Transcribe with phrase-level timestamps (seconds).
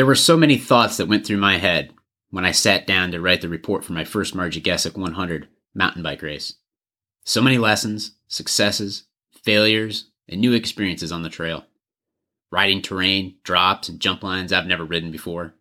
[0.00, 1.92] There were so many thoughts that went through my head
[2.30, 6.02] when I sat down to write the report for my first Marji Gesick 100 mountain
[6.02, 6.54] bike race.
[7.26, 11.66] So many lessons, successes, failures, and new experiences on the trail.
[12.50, 15.52] Riding terrain, drops, and jump lines I've never ridden before.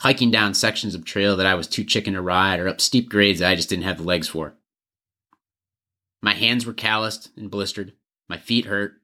[0.00, 3.08] Hiking down sections of trail that I was too chicken to ride, or up steep
[3.08, 4.52] grades that I just didn't have the legs for.
[6.20, 7.94] My hands were calloused and blistered.
[8.28, 9.00] My feet hurt.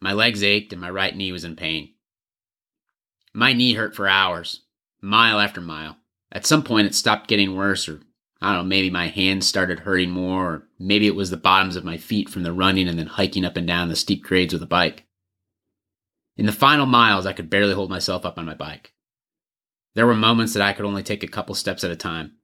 [0.00, 1.94] My legs ached, and my right knee was in pain.
[3.34, 4.62] My knee hurt for hours,
[5.00, 5.96] mile after mile.
[6.32, 8.00] At some point, it stopped getting worse, or
[8.40, 11.76] I don't know, maybe my hands started hurting more, or maybe it was the bottoms
[11.76, 14.52] of my feet from the running and then hiking up and down the steep grades
[14.52, 15.06] with a bike.
[16.36, 18.92] In the final miles, I could barely hold myself up on my bike.
[19.94, 22.36] There were moments that I could only take a couple steps at a time.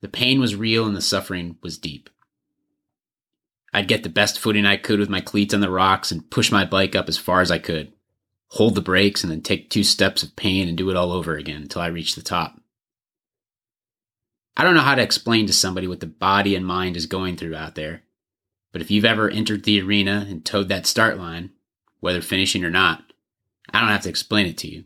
[0.00, 2.08] The pain was real and the suffering was deep.
[3.72, 6.52] I'd get the best footing I could with my cleats on the rocks and push
[6.52, 7.92] my bike up as far as I could,
[8.48, 11.36] hold the brakes, and then take two steps of pain and do it all over
[11.36, 12.60] again until I reach the top.
[14.56, 17.36] I don't know how to explain to somebody what the body and mind is going
[17.36, 18.02] through out there,
[18.72, 21.50] but if you've ever entered the arena and towed that start line,
[22.00, 23.04] whether finishing or not,
[23.72, 24.84] I don't have to explain it to you.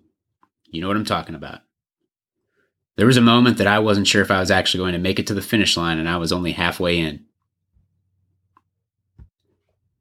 [0.66, 1.60] You know what I'm talking about.
[2.96, 5.18] There was a moment that I wasn't sure if I was actually going to make
[5.18, 7.24] it to the finish line, and I was only halfway in.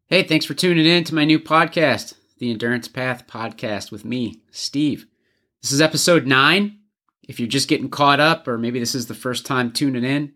[0.07, 4.41] Hey, thanks for tuning in to my new podcast, the Endurance Path Podcast with me,
[4.49, 5.05] Steve.
[5.61, 6.79] This is episode nine.
[7.29, 10.33] If you're just getting caught up, or maybe this is the first time tuning in,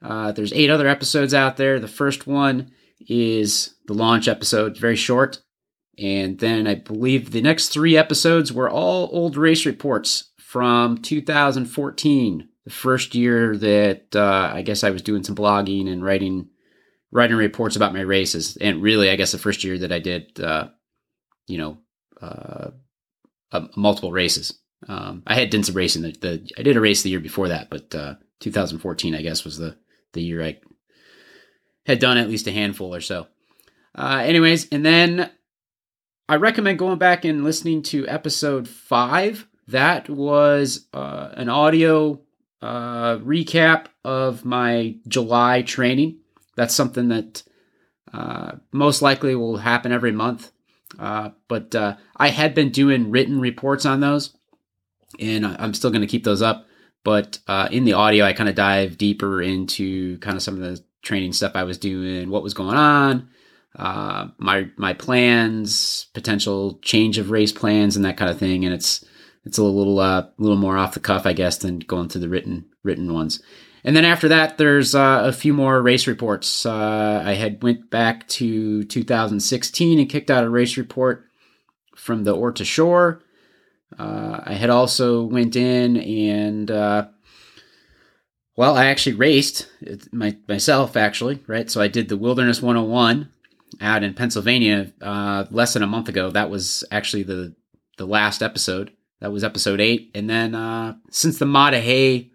[0.00, 1.78] uh, there's eight other episodes out there.
[1.78, 2.72] The first one
[3.06, 5.42] is the launch episode, very short.
[5.98, 12.48] And then I believe the next three episodes were all old race reports from 2014,
[12.64, 16.48] the first year that uh, I guess I was doing some blogging and writing
[17.10, 20.40] writing reports about my races, and really, I guess the first year that I did,
[20.40, 20.68] uh,
[21.46, 21.78] you know,
[22.20, 22.70] uh,
[23.50, 24.58] uh, multiple races.
[24.88, 26.02] Um, I had done some racing.
[26.02, 29.44] The, the, I did a race the year before that, but uh, 2014, I guess,
[29.44, 29.76] was the
[30.12, 30.58] the year I
[31.86, 33.26] had done at least a handful or so.
[33.94, 35.30] Uh, anyways, and then
[36.28, 39.46] I recommend going back and listening to episode five.
[39.68, 42.20] That was uh, an audio
[42.62, 46.18] recap of my July training
[46.56, 47.42] that's something that
[48.12, 50.51] uh, most likely will happen every month.
[50.98, 54.36] Uh, but uh, I had been doing written reports on those,
[55.18, 56.66] and I'm still going to keep those up.
[57.04, 60.60] But uh, in the audio, I kind of dive deeper into kind of some of
[60.60, 63.28] the training stuff I was doing, what was going on,
[63.76, 68.64] uh, my my plans, potential change of race plans, and that kind of thing.
[68.64, 69.04] And it's
[69.44, 72.28] it's a little uh, little more off the cuff, I guess, than going through the
[72.28, 73.42] written written ones.
[73.84, 76.64] And then after that, there's uh, a few more race reports.
[76.64, 81.24] Uh, I had went back to 2016 and kicked out a race report
[81.96, 83.22] from the Ore to Shore.
[83.98, 87.08] Uh, I had also went in and uh,
[88.56, 89.68] well, I actually raced
[90.12, 91.70] my, myself actually, right?
[91.70, 93.28] So I did the Wilderness 101
[93.80, 96.30] out in Pennsylvania uh, less than a month ago.
[96.30, 97.54] That was actually the
[97.98, 98.92] the last episode.
[99.20, 100.10] That was episode eight.
[100.14, 102.31] And then uh, since the Daah Hey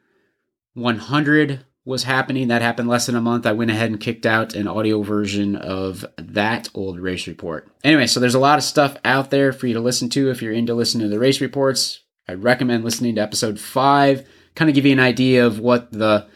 [0.78, 2.50] 100 was happening.
[2.50, 3.48] That happened less than a month.
[3.48, 7.68] I went ahead and kicked out an audio version of that old race report.
[7.84, 10.42] Anyway, so there's a lot of stuff out there for you to listen to if
[10.42, 12.02] you're into listening to the race reports.
[12.30, 16.28] I recommend listening to episode five, kind of give you an idea of what the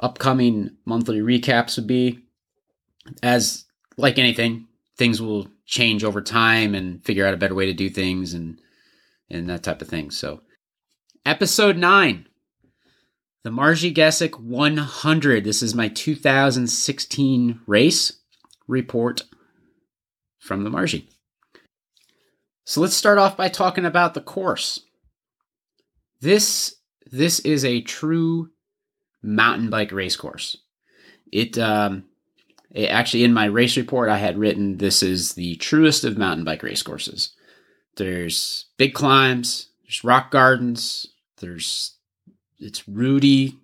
[0.00, 2.20] upcoming monthly recaps would be.
[3.22, 3.64] As
[3.96, 4.66] like anything,
[4.96, 8.58] things will change over time and figure out a better way to do things and
[9.30, 10.10] and that type of thing.
[10.10, 10.40] So,
[11.26, 12.26] episode nine
[13.44, 15.44] the Marji Gesick 100.
[15.44, 18.14] This is my 2016 race
[18.66, 19.22] report
[20.38, 21.04] from the Marji.
[22.64, 24.80] So let's start off by talking about the course.
[26.20, 26.76] This
[27.10, 28.50] this is a true
[29.22, 30.56] mountain bike race course.
[31.30, 32.04] It, um,
[32.70, 36.44] it actually in my race report I had written this is the truest of mountain
[36.44, 37.34] bike race courses.
[37.96, 41.06] There's big climbs, there's rock gardens,
[41.40, 41.93] there's
[42.64, 43.58] it's rooty,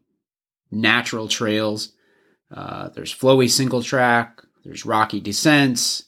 [0.71, 1.93] natural trails.
[2.55, 4.43] Uh, there's flowy single track.
[4.65, 6.05] There's rocky descents.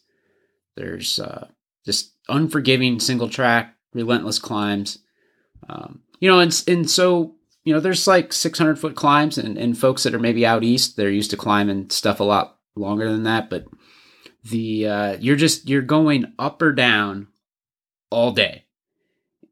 [0.76, 1.48] There's uh,
[1.84, 4.98] just unforgiving single track, relentless climbs.
[5.68, 9.78] Um, you know, and and so you know, there's like 600 foot climbs, and and
[9.78, 13.22] folks that are maybe out east, they're used to climbing stuff a lot longer than
[13.24, 13.50] that.
[13.50, 13.66] But
[14.44, 17.28] the uh, you're just you're going up or down
[18.10, 18.64] all day,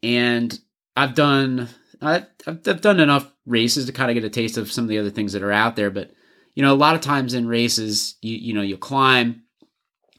[0.02, 0.58] and
[0.96, 1.68] I've done
[2.00, 4.98] I've, I've done enough races to kind of get a taste of some of the
[4.98, 5.90] other things that are out there.
[5.90, 6.12] But
[6.54, 9.42] you know, a lot of times in races, you you know, you'll climb,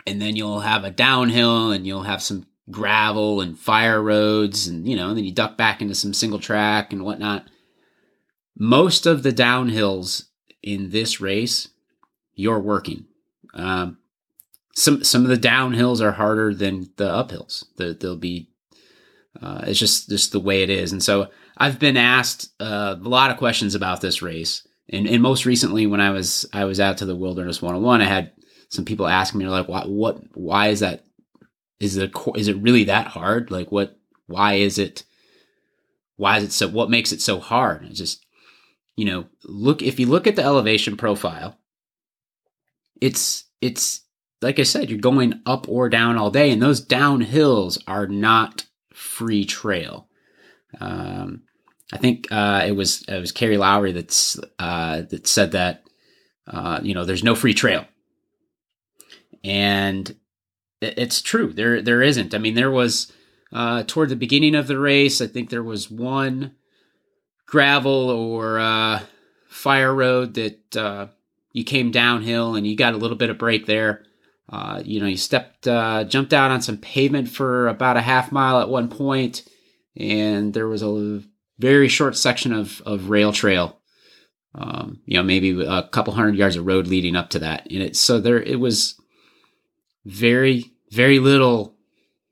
[0.06, 4.88] and then you'll have a downhill, and you'll have some gravel and fire roads and
[4.88, 7.46] you know and then you duck back into some single track and whatnot.
[8.58, 10.26] Most of the downhills
[10.62, 11.70] in this race
[12.34, 13.06] you're working.
[13.54, 13.98] Um,
[14.74, 17.66] some some of the downhills are harder than the uphills.
[17.76, 18.50] The, they'll be
[19.42, 20.92] uh, it's just just the way it is.
[20.92, 25.22] And so i've been asked uh, a lot of questions about this race and, and
[25.22, 28.32] most recently when i was i was out to the wilderness 101 i had
[28.70, 31.04] some people asking me like why what why is that
[31.82, 33.50] is it is it really that hard?
[33.50, 33.98] Like what?
[34.28, 35.04] Why is it?
[36.16, 36.68] Why is it so?
[36.68, 37.84] What makes it so hard?
[37.86, 38.24] It's just
[38.96, 41.58] you know look if you look at the elevation profile,
[43.02, 44.02] it's it's
[44.44, 48.66] like I said, you're going up or down all day, and those downhills are not
[48.94, 50.08] free trail.
[50.80, 51.44] Um,
[51.92, 55.84] I think uh, it was it was Carrie Lowry that's uh, that said that
[56.48, 57.86] uh, you know there's no free trail,
[59.44, 60.16] and
[60.82, 61.52] it's true.
[61.52, 62.34] There there isn't.
[62.34, 63.12] I mean, there was
[63.52, 65.20] uh, toward the beginning of the race.
[65.20, 66.56] I think there was one
[67.46, 69.02] gravel or uh,
[69.50, 71.08] fire road that uh,
[71.52, 74.06] you came downhill and you got a little bit of break there.
[74.84, 78.70] You know, you stepped, jumped out on some pavement for about a half mile at
[78.70, 79.44] one point,
[79.96, 81.22] and there was a
[81.60, 83.78] very short section of of rail trail.
[84.54, 87.82] Um, you know, maybe a couple hundred yards of road leading up to that, and
[87.82, 88.96] it so there it was
[90.06, 91.76] very, very little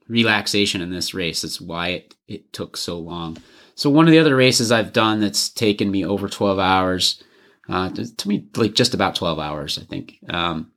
[0.08, 1.42] relaxation in this race.
[1.42, 3.38] That's why it, it took so long.
[3.76, 7.24] So one of the other races I've done that's taken me over 12 hours,
[7.70, 10.72] uh, to me like just about 12 hours, I think, um,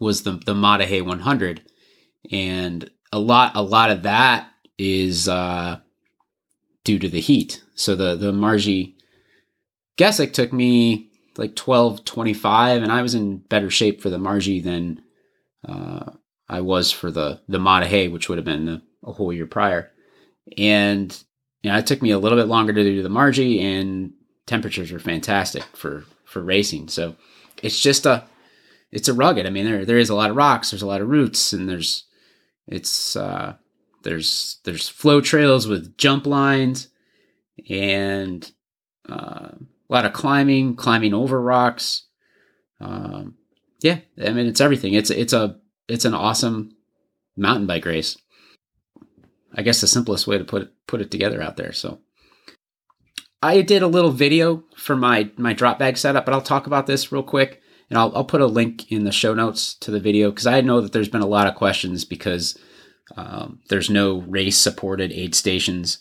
[0.00, 1.62] was the the Daah Hey 100,
[2.30, 4.48] and a lot a lot of that
[4.78, 5.78] is uh,
[6.84, 7.62] due to the heat.
[7.74, 8.94] So the the Marji
[9.96, 14.62] Gesick took me like 12 25 and I was in better shape for the Marji
[14.62, 15.02] than
[15.66, 16.12] uh,
[16.48, 19.32] I was for the the Maah Daah Hey, which would have been a, a, whole
[19.32, 19.90] year prior.
[20.58, 21.16] And
[21.62, 24.12] you know, it took me a little bit longer to do the Marji, and
[24.46, 26.88] temperatures were fantastic for for racing.
[26.88, 27.16] So
[27.62, 28.24] it's just a
[28.92, 29.46] it's a rugged.
[29.46, 31.68] I mean, there there is a lot of rocks, there's a lot of roots, and
[31.68, 32.04] there's
[32.66, 33.54] it's uh,
[34.04, 36.88] there's there's flow trails with jump lines,
[37.68, 38.50] and
[39.08, 39.58] uh, a
[39.88, 42.04] lot of climbing, climbing over rocks.
[42.80, 43.34] Um,
[43.80, 44.94] yeah, I mean it's everything.
[44.94, 45.58] It's it's a
[45.88, 46.76] it's an awesome
[47.36, 48.16] mountain bike race.
[49.54, 51.72] I guess the simplest way to put it, put it together out there.
[51.72, 52.00] So
[53.42, 56.86] I did a little video for my my drop bag setup, but I'll talk about
[56.86, 57.60] this real quick,
[57.90, 60.60] and I'll I'll put a link in the show notes to the video because I
[60.60, 62.58] know that there's been a lot of questions because
[63.16, 65.98] um, there's no race supported aid stations.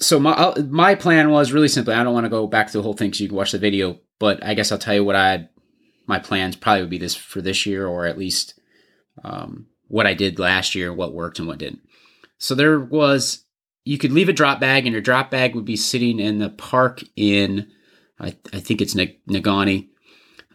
[0.00, 1.94] So my my plan was really simply.
[1.94, 3.58] I don't want to go back to the whole thing so you can watch the
[3.58, 5.48] video, but I guess I'll tell you what I
[6.06, 8.58] my plans probably would be this for this year, or at least
[9.22, 11.80] um, what I did last year, what worked and what didn't.
[12.38, 13.44] So there was,
[13.84, 16.50] you could leave a drop bag, and your drop bag would be sitting in the
[16.50, 17.70] park in,
[18.18, 19.88] I, I think it's Negaunee,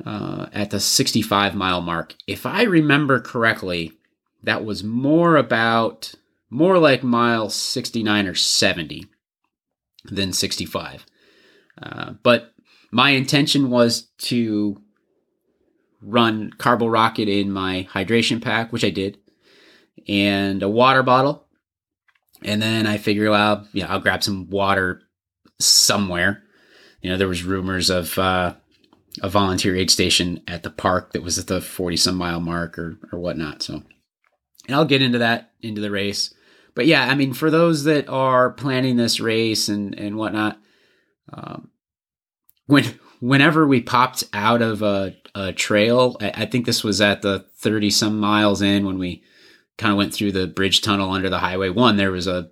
[0.06, 2.16] uh, at the 65 mile mark.
[2.28, 3.94] If I remember correctly,
[4.44, 6.14] that was more about,
[6.50, 9.06] more like mile 69 or 70
[10.06, 11.06] than 65.
[11.82, 12.54] Uh, but
[12.92, 14.82] my intention was to
[16.02, 19.18] run Carbo Rocket in my hydration pack, which I did,
[20.08, 21.46] and a water bottle.
[22.42, 25.02] And then I figure, well, yeah, I'll grab some water
[25.60, 26.44] somewhere.
[27.02, 28.56] You know, there was rumors of uh,
[29.22, 32.80] a volunteer aid station at the park that was at the 40 some mile mark
[32.80, 33.62] or, or whatnot.
[33.62, 33.84] So,
[34.70, 36.32] and I'll get into that into the race.
[36.76, 40.60] But yeah, I mean, for those that are planning this race and, and whatnot,
[41.34, 41.72] um,
[42.68, 47.24] when whenever we popped out of a, a trail, I, I, think this was at
[47.24, 49.24] the 30 some miles in when we
[49.78, 52.52] kind of went through the bridge tunnel under the highway one, there was a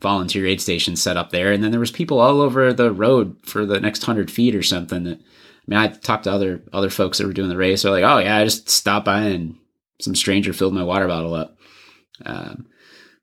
[0.00, 1.50] volunteer aid station set up there.
[1.50, 4.62] And then there was people all over the road for the next hundred feet or
[4.62, 7.82] something that, I mean, I talked to other, other folks that were doing the race.
[7.82, 9.56] They're like, Oh yeah, I just stopped by and
[10.00, 11.58] some stranger filled my water bottle up.
[12.24, 12.66] Um,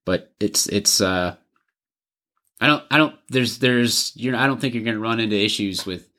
[0.05, 1.35] but it's, it's, uh,
[2.61, 5.35] I don't, I don't, there's, there's, you're, I don't think you're going to run into
[5.35, 6.09] issues with,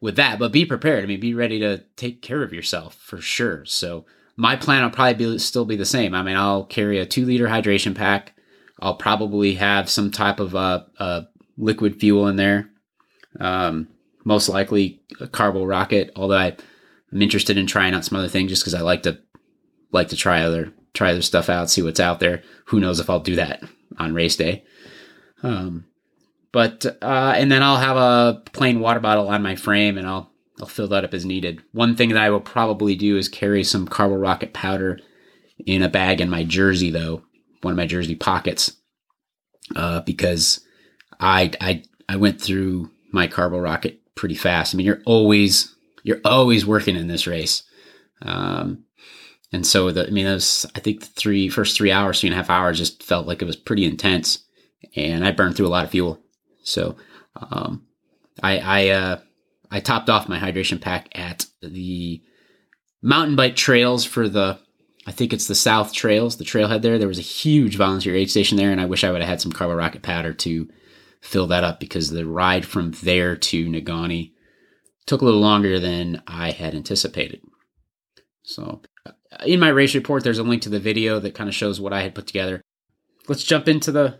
[0.00, 1.04] with that, but be prepared.
[1.04, 3.64] I mean, be ready to take care of yourself for sure.
[3.64, 4.04] So
[4.36, 6.14] my plan will probably be, still be the same.
[6.14, 8.34] I mean, I'll carry a two liter hydration pack.
[8.80, 11.26] I'll probably have some type of a, a
[11.56, 12.70] liquid fuel in there.
[13.38, 13.88] Um,
[14.24, 16.56] most likely a carbo rocket, although I,
[17.12, 19.18] I'm interested in trying out some other things just because I like to
[19.92, 22.42] like to try other try other stuff out, see what's out there.
[22.66, 23.62] Who knows if I'll do that
[23.98, 24.64] on race day.
[25.42, 25.86] Um,
[26.52, 30.30] but uh, and then I'll have a plain water bottle on my frame, and I'll
[30.60, 31.62] I'll fill that up as needed.
[31.72, 34.98] One thing that I will probably do is carry some Carbo Rocket powder
[35.66, 37.22] in a bag in my jersey, though,
[37.62, 38.72] one of my jersey pockets
[39.76, 40.60] uh, because
[41.18, 44.74] I I I went through my carbo rocket pretty fast.
[44.74, 47.62] I mean, you're always you're always working in this race.
[48.22, 48.84] Um,
[49.52, 52.34] and so the, I mean, those I think the three first three hours, three and
[52.34, 54.44] a half hours, just felt like it was pretty intense,
[54.94, 56.20] and I burned through a lot of fuel.
[56.62, 56.96] So
[57.36, 57.86] um,
[58.42, 59.20] I I uh,
[59.70, 62.22] I topped off my hydration pack at the
[63.02, 64.58] mountain bike trails for the
[65.06, 66.98] I think it's the South Trails, the trailhead there.
[66.98, 69.40] There was a huge volunteer aid station there, and I wish I would have had
[69.40, 70.68] some Carbo Rocket powder to
[71.20, 74.32] fill that up because the ride from there to Negaunee
[75.06, 77.40] took a little longer than I had anticipated.
[78.42, 78.82] So,
[79.44, 81.92] in my race report, there's a link to the video that kind of shows what
[81.92, 82.60] I had put together.
[83.28, 84.18] Let's jump into the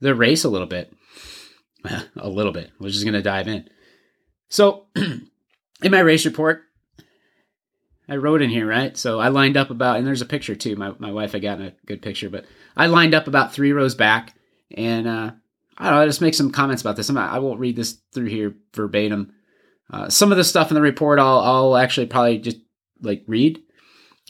[0.00, 0.92] the race a little bit.
[2.16, 2.70] a little bit.
[2.78, 3.68] We're just to dive in.
[4.48, 6.62] So, in my race report,
[8.08, 8.96] I wrote in here, right?
[8.96, 10.76] So I lined up about, and there's a picture too.
[10.76, 12.44] My, my wife had gotten a good picture, but
[12.76, 14.34] I lined up about three rows back,
[14.76, 15.30] and uh,
[15.78, 16.02] I don't know.
[16.02, 17.08] I just make some comments about this.
[17.08, 19.32] I'm I won't read this through here verbatim.
[19.92, 22.58] Uh, some of the stuff in the report, I'll, I'll actually probably just
[23.00, 23.60] like read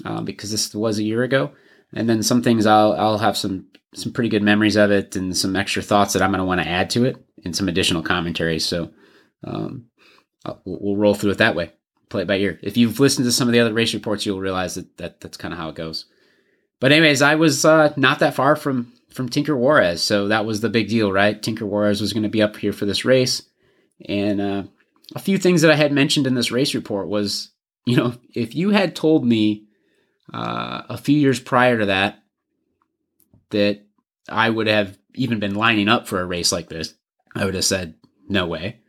[0.04, 1.52] uh, because this was a year ago,
[1.92, 5.36] and then some things I'll I'll have some some pretty good memories of it and
[5.36, 8.02] some extra thoughts that I'm going to want to add to it and some additional
[8.02, 8.60] commentary.
[8.60, 8.90] So
[9.42, 9.86] um,
[10.64, 11.72] we'll, roll through it that way
[12.10, 12.58] play it by ear.
[12.62, 15.38] If you've listened to some of the other race reports, you'll realize that, that that's
[15.38, 16.04] kind of how it goes.
[16.80, 20.60] But anyways, I was uh, not that far from from Tinker Juarez, so that was
[20.60, 21.40] the big deal, right?
[21.40, 23.42] Tinker Juarez was going to be up here for this race,
[24.06, 24.62] and uh,
[25.14, 27.50] a few things that I had mentioned in this race report was,
[27.86, 29.64] you know, if you had told me
[30.32, 32.22] uh, a few years prior to that
[33.50, 33.84] that
[34.28, 36.94] I would have even been lining up for a race like this,
[37.34, 37.94] I would have said
[38.28, 38.80] no way.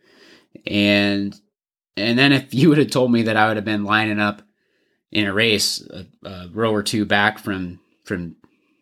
[0.68, 1.40] And
[1.98, 4.42] and then if you would have told me that I would have been lining up
[5.12, 8.36] in a race a, a row or two back from from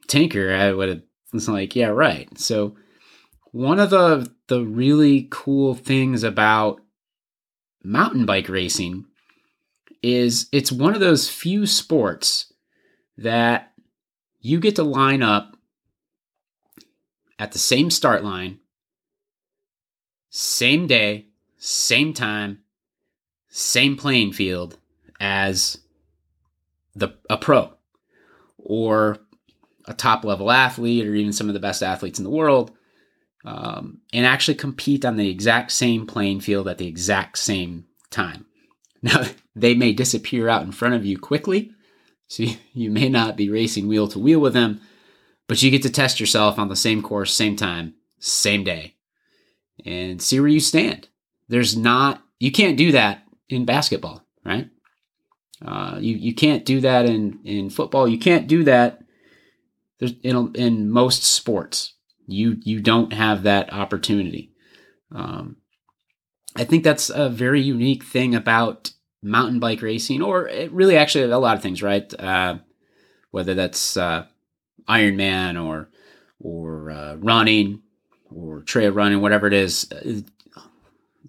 [0.08, 1.02] Tinker, I would have
[1.32, 2.28] was like, yeah, right.
[2.38, 2.76] So
[3.52, 6.82] one of the the really cool things about
[7.84, 9.06] mountain bike racing
[10.02, 12.54] is it's one of those few sports
[13.18, 13.74] that
[14.40, 15.58] you get to line up
[17.38, 18.60] at the same start line,
[20.30, 21.28] same day,
[21.58, 22.60] same time,
[23.50, 24.78] same playing field
[25.20, 25.80] as
[26.96, 27.74] the a pro
[28.58, 29.18] or
[29.86, 32.72] a top level athlete or even some of the best athletes in the world
[33.46, 38.46] um, and actually compete on the exact same playing field at the exact same time.
[39.02, 39.24] Now,
[39.62, 41.72] they may disappear out in front of you quickly,
[42.28, 44.82] so you may not be racing wheel to wheel with them,
[45.48, 48.96] but you get to test yourself on the same course, same time, same day,
[49.86, 51.08] and see where you stand.
[51.48, 54.70] There's not, you can't do that in basketball, right?
[55.66, 58.08] Uh, you you can't do that in in football.
[58.08, 59.02] You can't do that
[60.00, 61.96] in in most sports.
[62.28, 64.54] You you don't have that opportunity.
[65.12, 65.58] Um,
[66.56, 71.40] I think that's a very unique thing about mountain bike racing, or really actually a
[71.40, 72.14] lot of things, right?
[72.20, 72.60] Uh,
[73.32, 74.26] whether that's uh,
[74.88, 75.90] Ironman or
[76.40, 77.82] or uh, running
[78.34, 79.92] or trail running, whatever it is,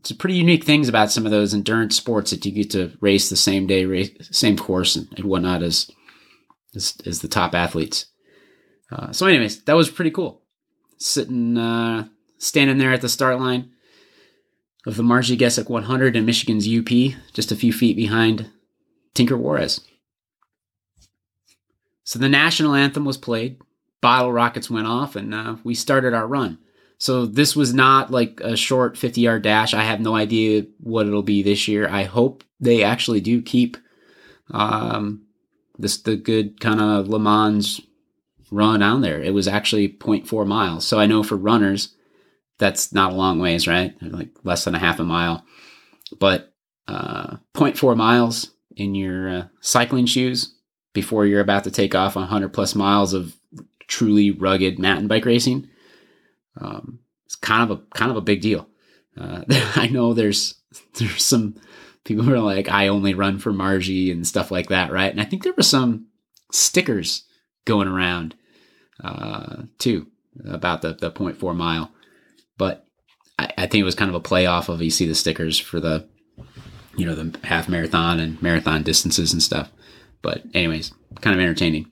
[0.01, 3.29] it's pretty unique things about some of those endurance sports that you get to race
[3.29, 5.91] the same day, race, same course and, and whatnot as,
[6.75, 8.07] as, as the top athletes.
[8.91, 10.43] Uh, so, anyways, that was pretty cool.
[10.97, 13.71] Sitting, uh, standing there at the start line
[14.87, 16.89] of the Marji Gesick 100 in Michigan's UP,
[17.33, 18.51] just a few feet behind
[19.15, 19.81] Tinker Juarez.
[22.05, 23.61] So the national anthem was played,
[24.01, 26.59] bottle rockets went off, and uh, we started our run.
[26.99, 29.73] So this was not like a short 50 yard dash.
[29.73, 31.89] I have no idea what it'll be this year.
[31.89, 33.79] I hope they actually do keep
[34.51, 35.23] um,
[35.79, 37.81] this the good kind of Le Mans
[38.51, 39.23] run on there.
[39.23, 40.87] It was actually 0.4 miles.
[40.87, 41.95] So I know for runners,
[42.61, 43.95] that's not a long ways, right?
[44.01, 45.45] Like less than a half a mile.
[46.21, 46.53] But
[46.87, 50.55] uh, 0.4 miles in your uh, cycling shoes
[50.93, 53.37] before you're about to take off 100 plus miles of
[53.89, 55.69] truly rugged mountain bike racing
[56.61, 58.69] um, it's kind of a kind of a big deal.
[59.19, 59.43] Uh,
[59.77, 60.55] I know there's
[60.95, 61.57] there's some
[62.05, 65.11] people who are like, I only run for Marji and stuff like that, right?
[65.11, 66.07] And I think there were some
[66.53, 67.25] stickers
[67.65, 68.35] going around
[69.03, 70.07] uh, too
[70.47, 71.93] about the the 0.4 mile,
[72.61, 72.87] but
[73.39, 75.59] I, I think it was kind of a play off of you see the stickers
[75.59, 76.07] for the
[76.95, 79.73] you know the half marathon and marathon distances and stuff.
[80.21, 81.91] But anyways, kind of entertaining.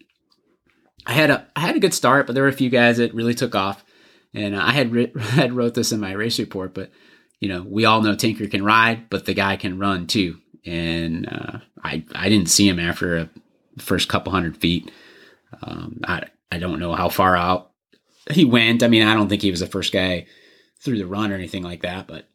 [1.06, 3.14] I had a I had a good start, but there were a few guys that
[3.14, 3.82] really took off.
[4.34, 6.90] And I had had wrote this in my race report, but
[7.40, 10.36] you know, we all know Tinker can ride, but the guy can run too.
[10.66, 13.30] And uh, I I didn't see him after a
[13.78, 14.92] first couple hundred feet.
[15.62, 17.70] Um, I I don't know how far out
[18.30, 18.82] he went.
[18.82, 20.26] I mean, I don't think he was the first guy
[20.80, 22.26] through the run or anything like that, but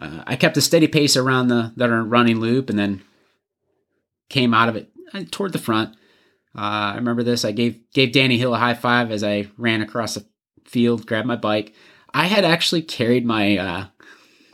[0.00, 3.02] uh, I kept a steady pace around the that running loop and then
[4.28, 5.94] came out of it uh, toward the front.
[6.56, 7.44] Uh, I remember this.
[7.44, 10.24] I gave gave Danny Hill a high five as I ran across the
[10.64, 11.74] field, grabbed my bike.
[12.12, 13.84] I had actually carried my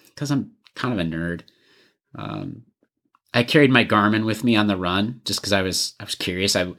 [0.09, 1.43] because uh, I'm kind of a nerd.
[2.14, 2.62] Um,
[3.33, 6.14] I carried my Garmin with me on the run just because I was I was
[6.14, 6.57] curious.
[6.57, 6.73] I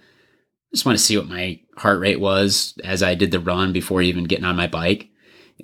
[0.73, 4.01] just want to see what my heart rate was as I did the run before
[4.01, 5.09] even getting on my bike,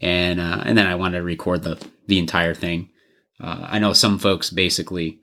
[0.01, 2.89] and uh, and then I wanted to record the the entire thing.
[3.39, 5.19] Uh, I know some folks basically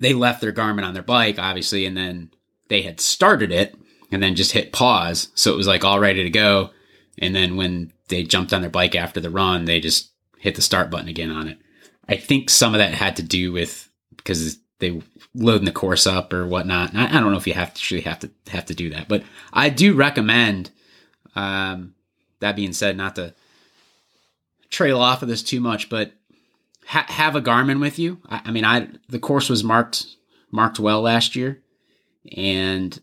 [0.00, 2.30] they left their Garmin on their bike, obviously, and then
[2.68, 3.76] they had started it
[4.10, 6.70] and then just hit pause, so it was like all ready to go.
[7.18, 10.62] And then when they jumped on their bike after the run, they just hit the
[10.62, 11.58] start button again on it.
[12.08, 15.00] I think some of that had to do with because they
[15.34, 16.94] loading the course up or whatnot.
[16.94, 19.08] I, I, don't know if you have to actually have to have to do that,
[19.08, 19.22] but
[19.52, 20.70] I do recommend.
[21.34, 21.94] Um,
[22.40, 23.34] that being said, not to
[24.70, 26.12] trail off of this too much, but
[26.86, 28.20] ha- have a Garmin with you.
[28.28, 30.06] I, I, mean, I the course was marked
[30.50, 31.62] marked well last year,
[32.36, 32.98] and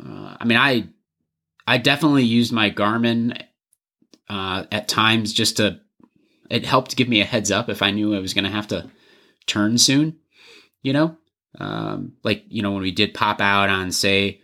[0.00, 0.88] uh, I mean, I
[1.66, 3.42] I definitely used my Garmin
[4.28, 5.80] uh, at times just to
[6.50, 8.68] it helped give me a heads up if I knew I was going to have
[8.68, 8.90] to
[9.46, 10.18] turn soon.
[10.82, 11.16] You know,
[11.58, 14.40] um, like you know when we did pop out on say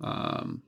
[0.00, 0.62] um,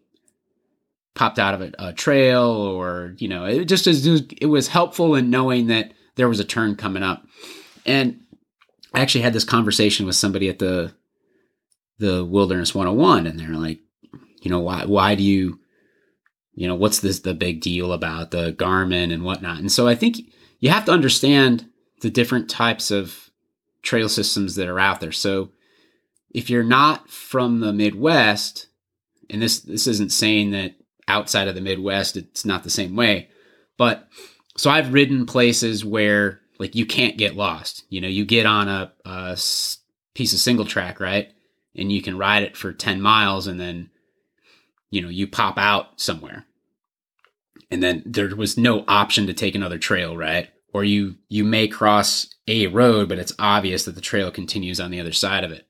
[1.14, 5.14] popped out of a, a, trail or you know it just is it was helpful
[5.14, 7.24] in knowing that there was a turn coming up.
[7.86, 8.20] And
[8.92, 10.94] i actually had this conversation with somebody at the
[11.98, 13.80] the wilderness 101 and they're like
[14.42, 15.58] you know why why do you
[16.54, 19.58] you know what's this the big deal about the garmin and whatnot?
[19.58, 20.18] And so i think
[20.60, 21.68] you have to understand
[22.02, 23.30] the different types of
[23.82, 25.12] trail systems that are out there.
[25.12, 25.50] So
[26.30, 28.66] if you're not from the midwest
[29.28, 30.74] and this this isn't saying that
[31.10, 33.28] outside of the midwest it's not the same way.
[33.76, 34.08] But
[34.56, 37.84] so i've ridden places where like you can't get lost.
[37.88, 39.38] You know you get on a, a
[40.14, 41.32] piece of single track right?
[41.74, 43.90] And you can ride it for 10 miles and then
[44.90, 46.46] you know you pop out somewhere.
[47.70, 50.48] And then there was no option to take another trail right?
[50.72, 54.90] Or you you may cross a road but it's obvious that the trail continues on
[54.90, 55.66] the other side of it.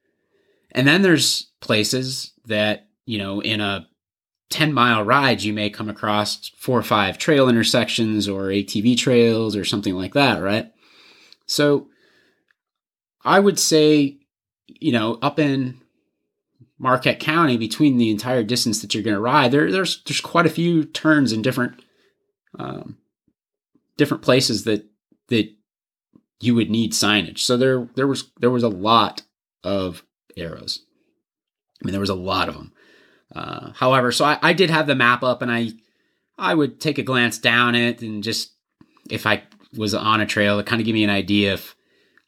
[0.73, 3.87] And then there's places that you know in a
[4.51, 9.57] 10 mile rides, you may come across four or five trail intersections or atv trails
[9.57, 10.73] or something like that right
[11.47, 11.89] so
[13.25, 14.19] i would say
[14.67, 15.81] you know up in
[16.81, 20.47] Marquette County, between the entire distance that you're going to ride, there, there's there's quite
[20.47, 21.85] a few turns in different
[22.59, 22.97] um,
[23.99, 24.87] different places that
[25.29, 25.55] that
[26.41, 27.41] you would need signage.
[27.41, 29.23] So there there was there was a lot
[29.63, 30.03] of
[30.39, 30.87] arrows.
[31.83, 32.73] I mean, there was a lot of them.
[33.35, 35.71] Uh, however, so I, I did have the map up, and I
[36.39, 38.53] I would take a glance down it, and just
[39.09, 39.43] if I
[39.77, 41.77] was on a trail, it kind of give me an idea if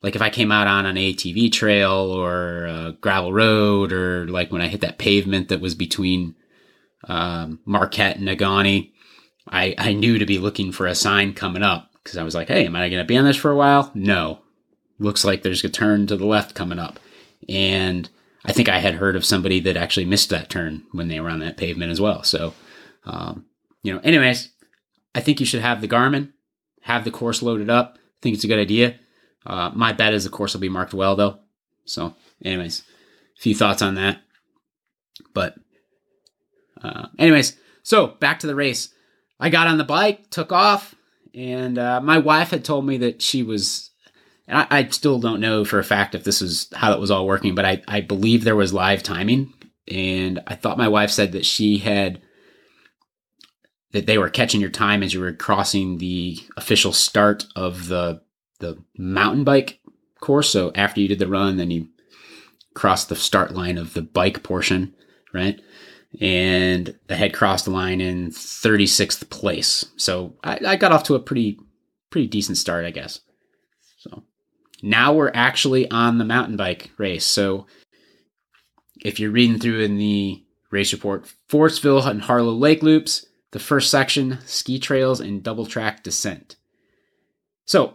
[0.02, 4.50] like if I came out on an ATV trail or a gravel road or like
[4.50, 6.34] when I hit that pavement that was between
[7.08, 8.92] um, Marquette and Negaunee,
[9.48, 12.48] I, I knew to be looking for a sign coming up because I was like,
[12.48, 13.90] hey, am I going to be on this for a while?
[13.94, 14.40] No.
[14.98, 16.98] Looks like there's a turn to the left coming up.
[17.48, 18.08] And
[18.44, 21.30] I think I had heard of somebody that actually missed that turn when they were
[21.30, 22.22] on that pavement as well.
[22.24, 22.54] So,
[23.04, 23.46] um,
[23.82, 24.50] you know, anyways,
[25.14, 26.32] I think you should have the Garmin,
[26.82, 27.96] have the course loaded up.
[27.96, 28.96] I think it's a good idea.
[29.46, 31.38] Uh, my bet is the course will be marked well, though.
[31.84, 32.82] So, anyways,
[33.38, 34.20] a few thoughts on that.
[35.34, 35.56] But,
[36.82, 38.88] uh, anyways, so back to the race.
[39.38, 40.94] I got on the bike, took off,
[41.34, 43.90] and uh, my wife had told me that she was.
[44.52, 47.10] And I, I, still don't know for a fact if this is how it was
[47.10, 49.54] all working, but I, I believe there was live timing.
[49.90, 52.20] And I thought my wife said that she had
[53.92, 58.20] that they were catching your time as you were crossing the official start of the
[58.60, 59.80] the mountain bike
[60.20, 60.50] course.
[60.50, 61.88] So after you did the run, then you
[62.74, 64.94] crossed the start line of the bike portion,
[65.32, 65.58] right?
[66.20, 69.86] And I had crossed the line in 36th place.
[69.96, 71.58] So I, I got off to a pretty,
[72.10, 73.20] pretty decent start, I guess.
[73.96, 74.24] So
[74.82, 77.24] now we're actually on the mountain bike race.
[77.24, 77.66] So
[79.04, 83.90] if you're reading through in the race report, Forestville and Harlow Lake loops, the first
[83.90, 86.56] section, ski trails and double track descent.
[87.64, 87.94] So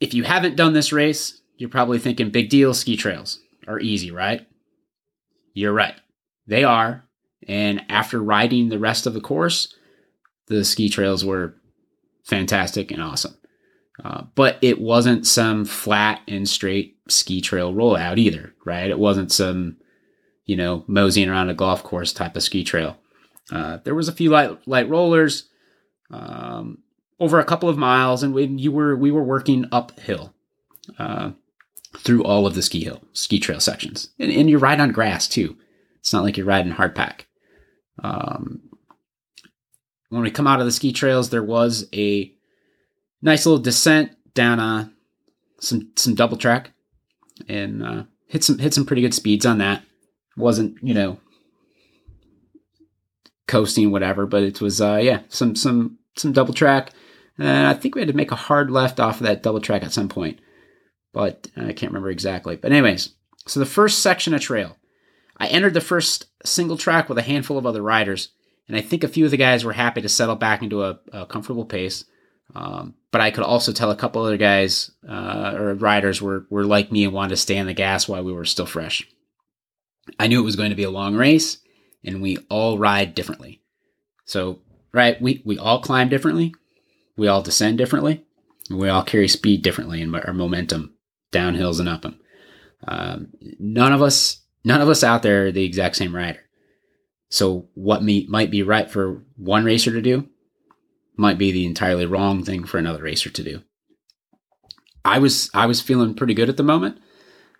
[0.00, 4.10] if you haven't done this race, you're probably thinking big deal ski trails are easy,
[4.10, 4.46] right?
[5.54, 5.94] You're right.
[6.46, 7.04] They are.
[7.46, 9.74] And after riding the rest of the course,
[10.46, 11.54] the ski trails were
[12.24, 13.37] fantastic and awesome.
[14.04, 18.90] Uh, but it wasn't some flat and straight ski trail rollout either, right?
[18.90, 19.76] It wasn't some,
[20.44, 22.96] you know, moseying around a golf course type of ski trail.
[23.50, 25.48] Uh, there was a few light light rollers
[26.10, 26.78] um,
[27.18, 30.34] over a couple of miles, and when you were we were working uphill
[30.98, 31.32] uh,
[31.96, 35.56] through all of the ski hill ski trail sections, and, and you're on grass too.
[35.96, 37.26] It's not like you're riding hard pack.
[38.02, 38.60] Um,
[40.10, 42.32] when we come out of the ski trails, there was a
[43.22, 44.88] nice little descent down uh,
[45.60, 46.70] some some double track,
[47.48, 49.82] and uh, hit some hit some pretty good speeds on that.
[50.36, 51.18] wasn't you know
[53.46, 56.90] coasting whatever, but it was uh, yeah some some some double track.
[57.38, 59.84] And I think we had to make a hard left off of that double track
[59.84, 60.40] at some point,
[61.12, 62.56] but I can't remember exactly.
[62.56, 63.10] But anyways,
[63.46, 64.76] so the first section of trail,
[65.36, 68.30] I entered the first single track with a handful of other riders,
[68.66, 70.98] and I think a few of the guys were happy to settle back into a,
[71.12, 72.04] a comfortable pace.
[72.54, 76.64] Um, but I could also tell a couple other guys uh, or riders were were
[76.64, 79.06] like me and wanted to stay on the gas while we were still fresh.
[80.18, 81.58] I knew it was going to be a long race,
[82.04, 83.60] and we all ride differently.
[84.24, 84.60] So,
[84.92, 86.54] right, we we all climb differently,
[87.16, 88.24] we all descend differently,
[88.70, 90.94] we all carry speed differently and our momentum
[91.30, 92.20] down hills and up them.
[92.86, 96.40] Um, none of us, none of us out there are the exact same rider.
[97.30, 100.28] So, what me, might be right for one racer to do
[101.18, 103.62] might be the entirely wrong thing for another racer to do.
[105.04, 106.98] I was I was feeling pretty good at the moment.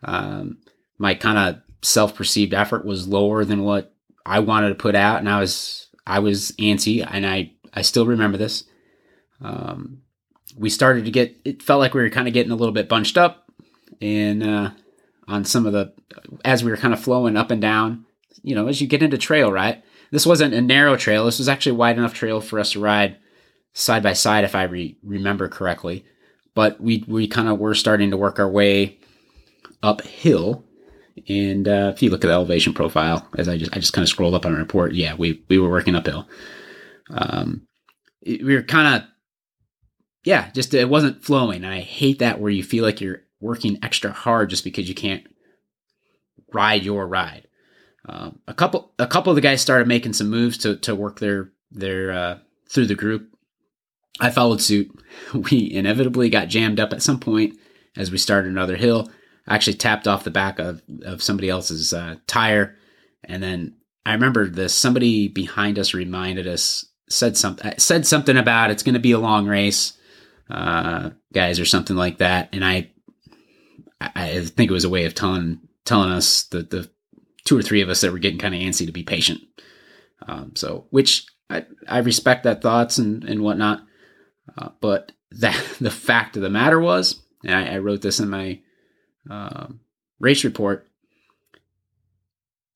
[0.03, 0.59] Um,
[0.97, 3.95] my kind of self perceived effort was lower than what
[4.25, 8.07] I wanted to put out, and I was I was antsy, and I I still
[8.07, 8.65] remember this.
[9.41, 10.03] Um,
[10.57, 12.89] we started to get it felt like we were kind of getting a little bit
[12.89, 13.51] bunched up,
[14.01, 14.71] and uh,
[15.27, 15.93] on some of the
[16.45, 18.05] as we were kind of flowing up and down.
[18.43, 19.83] You know, as you get into trail, right?
[20.13, 21.25] This wasn't a narrow trail.
[21.25, 23.19] This was actually a wide enough trail for us to ride
[23.79, 26.05] side by side, if I re- remember correctly.
[26.55, 28.99] But we we kind of were starting to work our way
[29.83, 30.65] uphill.
[31.29, 34.03] And uh, if you look at the elevation profile, as I just I just kind
[34.03, 36.29] of scrolled up on a report, yeah, we we were working uphill.
[37.11, 37.67] Um,
[38.27, 39.09] we were kind of
[40.25, 41.65] yeah, just it wasn't flowing.
[41.65, 44.95] And I hate that where you feel like you're working extra hard just because you
[44.95, 45.25] can't
[46.53, 47.47] ride your ride.
[48.09, 51.21] Um, a couple a couple of the guys started making some moves to to work
[51.21, 52.39] their their uh,
[52.69, 53.38] through the group
[54.21, 54.95] I followed suit.
[55.35, 57.59] We inevitably got jammed up at some point
[57.97, 59.11] as we started another hill.
[59.47, 62.77] I actually tapped off the back of, of somebody else's uh, tire.
[63.25, 63.75] And then
[64.07, 68.95] I remember this somebody behind us reminded us, said something, said something about it's going
[68.95, 69.99] to be a long race,
[70.49, 72.49] uh, guys, or something like that.
[72.53, 72.91] And I,
[74.01, 76.89] I think it was a way of telling, telling us that the
[77.45, 79.41] two or three of us that were getting kind of antsy to be patient.
[80.27, 83.83] Um, so, which I, I respect that thoughts and, and whatnot.
[84.57, 88.29] Uh, but that the fact of the matter was, and I, I wrote this in
[88.29, 88.61] my
[89.31, 89.69] uh,
[90.19, 90.89] race report,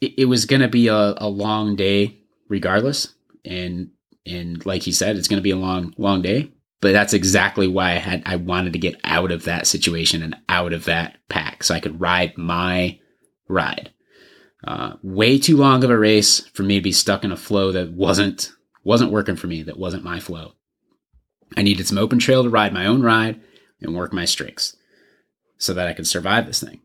[0.00, 3.14] it, it was going to be a, a long day regardless.
[3.44, 3.90] And
[4.24, 6.52] and like he said, it's going to be a long long day.
[6.80, 10.36] But that's exactly why I had I wanted to get out of that situation and
[10.48, 12.98] out of that pack so I could ride my
[13.48, 13.92] ride.
[14.64, 17.72] Uh, way too long of a race for me to be stuck in a flow
[17.72, 18.52] that wasn't
[18.84, 19.62] wasn't working for me.
[19.62, 20.52] That wasn't my flow.
[21.56, 23.40] I needed some open trail to ride my own ride
[23.80, 24.76] and work my streaks
[25.58, 26.80] so that I could survive this thing.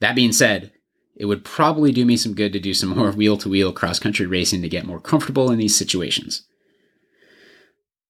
[0.00, 0.72] That being said,
[1.16, 3.98] it would probably do me some good to do some more wheel to wheel cross
[3.98, 6.46] country racing to get more comfortable in these situations.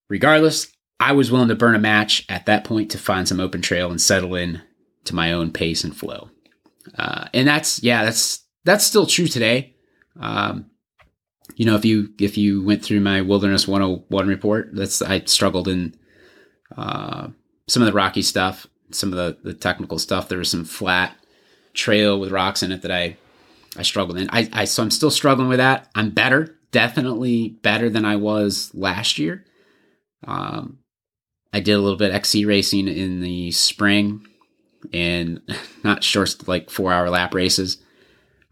[0.09, 0.67] Regardless,
[0.99, 3.91] I was willing to burn a match at that point to find some open trail
[3.91, 4.61] and settle in
[5.05, 6.29] to my own pace and flow.
[6.97, 9.75] Uh, and that's yeah, that's that's still true today.
[10.19, 10.70] Um,
[11.55, 15.67] you know, if you if you went through my Wilderness 101 report, that's I struggled
[15.67, 15.95] in
[16.75, 17.27] uh,
[17.67, 20.29] some of the rocky stuff, some of the, the technical stuff.
[20.29, 21.15] There was some flat
[21.73, 23.17] trail with rocks in it that I
[23.77, 24.29] I struggled in.
[24.31, 25.89] I, I so I'm still struggling with that.
[25.95, 29.45] I'm better, definitely better than I was last year.
[30.25, 30.79] Um,
[31.53, 34.25] I did a little bit XC racing in the spring,
[34.93, 35.41] and
[35.83, 37.77] not short like four hour lap races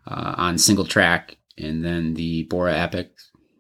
[0.07, 3.11] uh, on single track and then the Borah Epic.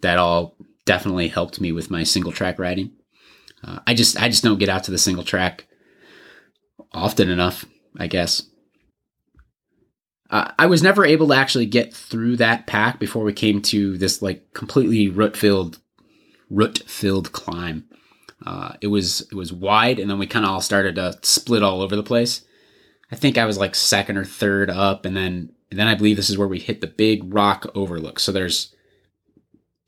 [0.01, 2.91] That all definitely helped me with my single track riding.
[3.63, 5.67] Uh, I just I just don't get out to the single track
[6.93, 7.65] often enough,
[7.97, 8.43] I guess.
[10.29, 13.97] Uh, I was never able to actually get through that pack before we came to
[13.97, 15.79] this like completely root filled
[16.49, 17.85] root filled climb.
[18.45, 21.63] Uh, it was it was wide, and then we kind of all started to split
[21.63, 22.45] all over the place.
[23.11, 26.15] I think I was like second or third up, and then and then I believe
[26.15, 28.19] this is where we hit the big rock overlook.
[28.19, 28.73] So there's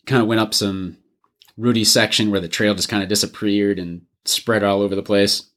[0.06, 0.98] kind of went up some
[1.58, 5.48] rooty section where the trail just kind of disappeared and spread all over the place.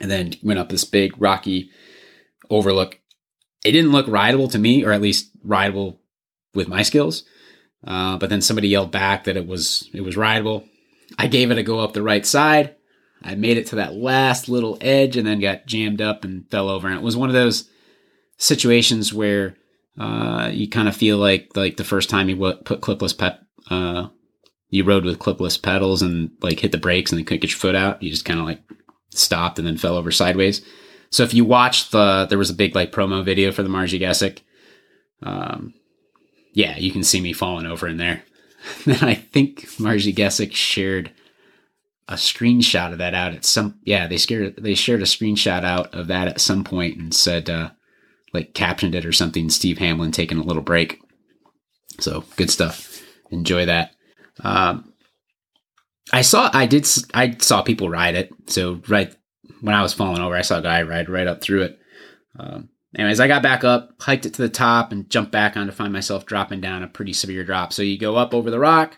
[0.00, 1.70] And then went up this big rocky
[2.50, 2.98] overlook.
[3.64, 6.00] It didn't look rideable to me, or at least rideable
[6.54, 7.24] with my skills.
[7.86, 10.64] Uh, but then somebody yelled back that it was it was rideable.
[11.18, 12.74] I gave it a go up the right side.
[13.22, 16.68] I made it to that last little edge and then got jammed up and fell
[16.68, 16.88] over.
[16.88, 17.68] And it was one of those
[18.42, 19.56] situations where
[19.98, 24.08] uh, you kind of feel like like the first time you put clipless pep, uh,
[24.68, 27.58] you rode with clipless pedals and like hit the brakes and then couldn't get your
[27.58, 28.02] foot out.
[28.02, 28.60] You just kind of like
[29.10, 30.62] stopped and then fell over sideways.
[31.10, 34.00] So if you watched the, there was a big like promo video for the Marji
[34.00, 34.40] Gesick.
[35.22, 35.74] Um,
[36.52, 38.24] yeah, you can see me falling over in there.
[38.86, 41.12] then I think Marji Gesick shared
[42.08, 43.78] a screenshot of that out at some.
[43.84, 47.48] Yeah, they scared they shared a screenshot out of that at some point and said
[47.48, 47.70] uh,
[48.32, 49.50] like captioned it or something.
[49.50, 51.00] Steve Hamlin taking a little break.
[52.00, 53.02] So good stuff.
[53.30, 53.92] Enjoy that.
[54.42, 54.92] Um,
[56.12, 58.30] I saw I did I saw people ride it.
[58.46, 59.14] So right
[59.60, 61.78] when I was falling over, I saw a guy ride right up through it.
[62.38, 65.66] Um, anyways, I got back up, hiked it to the top, and jumped back on
[65.66, 67.72] to find myself dropping down a pretty severe drop.
[67.72, 68.96] So you go up over the rock,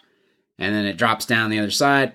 [0.58, 2.14] and then it drops down the other side.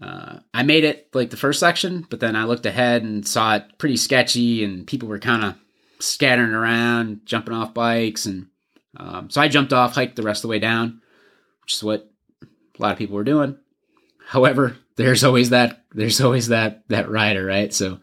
[0.00, 3.56] Uh, I made it like the first section, but then I looked ahead and saw
[3.56, 5.54] it pretty sketchy, and people were kind of
[6.00, 8.46] scattering around, jumping off bikes, and
[8.96, 11.00] um, so I jumped off, hiked the rest of the way down,
[11.62, 12.10] which is what
[12.42, 13.56] a lot of people were doing.
[14.26, 17.72] However, there's always that there's always that that rider, right?
[17.72, 18.00] So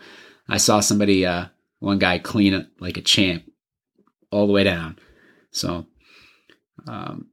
[0.47, 1.45] I saw somebody, uh,
[1.79, 3.43] one guy clean it like a champ
[4.31, 4.97] all the way down.
[5.51, 5.85] So
[6.87, 7.27] um,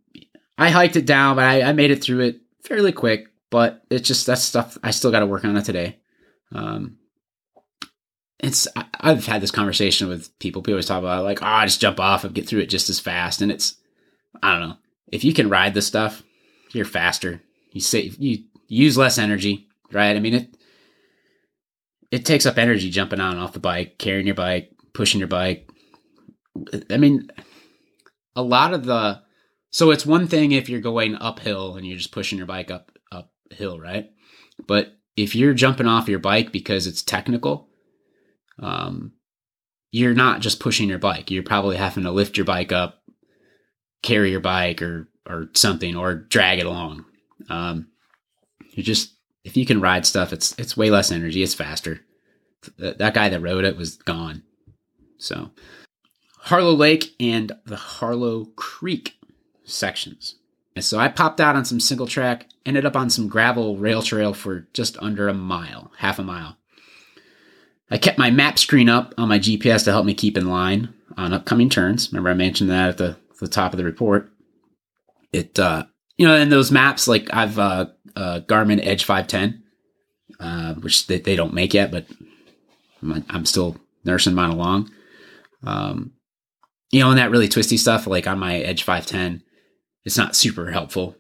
[0.59, 3.29] I hiked it down, but I, I, made it through it fairly quick.
[3.51, 5.99] But it's just that stuff I still got to work on it today.
[6.53, 6.99] Um,
[8.41, 10.63] it's I, have had this conversation with people.
[10.63, 12.91] People always talk about like, oh, I just jump off and get through it just
[12.91, 13.41] as fast.
[13.41, 13.77] And it's
[14.43, 14.77] I don't know
[15.09, 16.23] if you can ride this stuff,
[16.73, 17.43] you're faster.
[17.73, 20.17] You save you use less energy, right?
[20.17, 20.57] I mean it
[22.11, 25.29] it takes up energy jumping on and off the bike, carrying your bike, pushing your
[25.29, 25.69] bike.
[26.91, 27.29] I mean,
[28.37, 29.23] a lot of the
[29.71, 32.93] so it's one thing if you're going uphill and you're just pushing your bike up
[33.11, 34.11] uphill, right?
[34.67, 37.69] But if you're jumping off your bike because it's technical,
[38.59, 39.13] um,
[39.91, 41.31] you're not just pushing your bike.
[41.31, 43.03] You're probably having to lift your bike up,
[44.03, 47.05] carry your bike, or or something, or drag it along.
[47.49, 47.89] Um,
[48.71, 49.15] you just
[49.45, 51.43] if you can ride stuff, it's it's way less energy.
[51.43, 52.01] It's faster.
[52.79, 54.43] That guy that rode it was gone.
[55.19, 55.51] So
[56.39, 59.17] Harlow Lake and the Harlow Creek
[59.65, 60.37] sections.
[60.77, 64.03] And so I popped out on some single track, ended up on some gravel rail
[64.03, 66.57] trail for just under a mile, half a mile.
[67.91, 70.93] I kept my map screen up on my GPS to help me keep in line
[71.17, 72.11] on upcoming turns.
[72.11, 74.31] Remember, I mentioned that at the, the top of the report.
[75.33, 75.85] It, uh,
[76.17, 79.63] you know, in those maps, like I've uh, uh, Garmin Edge 510,
[80.41, 82.07] uh, which they, they, don't make yet, but
[83.03, 84.91] I'm, I'm still nursing mine along.
[85.65, 86.13] Um,
[86.91, 89.43] you know, and that really twisty stuff, like on my Edge 510,
[90.05, 91.17] it's not super helpful.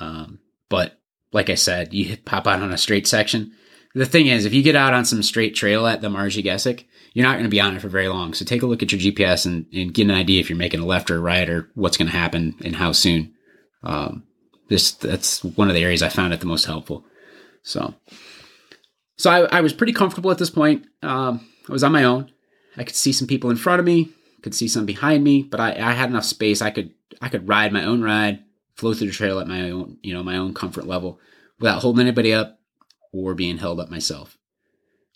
[0.00, 0.98] Um, but
[1.32, 3.52] like I said, you pop out on a straight section.
[3.94, 6.84] The thing is, if you get out on some straight trail at the Marji Gesick,
[7.12, 8.34] you're not going to be on it for very long.
[8.34, 10.80] So take a look at your GPS and, and, get an idea if you're making
[10.80, 13.32] a left or a right or what's going to happen and how soon.
[13.84, 14.24] Um,
[14.68, 17.04] this that's one of the areas I found it the most helpful.
[17.62, 17.94] So,
[19.16, 20.86] so I, I was pretty comfortable at this point.
[21.02, 22.32] Um, I was on my own.
[22.76, 24.10] I could see some people in front of me,
[24.42, 26.60] could see some behind me, but I, I had enough space.
[26.60, 28.42] I could I could ride my own ride,
[28.74, 31.20] flow through the trail at my own you know my own comfort level
[31.60, 32.58] without holding anybody up
[33.14, 34.36] or being held up myself.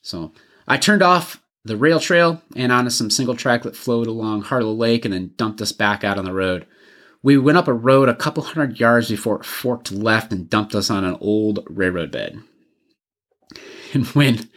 [0.03, 0.33] So
[0.67, 4.73] I turned off the rail trail and onto some single track that flowed along Harlow
[4.73, 6.67] Lake and then dumped us back out on the road.
[7.23, 10.75] We went up a road a couple hundred yards before it forked left and dumped
[10.75, 12.41] us on an old railroad bed.
[13.95, 14.51] And when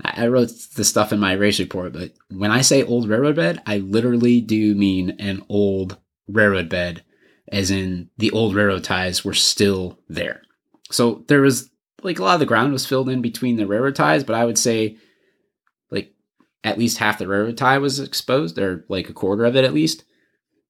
[0.00, 3.62] I wrote the stuff in my race report, but when I say old railroad bed,
[3.64, 7.04] I literally do mean an old railroad bed,
[7.46, 10.42] as in the old railroad ties were still there.
[10.90, 11.70] So there was
[12.02, 14.44] like a lot of the ground was filled in between the railroad ties, but I
[14.44, 14.96] would say
[15.90, 16.12] like
[16.64, 19.74] at least half the railroad tie was exposed, or like a quarter of it at
[19.74, 20.04] least.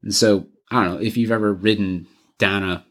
[0.02, 2.06] And so I don't know if you've ever ridden
[2.38, 2.84] down a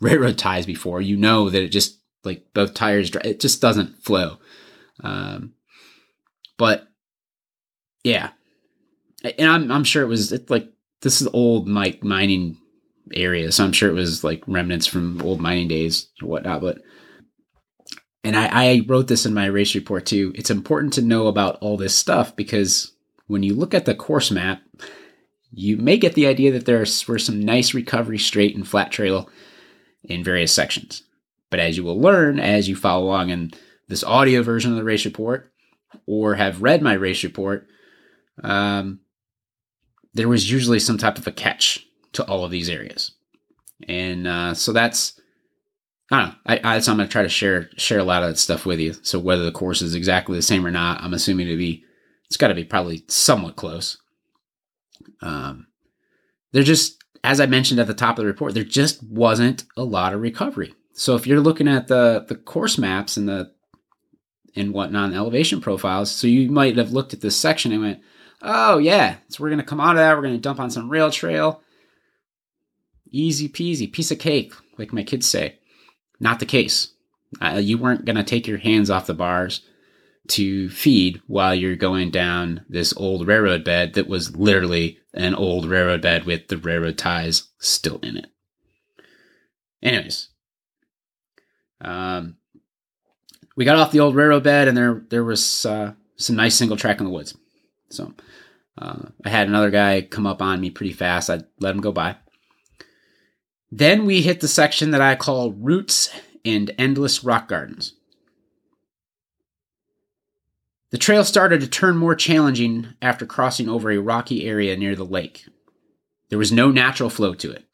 [0.00, 4.38] railroad ties before, you know that it just like both tires, it just doesn't flow.
[5.00, 5.54] Um,
[6.56, 6.88] but
[8.04, 8.30] yeah,
[9.24, 10.68] and I'm I'm sure it was it, like
[11.02, 12.58] this is old like mining
[13.14, 16.60] area, so I'm sure it was like remnants from old mining days or whatnot.
[16.60, 16.78] But
[18.28, 20.32] and I, I wrote this in my race report too.
[20.34, 22.92] It's important to know about all this stuff because
[23.26, 24.62] when you look at the course map
[25.52, 29.28] you may get the idea that there were some nice recovery straight and flat trail
[30.04, 31.02] in various sections.
[31.50, 33.52] But as you will learn as you follow along in
[33.88, 35.50] this audio version of the race report
[36.06, 37.66] or have read my race report,
[38.44, 39.00] um,
[40.12, 43.12] there was usually some type of a catch to all of these areas.
[43.88, 45.17] And uh, so that's
[46.10, 46.34] I don't know.
[46.46, 48.80] I, I so I'm gonna try to share share a lot of that stuff with
[48.80, 48.94] you.
[49.02, 51.84] So whether the course is exactly the same or not, I'm assuming to be
[52.28, 53.98] it's got to be probably somewhat close.
[55.22, 55.66] Um,
[56.52, 59.84] there just, as I mentioned at the top of the report, there just wasn't a
[59.84, 60.74] lot of recovery.
[60.92, 63.52] So if you're looking at the the course maps and the
[64.56, 68.00] and whatnot, elevation profiles, so you might have looked at this section and went,
[68.42, 70.16] "Oh yeah, so we're gonna come out of that.
[70.16, 71.62] We're gonna dump on some rail trail.
[73.10, 75.58] Easy peasy, piece of cake, like my kids say."
[76.20, 76.88] Not the case.
[77.40, 79.62] Uh, you weren't gonna take your hands off the bars
[80.28, 85.66] to feed while you're going down this old railroad bed that was literally an old
[85.66, 88.26] railroad bed with the railroad ties still in it.
[89.82, 90.28] Anyways,
[91.80, 92.36] um,
[93.56, 96.76] we got off the old railroad bed and there there was uh, some nice single
[96.76, 97.36] track in the woods.
[97.90, 98.12] So
[98.76, 101.30] uh, I had another guy come up on me pretty fast.
[101.30, 102.16] I let him go by.
[103.70, 106.10] Then we hit the section that I call roots
[106.44, 107.94] and endless rock gardens.
[110.90, 115.04] The trail started to turn more challenging after crossing over a rocky area near the
[115.04, 115.44] lake.
[116.30, 117.64] There was no natural flow to it.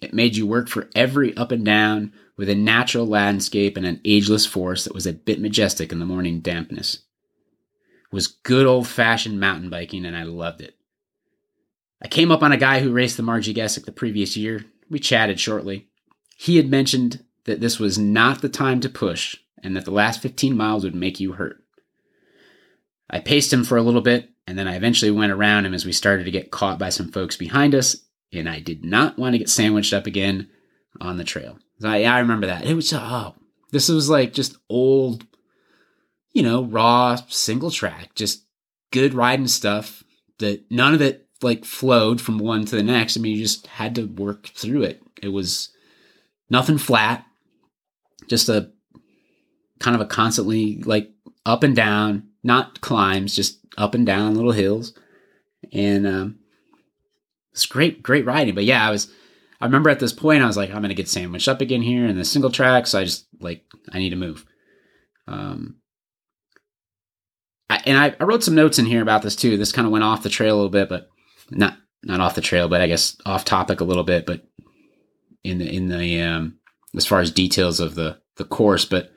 [0.00, 4.00] It made you work for every up and down with a natural landscape and an
[4.04, 6.94] ageless forest that was a bit majestic in the morning dampness.
[6.94, 10.76] It was good old fashioned mountain biking, and I loved it.
[12.02, 14.64] I came up on a guy who raced the Marji Gesick the previous year.
[14.92, 15.88] We chatted shortly.
[16.36, 20.20] He had mentioned that this was not the time to push and that the last
[20.20, 21.64] 15 miles would make you hurt.
[23.08, 25.86] I paced him for a little bit, and then I eventually went around him as
[25.86, 27.96] we started to get caught by some folks behind us,
[28.34, 30.50] and I did not want to get sandwiched up again
[31.00, 31.58] on the trail.
[31.80, 32.66] So I, I remember that.
[32.66, 33.34] It was, oh,
[33.70, 35.24] this was like just old,
[36.32, 38.44] you know, raw single track, just
[38.90, 40.04] good riding stuff
[40.38, 43.16] that none of it like flowed from one to the next.
[43.16, 45.02] I mean, you just had to work through it.
[45.22, 45.70] It was
[46.50, 47.24] nothing flat,
[48.28, 48.70] just a
[49.78, 51.10] kind of a constantly like
[51.44, 54.94] up and down, not climbs, just up and down little hills.
[55.72, 56.38] And um,
[57.52, 58.54] it's great, great riding.
[58.54, 59.10] But yeah, I was,
[59.60, 61.82] I remember at this point, I was like, I'm going to get sandwiched up again
[61.82, 62.86] here in the single track.
[62.86, 64.44] So I just like, I need to move.
[65.28, 65.76] Um,
[67.70, 69.56] I, and I, I wrote some notes in here about this too.
[69.56, 71.08] This kind of went off the trail a little bit, but
[71.50, 74.42] not, not off the trail, but I guess off topic a little bit, but
[75.44, 76.58] in the, in the, um,
[76.96, 79.12] as far as details of the, the course, but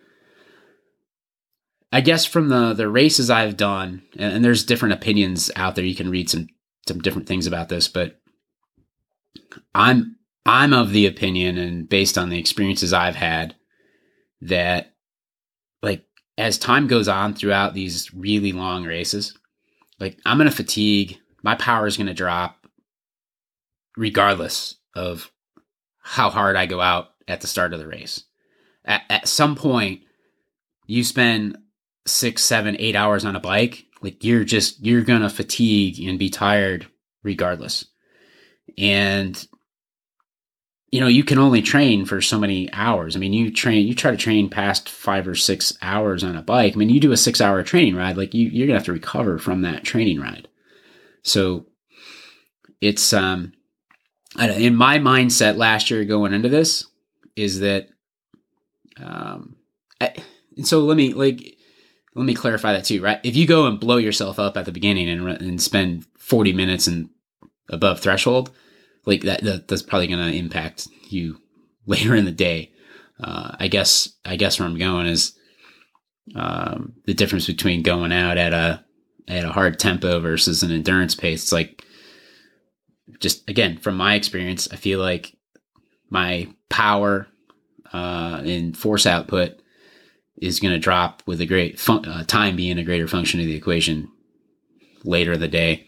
[1.96, 5.86] I guess from the the races I've done, and, and there's different opinions out there.
[5.86, 6.48] You can read some
[6.86, 8.20] some different things about this, but
[9.74, 13.56] I'm I'm of the opinion, and based on the experiences I've had,
[14.42, 14.94] that
[15.82, 16.06] like
[16.38, 19.34] as time goes on throughout these really long races,
[19.98, 21.18] like I'm gonna fatigue.
[21.46, 22.66] My power is gonna drop,
[23.96, 25.32] regardless of
[26.02, 28.24] how hard I go out at the start of the race.
[28.84, 30.02] At, at some point,
[30.88, 31.60] you spend
[32.08, 36.32] six, seven, eight hours on a bike, like you're just you're gonna fatigue and be
[36.32, 36.88] tired
[37.22, 37.86] regardless.
[38.76, 39.48] And
[40.90, 43.16] you know, you can only train for so many hours.
[43.16, 46.42] I mean, you train, you try to train past five or six hours on a
[46.42, 46.74] bike.
[46.74, 48.94] I mean, you do a six hour training ride, like you, you're gonna have to
[48.94, 50.48] recover from that training ride.
[51.26, 51.66] So
[52.80, 53.54] it's, um,
[54.40, 56.86] in my mindset last year going into this
[57.36, 57.90] is that,
[58.98, 59.56] um,
[60.00, 60.14] I,
[60.56, 61.58] and so let me like
[62.16, 63.20] let me clarify that too, right?
[63.24, 66.88] If you go and blow yourself up at the beginning and and spend 40 minutes
[66.88, 67.10] and
[67.70, 68.52] above threshold,
[69.06, 71.42] like that, that that's probably going to impact you
[71.86, 72.72] later in the day.
[73.22, 75.34] Uh, I guess I guess where I'm going is
[76.36, 78.85] um, the difference between going out at a
[79.28, 81.44] at a hard tempo versus an endurance pace.
[81.44, 81.84] It's like
[83.20, 85.36] just again from my experience, I feel like
[86.10, 87.28] my power
[87.94, 89.60] uh, and force output
[90.38, 93.46] is going to drop with a great fun- uh, time being a greater function of
[93.46, 94.12] the equation
[95.04, 95.88] later in the day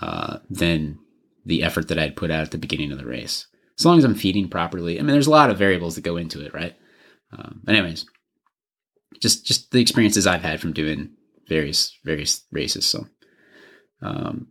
[0.00, 0.98] uh, than
[1.46, 3.46] the effort that I'd put out at the beginning of the race.
[3.78, 6.16] As long as I'm feeding properly, I mean, there's a lot of variables that go
[6.16, 6.76] into it, right?
[7.32, 8.04] Um, but anyways,
[9.20, 11.10] just just the experiences I've had from doing
[11.48, 12.86] various various races.
[12.86, 13.06] So,
[14.02, 14.48] um,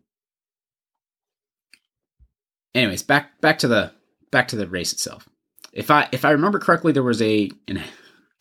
[2.74, 3.92] anyways, back back to the
[4.32, 5.28] back to the race itself.
[5.74, 7.84] If I if I remember correctly, there was a and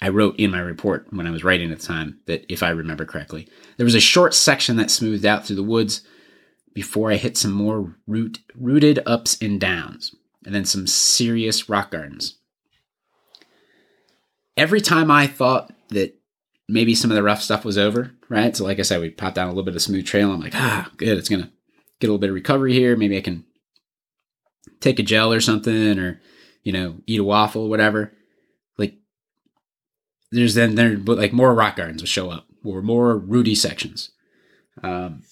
[0.01, 2.71] I wrote in my report when I was writing at the time that if I
[2.71, 6.03] remember correctly, there was a short section that smoothed out through the woods
[6.75, 11.91] before I hit some more root, rooted ups and downs, and then some serious rock
[11.91, 12.39] gardens.
[14.59, 16.16] Every time I thought that
[16.69, 18.57] maybe some of the rough stuff was over, right?
[18.57, 20.33] So, like I said, we popped down a little bit of smooth trail.
[20.33, 21.19] I'm like, ah, good.
[21.19, 21.51] It's gonna
[22.01, 22.97] get a little bit of recovery here.
[22.97, 23.45] Maybe I can
[24.81, 26.21] take a gel or something, or
[26.62, 28.12] you know, eat a waffle, whatever.
[28.79, 28.95] Like
[30.33, 34.11] there's then there but like more rock gardens will show up or more Rudy sections.
[34.83, 35.23] Um,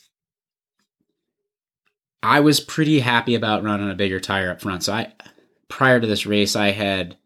[2.22, 4.84] I was pretty happy about running a bigger tire up front.
[4.84, 5.12] So I
[5.68, 7.16] prior to this race, I had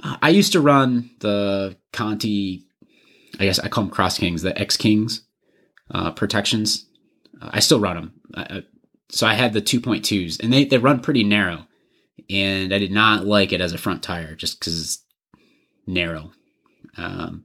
[0.00, 2.63] I used to run the Conti,
[3.38, 5.22] I guess I call them Cross Kings, the X Kings
[5.90, 6.86] uh, protections.
[7.40, 8.12] Uh, I still run them.
[8.34, 8.62] I,
[9.10, 11.66] so I had the 2.2s, and they, they run pretty narrow.
[12.30, 15.04] And I did not like it as a front tire just because it's
[15.86, 16.32] narrow.
[16.96, 17.44] Um,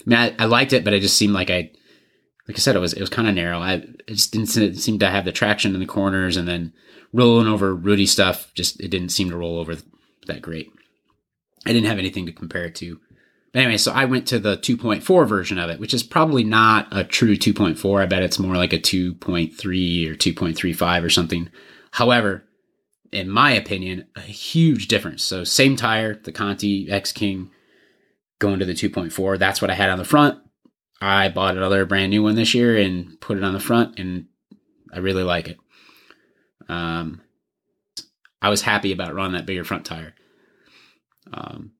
[0.00, 1.70] I mean, I, I, liked it, but it just seemed like I,
[2.46, 3.60] like I said, it was it was kind of narrow.
[3.60, 6.72] I it just didn't seem to have the traction in the corners, and then
[7.12, 8.52] rolling over rooty stuff.
[8.54, 9.76] Just it didn't seem to roll over
[10.26, 10.70] that great.
[11.64, 13.00] I didn't have anything to compare it to.
[13.52, 16.88] But anyway, so I went to the 2.4 version of it, which is probably not
[16.90, 18.02] a true 2.4.
[18.02, 21.50] I bet it's more like a 2.3 or 2.35 or something.
[21.90, 22.44] However,
[23.12, 25.22] in my opinion, a huge difference.
[25.22, 27.50] So same tire, the Conti X King
[28.38, 29.38] going to the 2.4.
[29.38, 30.38] That's what I had on the front.
[31.02, 34.26] I bought another brand new one this year and put it on the front, and
[34.92, 35.58] I really like it.
[36.68, 37.20] Um,
[38.40, 40.14] I was happy about running that bigger front tire.
[41.32, 41.72] Um,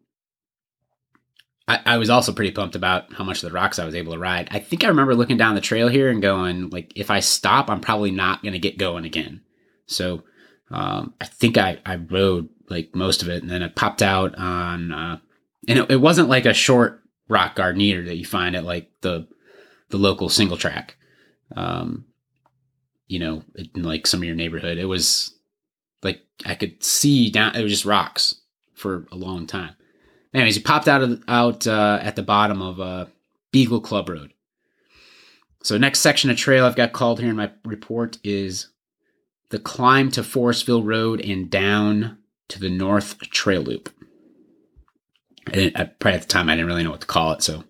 [1.68, 4.12] I, I, was also pretty pumped about how much of the rocks I was able
[4.12, 4.48] to ride.
[4.50, 7.70] I think I remember looking down the trail here and going, like, if I stop,
[7.70, 9.42] I'm probably not going to get going again.
[9.86, 10.24] So
[10.70, 14.34] um, I think I, I rode like most of it, and then it popped out
[14.36, 15.18] on, uh,
[15.68, 18.90] and it, it wasn't like a short rock garden either that you find at like
[19.02, 19.28] the
[19.90, 20.96] the local single track.
[21.54, 22.06] Um,
[23.06, 23.44] you know,
[23.74, 25.34] in like some of your neighborhood, it was
[26.02, 27.54] like I could see down.
[27.54, 28.36] It was just rocks
[28.74, 29.76] for a long time.
[30.34, 33.06] Anyways, he popped out of, out uh, at the bottom of uh,
[33.50, 34.32] Beagle Club Road.
[35.62, 38.68] So next section of trail I've got called here in my report is
[39.50, 42.18] the climb to Forestville Road and down
[42.48, 43.90] to the North Trail Loop.
[45.48, 47.64] I, I probably at the time I didn't really know what to call it, so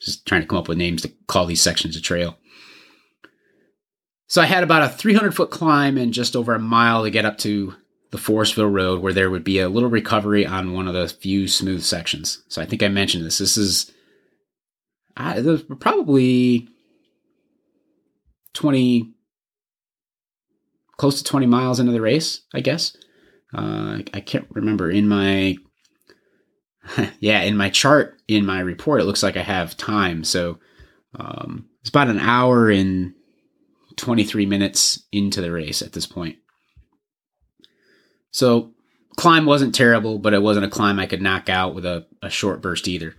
[0.00, 2.36] just trying to come up with names to call these sections of trail.
[4.26, 7.24] So I had about a 300 foot climb and just over a mile to get
[7.24, 7.74] up to
[8.12, 11.48] the Forestville Road, where there would be a little recovery on one of the few
[11.48, 12.42] smooth sections.
[12.48, 13.38] So I think I mentioned this.
[13.38, 13.90] This is
[15.16, 16.68] uh, probably
[18.52, 19.10] 20,
[20.98, 22.94] close to 20 miles into the race, I guess.
[23.54, 25.56] Uh, I can't remember in my,
[27.18, 30.22] yeah, in my chart in my report, it looks like I have time.
[30.22, 30.58] So
[31.18, 33.14] um, it's about an hour and
[33.96, 36.36] 23 minutes into the race at this point.
[38.32, 38.72] So
[39.16, 42.30] climb wasn't terrible, but it wasn't a climb I could knock out with a, a
[42.30, 43.14] short burst either.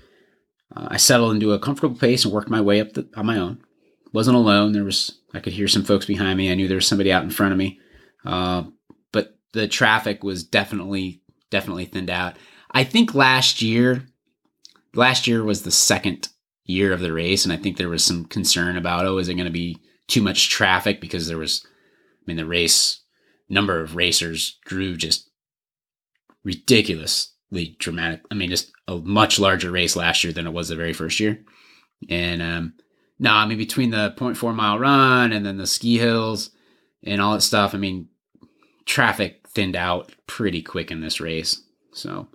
[0.76, 3.38] Uh, I settled into a comfortable pace and worked my way up the, on my
[3.38, 3.64] own.
[4.11, 4.74] Wasn't alone.
[4.74, 6.51] There was I could hear some folks behind me.
[6.51, 7.80] I knew there was somebody out in front of me,
[8.26, 8.64] uh,
[9.11, 12.36] but the traffic was definitely definitely thinned out.
[12.72, 14.05] I think last year,
[14.93, 16.30] last year was the second
[16.66, 19.36] year of the race, and I think there was some concern about oh, is it
[19.36, 23.03] going to be too much traffic because there was, I mean, the race
[23.49, 25.29] number of racers drew just
[26.43, 28.21] ridiculously dramatic.
[28.31, 31.19] I mean, just a much larger race last year than it was the very first
[31.19, 31.39] year.
[32.09, 32.73] And um,
[33.19, 36.51] no, I mean between the 0.4 mile run and then the ski hills
[37.03, 38.09] and all that stuff, I mean,
[38.85, 41.61] traffic thinned out pretty quick in this race.
[41.93, 42.27] So,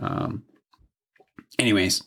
[0.00, 0.44] um,
[1.58, 2.02] anyways,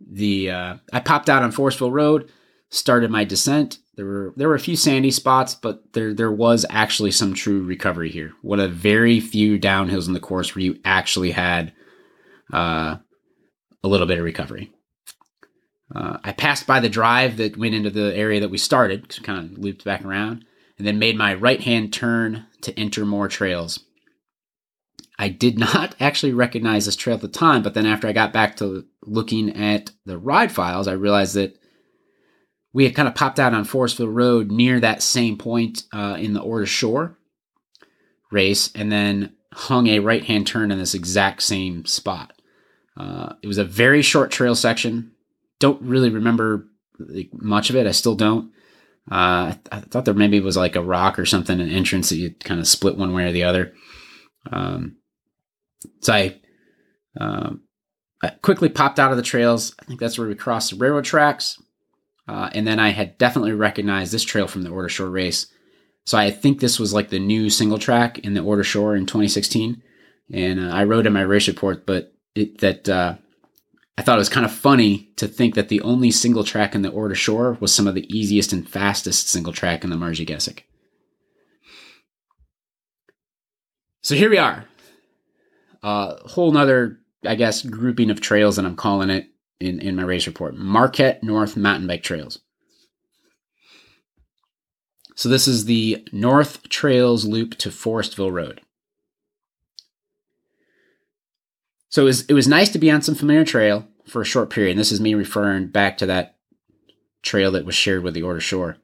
[0.00, 2.30] the uh, I popped out on Forestville Road,
[2.70, 6.64] started my descent, there were there were a few sandy spots, but there there was
[6.70, 8.32] actually some true recovery here.
[8.42, 11.72] What a very few downhills in the course where you actually had
[12.52, 12.96] uh,
[13.82, 14.72] a little bit of recovery.
[15.94, 19.52] Uh, I passed by the drive that went into the area that we started, kind
[19.52, 20.44] of looped back around,
[20.78, 23.80] and then made my right hand turn to enter more trails.
[25.18, 28.32] I did not actually recognize this trail at the time, but then after I got
[28.32, 31.59] back to looking at the ride files, I realized that
[32.72, 36.34] we had kind of popped out on Forestville Road near that same point uh, in
[36.34, 37.16] the Ore to Shore
[38.30, 42.32] race, and then hung a right hand turn in this exact same spot.
[42.96, 45.10] Uh, it was a very short trail section.
[45.58, 46.68] Don't really remember
[46.98, 47.86] like, much of it.
[47.86, 48.52] I still don't.
[49.10, 52.10] Uh, I, th- I, thought there maybe was like a rock or something, an entrance
[52.10, 53.72] that you kind of split one way or the other.
[54.52, 54.96] Um,
[56.00, 56.40] so I,
[57.18, 57.62] um,
[58.22, 59.74] I quickly popped out of the trails.
[59.80, 61.60] I think that's where we crossed the railroad tracks.
[62.30, 65.48] Uh, and then I had definitely recognized this trail from the Ore to Shore race.
[66.06, 68.94] So I think this was like the new single track in the Ore to Shore
[68.94, 69.82] in 2016.
[70.32, 73.16] And uh, I wrote in my race report, but it, that uh,
[73.98, 76.82] I thought it was kind of funny to think that the only single track in
[76.82, 79.96] the Ore to Shore was some of the easiest and fastest single track in the
[79.96, 80.62] Marji.
[84.02, 84.66] So here we are.
[85.82, 89.26] a whole nother, I guess, grouping of trails that I'm calling it
[89.60, 92.40] in, in my race report Marquette North Mountain Bike Trails.
[95.14, 98.62] So this is the North Trails loop to Forestville Road.
[101.90, 104.48] So it was, it was nice to be on some familiar trail for a short
[104.48, 104.72] period.
[104.72, 106.36] And this is me referring back to that
[107.22, 108.78] trail that was shared with the Ore to Shore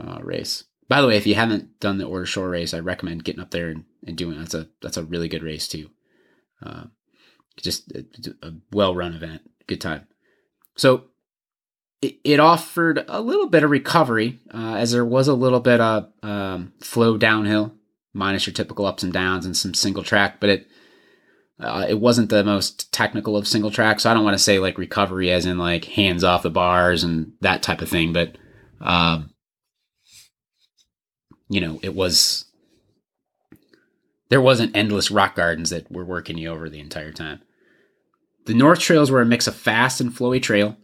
[0.00, 0.64] uh, race.
[0.88, 3.40] By the way, if you haven't done the Ore to Shore race, I recommend getting
[3.40, 4.40] up there and, and doing it.
[4.40, 5.90] That's a that's a really good race too.
[6.62, 6.84] Uh,
[7.56, 8.04] just a,
[8.42, 10.06] a well run event, good time.
[10.76, 11.04] So
[12.02, 16.12] it, offered a little bit of recovery uh, as there was a little bit of
[16.22, 17.74] um, flow downhill,
[18.12, 20.66] minus your typical ups and downs and some single track, but it
[21.60, 24.02] uh, it wasn't the most technical of single tracks.
[24.02, 27.04] So I don't want to say like recovery as in like hands off the bars
[27.04, 28.36] and that type of thing, but
[28.80, 29.30] um,
[31.48, 32.46] you know, it was
[34.28, 37.42] there wasn't endless rock gardens that were working you over the entire time.
[38.44, 40.76] The North Trails were a mix of fast and flowy trail,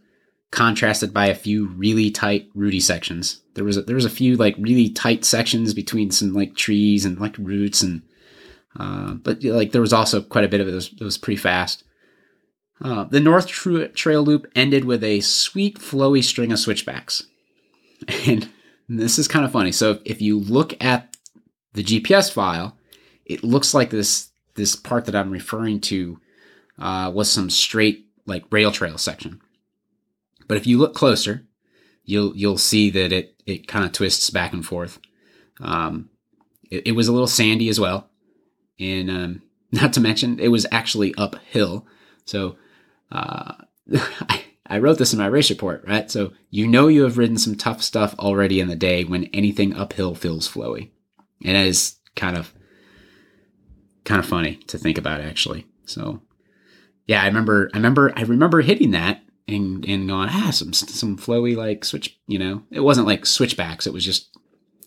[0.51, 3.41] contrasted by a few really tight, rooty sections.
[3.53, 7.05] There was a, there was a few like really tight sections between some like trees
[7.05, 8.01] and like roots and
[8.79, 11.41] uh, but like there was also quite a bit of it that was, was pretty
[11.41, 11.83] fast.
[12.81, 17.23] Uh, the North Trail Loop ended with a sweet, flowy string of switchbacks.
[18.89, 19.71] And this is kind of funny.
[19.71, 21.15] So if you look at
[21.73, 22.75] the GPS file,
[23.25, 26.19] it looks like this this part that I'm referring to
[26.79, 29.41] uh, was some straight like rail trail section.
[30.47, 31.45] But if you look closer,
[32.03, 34.99] you'll you'll see that it it kind of twists back and forth.
[35.61, 36.09] Um,
[36.71, 38.09] it, it was a little sandy as well
[38.79, 41.85] and um, not to mention it was actually uphill.
[42.25, 42.57] So
[43.11, 43.53] uh,
[43.93, 46.09] I, I wrote this in my race report, right?
[46.09, 49.75] So you know you have ridden some tough stuff already in the day when anything
[49.75, 50.89] uphill feels flowy,
[51.43, 52.53] and it is kind of
[54.05, 55.65] kind of funny to think about actually.
[55.85, 56.21] So
[57.09, 61.17] yeah, I remember I remember I remember hitting that and and going ah some some
[61.17, 64.37] flowy like switch you know it wasn't like switchbacks it was just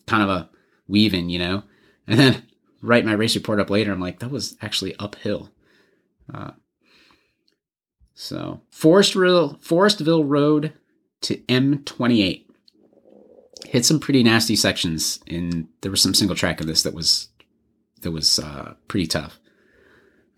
[0.06, 0.48] kind of a
[0.86, 1.64] weaving you know
[2.06, 2.42] and then
[2.82, 5.50] write my race report up later, I'm like, that was actually uphill.
[6.32, 6.50] Uh,
[8.14, 10.74] so Forestville, Forestville Road
[11.22, 12.44] to M28
[13.66, 17.28] hit some pretty nasty sections, and there was some single track of this that was
[18.02, 19.38] that was uh, pretty tough.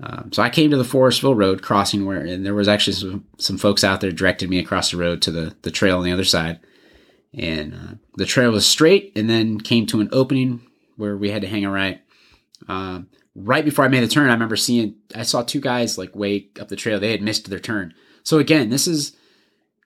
[0.03, 3.27] Um, so I came to the Forestville Road crossing where, and there was actually some,
[3.39, 6.13] some folks out there directed me across the road to the the trail on the
[6.13, 6.59] other side,
[7.33, 10.67] and uh, the trail was straight, and then came to an opening
[10.97, 12.01] where we had to hang a right
[12.69, 16.15] um, right before I made the turn, I remember seeing I saw two guys like
[16.15, 17.01] way up the trail.
[17.01, 17.95] They had missed their turn.
[18.23, 19.17] So again, this is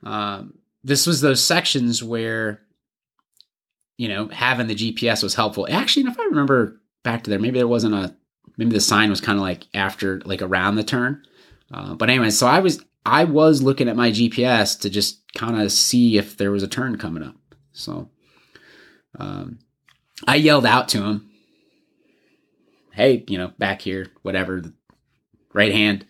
[0.02, 2.60] um, this was those sections where
[3.96, 5.66] you know having the GPS was helpful.
[5.70, 8.14] Actually, if I remember back to there, maybe there wasn't a
[8.58, 11.22] maybe the sign was kind of like after like around the turn.
[11.72, 15.60] Uh, but anyway, so I was I was looking at my GPS to just kind
[15.60, 17.36] of see if there was a turn coming up.
[17.72, 18.10] So
[19.18, 19.60] um,
[20.26, 21.28] I yelled out to him
[22.98, 24.60] hey, you know, back here, whatever,
[25.54, 26.04] right hand.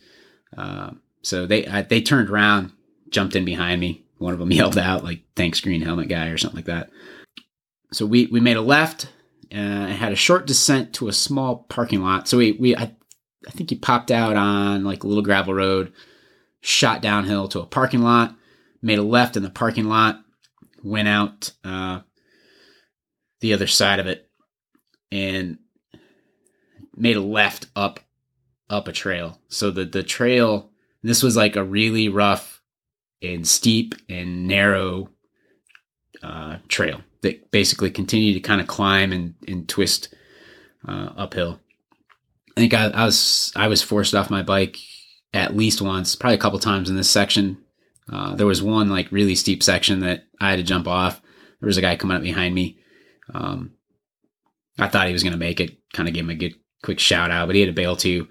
[0.57, 0.93] Uh,
[1.23, 2.73] so they I, they turned around,
[3.11, 4.05] jumped in behind me.
[4.17, 6.91] One of them yelled out like "Thanks, green helmet guy" or something like that.
[7.93, 9.13] So we we made a left
[9.51, 12.29] and had a short descent to a small parking lot.
[12.29, 12.95] So we we I,
[13.47, 15.93] I think he popped out on like a little gravel road,
[16.61, 18.35] shot downhill to a parking lot,
[18.83, 20.21] made a left in the parking lot,
[20.83, 22.01] went out uh,
[23.41, 24.29] the other side of it,
[25.11, 25.59] and
[26.97, 28.01] made a left up
[28.69, 29.41] up a trail.
[29.49, 30.71] So the the trail
[31.03, 32.61] this was like a really rough
[33.23, 35.11] and steep and narrow
[36.23, 40.15] uh, trail that basically continue to kind of climb and, and twist
[40.87, 41.61] uh, uphill.
[42.57, 44.79] I think I, I, was I was forced off my bike
[45.33, 47.59] at least once, probably a couple times in this section.
[48.11, 51.21] Uh, there was one like really steep section that I had to jump off.
[51.61, 52.79] There was a guy coming up behind me.
[53.35, 53.73] Um,
[54.79, 55.77] I thought he was going to make it.
[55.93, 58.29] Kind of gave him a good quick shout out, but he had to bail too.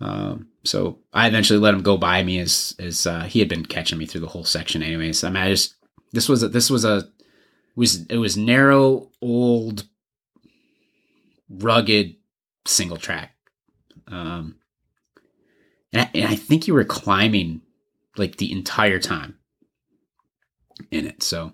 [0.00, 3.64] Um, so I eventually let him go by me as as uh, he had been
[3.64, 4.82] catching me through the whole section.
[4.82, 5.74] Anyways, I mean, I just
[6.12, 7.08] this was a, this was a
[7.76, 9.84] was it was narrow, old,
[11.48, 12.16] rugged
[12.64, 13.36] single track.
[14.08, 14.56] Um,
[15.92, 17.60] and I, and I think you were climbing
[18.16, 19.36] like the entire time
[20.90, 21.22] in it.
[21.22, 21.52] So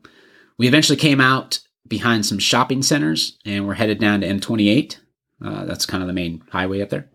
[0.58, 4.96] we eventually came out behind some shopping centers and we're headed down to M28.
[5.44, 7.08] Uh, that's kind of the main highway up there.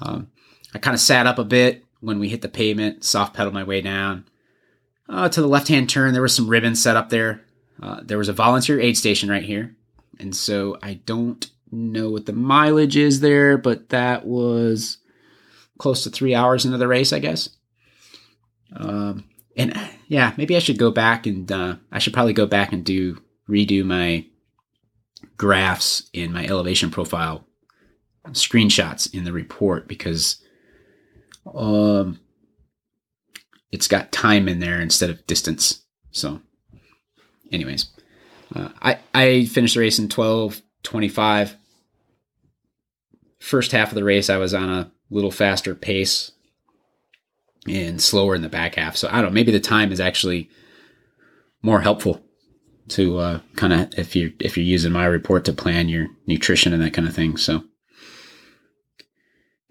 [0.00, 0.30] Um,
[0.74, 3.62] I kind of sat up a bit when we hit the pavement, soft pedaled my
[3.62, 4.24] way down.
[5.08, 7.44] Uh, to the left hand turn, there was some ribbons set up there.
[7.80, 9.76] Uh, there was a volunteer aid station right here.
[10.18, 14.98] And so I don't know what the mileage is there, but that was
[15.78, 17.48] close to three hours into the race, I guess.
[18.76, 19.24] Um,
[19.56, 22.84] and yeah, maybe I should go back and uh, I should probably go back and
[22.84, 24.26] do redo my
[25.36, 27.44] graphs in my elevation profile
[28.28, 30.42] screenshots in the report because
[31.54, 32.20] um,
[33.70, 35.82] it's got time in there instead of distance.
[36.12, 36.40] So,
[37.52, 37.86] anyways,
[38.54, 41.56] uh, I I finished the race in twelve twenty five.
[43.38, 46.32] First half of the race, I was on a little faster pace
[47.68, 48.96] and slower in the back half.
[48.96, 49.30] So I don't know.
[49.30, 50.48] Maybe the time is actually
[51.62, 52.22] more helpful
[52.88, 56.72] to uh, kind of if you if you're using my report to plan your nutrition
[56.72, 57.36] and that kind of thing.
[57.36, 57.64] So,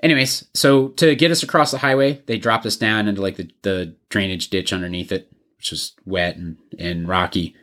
[0.02, 3.50] anyways, so to get us across the highway, they dropped us down into like the,
[3.62, 7.56] the drainage ditch underneath it, which was wet and and rocky.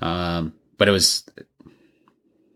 [0.00, 1.24] Um, but it was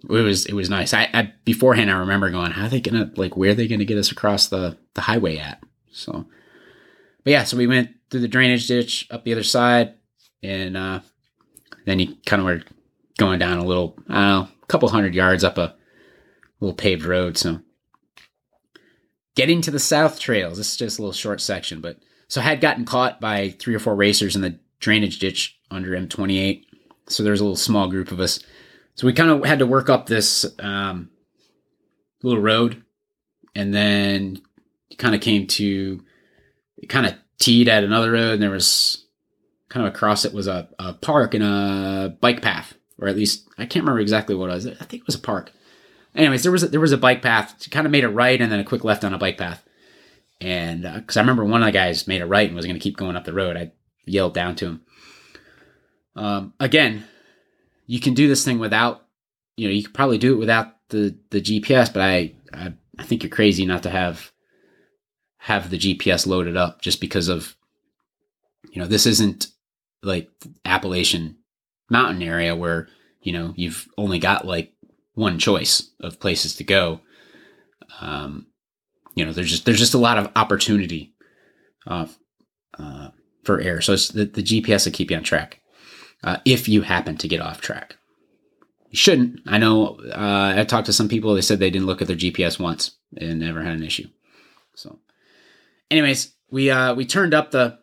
[0.03, 0.95] it was it was nice.
[0.95, 3.85] I, I beforehand I remember going, how are they gonna like where are they gonna
[3.85, 5.63] get us across the the highway at?
[5.93, 6.27] So,
[7.25, 9.95] but yeah, so we went through the drainage ditch up the other side,
[10.43, 11.01] and uh,
[11.85, 12.63] then you kind of were
[13.19, 15.75] going down a little, a couple hundred yards up a
[16.61, 17.37] little paved road.
[17.37, 17.61] So
[19.35, 22.45] getting to the South Trails, this is just a little short section, but so I
[22.45, 26.65] had gotten caught by three or four racers in the drainage ditch under M28.
[27.09, 28.41] So there was a little small group of us.
[28.95, 31.11] So we kind of had to work up this um,
[32.23, 32.83] little road,
[33.55, 34.43] and then
[34.99, 36.05] kind of came to,
[36.89, 39.05] kind of teed at another road, and there was
[39.69, 43.49] kind of across it was a, a park and a bike path, or at least
[43.59, 44.67] I can't remember exactly what it was.
[44.67, 45.53] I think it was a park.
[46.15, 47.55] Anyways, there was a, there was a bike path.
[47.61, 49.63] She kind of made a right and then a quick left on a bike path.
[50.41, 52.77] And because uh, I remember one of the guys made a right and was going
[52.77, 53.73] to keep going up the road, I
[54.05, 54.81] yelled down to him.
[56.19, 57.05] Um, again,
[57.87, 59.07] you can do this thing without,
[59.57, 63.05] you know, you could probably do it without the the GPS, but I I, I
[63.05, 64.33] think you're crazy not to have
[65.39, 67.57] have the GPS loaded up just because of,
[68.73, 69.47] you know, this isn't
[70.03, 70.29] like
[70.65, 71.37] Appalachian
[71.89, 72.89] mountain area where
[73.23, 74.73] you know you've only got like
[75.15, 77.01] one choice of places to go.
[78.01, 78.49] Um,
[79.15, 81.15] you know, there's just there's just a lot of opportunity
[81.87, 82.09] uh,
[82.77, 83.11] uh,
[83.45, 83.81] for error.
[83.81, 85.61] So the, the GPS will keep you on track
[86.25, 87.97] uh, if you happen to get off track.
[88.91, 89.41] You shouldn't.
[89.47, 89.99] I know.
[90.11, 91.35] Uh, I talked to some people.
[91.35, 94.09] They said they didn't look at their GPS once and never had an issue.
[94.75, 94.99] So,
[95.91, 97.79] anyways, we uh, we turned up the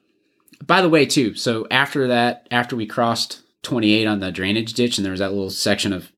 [0.64, 4.98] by the way, too, so after that, after we crossed 28 on the drainage ditch
[4.98, 6.12] and there was that little section of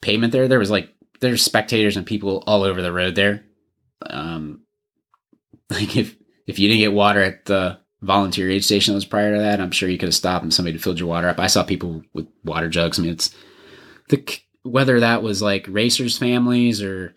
[0.00, 3.44] pavement there, there was like, there's spectators and people all over the road there.
[4.08, 4.62] Um,
[5.70, 9.34] like if, if you didn't get water at the volunteer aid station that was prior
[9.34, 11.38] to that, I'm sure you could have stopped and somebody filled your water up.
[11.38, 12.98] I saw people with water jugs.
[12.98, 13.34] I mean, it's
[14.08, 14.24] the,
[14.62, 17.14] whether that was like racers families or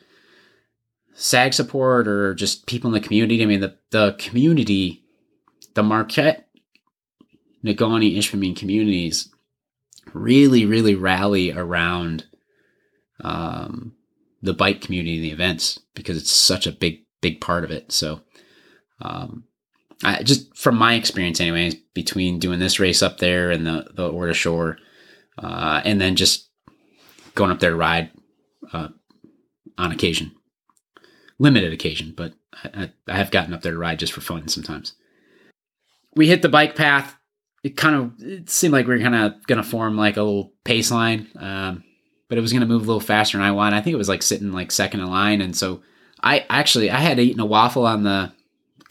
[1.13, 3.41] SAG support or just people in the community.
[3.41, 5.03] I mean, the, the community,
[5.75, 6.47] the Marquette
[7.63, 9.29] Negaunee Ishpeming communities
[10.13, 12.25] really, really rally around
[13.23, 13.93] um,
[14.41, 17.91] the bike community and the events because it's such a big, big part of it.
[17.91, 18.21] So,
[18.99, 19.43] um,
[20.03, 24.09] I, just from my experience, anyways, between doing this race up there and the the
[24.09, 24.77] Ore to Shore,
[25.37, 26.49] uh, and then just
[27.35, 28.11] going up there to ride
[28.73, 28.89] uh,
[29.77, 30.31] on occasion,
[31.39, 32.33] limited occasion, but
[32.63, 34.93] I, I have gotten up there to ride just for fun sometimes.
[36.15, 37.15] We hit the bike path
[37.63, 40.23] it kind of it seemed like we were kind of going to form like a
[40.23, 41.83] little pace line, um,
[42.27, 43.75] but it was going to move a little faster than I wanted.
[43.75, 45.81] I think it was like sitting like second in line, and so
[46.21, 48.31] I actually I had eaten a waffle on the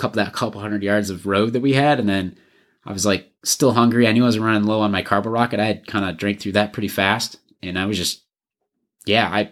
[0.01, 2.39] couple that couple hundred yards of road that we had, and then
[2.85, 4.07] I was like still hungry.
[4.07, 5.61] I knew I was running low on my CarboRocket.
[5.61, 8.23] I had kind of drank through that pretty fast, and I was just
[9.07, 9.51] yeah I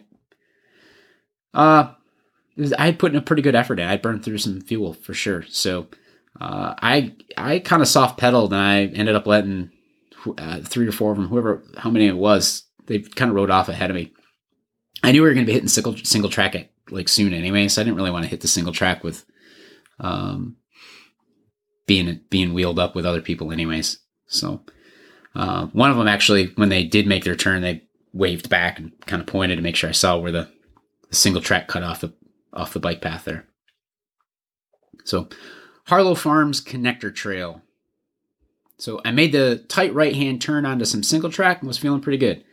[1.55, 1.93] uh
[2.77, 3.87] I had put in a pretty good effort in.
[3.87, 5.45] I burned through some fuel for sure.
[5.49, 5.87] So
[6.41, 9.71] uh, I I kind of soft pedaled and I ended up letting
[10.37, 13.51] uh, three or four of them, whoever how many it was, they kind of rode
[13.51, 14.13] off ahead of me.
[15.03, 17.69] I knew we were going to be hitting single single track at like soon anyway,
[17.69, 19.25] so I didn't really want to hit the single track with
[20.01, 20.57] um
[21.89, 23.99] being being wheeled up with other people anyways.
[24.29, 24.63] So
[25.35, 27.83] uh, one of them actually, when they did make their turn, they
[28.13, 30.49] waved back and kind of pointed to make sure I saw where the,
[31.09, 32.13] the single track cut off the
[32.53, 33.47] off the bike path there.
[35.05, 35.29] So
[35.87, 37.63] Harlow Farms Connector Trail.
[38.79, 42.01] So I made the tight right hand turn onto some single track and was feeling
[42.01, 42.45] pretty good.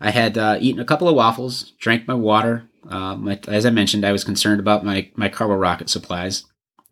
[0.00, 2.68] I had uh, eaten a couple of waffles, drank my water.
[2.88, 6.44] Uh, my, as I mentioned, I was concerned about my, my carbo rocket supplies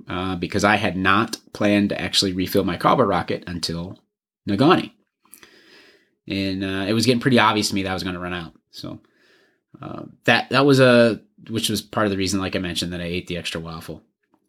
[0.08, 3.98] uh, because I had not planned to actually refill my CarboRocket until
[4.48, 4.92] Negaunee.
[6.28, 8.34] And uh, it was getting pretty obvious to me that I was going to run
[8.34, 8.52] out.
[8.70, 9.00] So
[9.80, 13.00] uh, that that was a which was part of the reason, like I mentioned, that
[13.00, 14.02] I ate the extra waffle.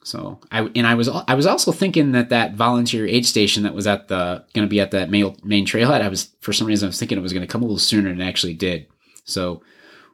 [0.04, 3.76] So I and I was I was also thinking that that volunteer aid station that
[3.76, 6.02] was at the going to be at that main main trailhead.
[6.02, 7.78] I was for some reason I was thinking it was going to come a little
[7.78, 8.88] sooner than it actually did.
[9.26, 9.62] So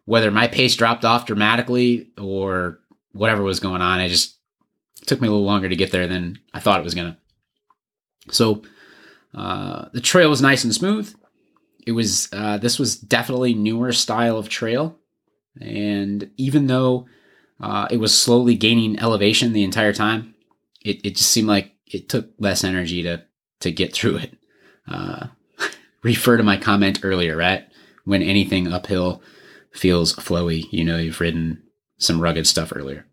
[0.06, 2.80] whether my pace dropped off dramatically or
[3.14, 4.37] whatever was going on, I just
[5.08, 7.18] took me a little longer to get there than I thought it was to.
[8.30, 8.62] So
[9.34, 11.14] uh, the trail was nice and smooth.
[11.86, 14.98] It was uh, this was definitely newer style of trail,
[15.62, 17.08] and even though
[17.62, 20.36] uh, it was slowly gaining elevation the entire time,
[20.84, 23.24] it, it just seemed like it took less energy to
[23.62, 24.38] to get through it.
[24.88, 25.28] Uh,
[26.04, 27.66] refer to my comment earlier, right?
[28.04, 29.22] When anything uphill
[29.72, 31.64] feels flowy, you know you've ridden
[31.98, 33.06] some rugged stuff earlier.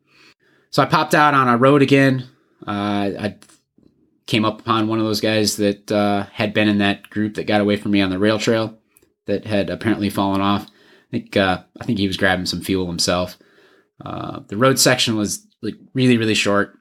[0.75, 2.29] So I popped out on a road again.
[2.67, 3.37] Uh, I
[4.27, 7.47] came up upon one of those guys that uh, had been in that group that
[7.47, 8.77] got away from me on the rail trail
[9.27, 10.65] that had apparently fallen off.
[10.65, 13.39] I think uh, I think he was grabbing some fuel himself.
[14.05, 16.77] Uh, the road section was like really really short,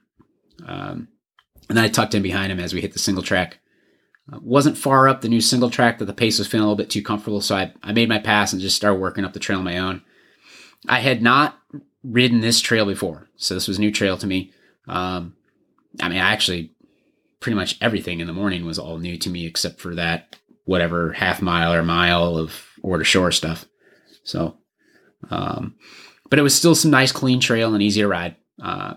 [0.66, 1.06] um,
[1.68, 3.60] and then I tucked in behind him as we hit the single track.
[4.32, 6.76] Uh, wasn't far up the new single track that the pace was feeling a little
[6.76, 9.38] bit too comfortable, so I, I made my pass and just started working up the
[9.38, 10.02] trail on my own.
[10.88, 11.58] I had not
[12.02, 14.52] ridden this trail before, so this was new trail to me.
[14.86, 15.34] Um,
[16.00, 16.72] I mean, I actually
[17.40, 21.12] pretty much everything in the morning was all new to me except for that whatever
[21.12, 23.66] half mile or mile of ore to shore stuff.
[24.22, 24.56] So,
[25.30, 25.76] um,
[26.30, 28.36] but it was still some nice clean trail and easy to ride.
[28.62, 28.94] Uh,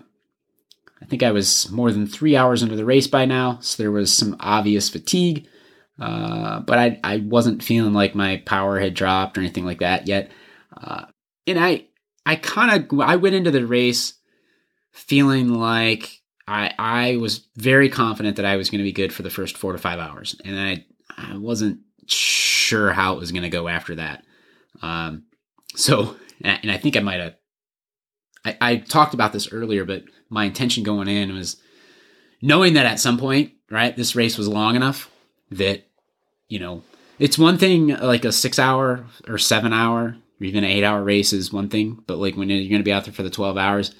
[1.00, 3.92] I think I was more than three hours into the race by now, so there
[3.92, 5.46] was some obvious fatigue.
[6.00, 10.06] Uh, but I I wasn't feeling like my power had dropped or anything like that
[10.06, 10.30] yet.
[10.76, 11.06] Uh,
[11.48, 11.86] and I
[12.26, 14.14] I kind of I went into the race
[14.92, 19.22] feeling like I I was very confident that I was going to be good for
[19.22, 20.84] the first four to five hours, and I
[21.16, 24.24] I wasn't sure how it was going to go after that.
[24.82, 25.24] Um,
[25.74, 27.34] so and I think I might have.
[28.44, 31.56] I, I talked about this earlier, but my intention going in was
[32.40, 35.10] knowing that at some point, right, this race was long enough
[35.50, 35.88] that
[36.48, 36.82] you know
[37.18, 41.02] it's one thing like a six hour or seven hour or even an eight hour
[41.02, 43.30] race is one thing, but like when you're going to be out there for the
[43.30, 43.94] twelve hours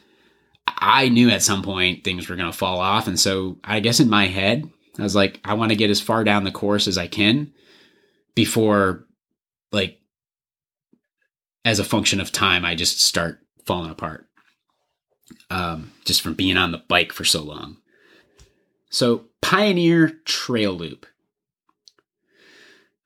[0.77, 3.09] I knew at some point things were going to fall off.
[3.09, 4.69] And so I guess in my head,
[4.99, 7.53] I was like, I want to get as far down the course as I can
[8.35, 9.07] before,
[9.73, 10.01] like,
[11.65, 14.27] as a function of time, I just start falling apart
[15.51, 17.77] um, just from being on the bike for so long.
[18.91, 21.07] So, Pioneer Trail Loop.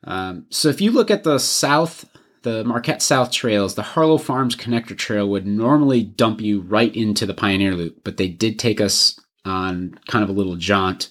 [0.05, 2.05] Um, so, if you look at the south
[2.43, 7.27] the Marquette South trails, the Harlow Farms Connector Trail would normally dump you right into
[7.27, 11.11] the Pioneer Loop, but they did take us on kind of a little jaunt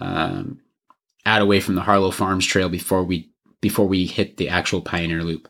[0.00, 0.60] um,
[1.26, 5.22] out away from the Harlow Farms Trail before we before we hit the actual Pioneer
[5.22, 5.48] Loop.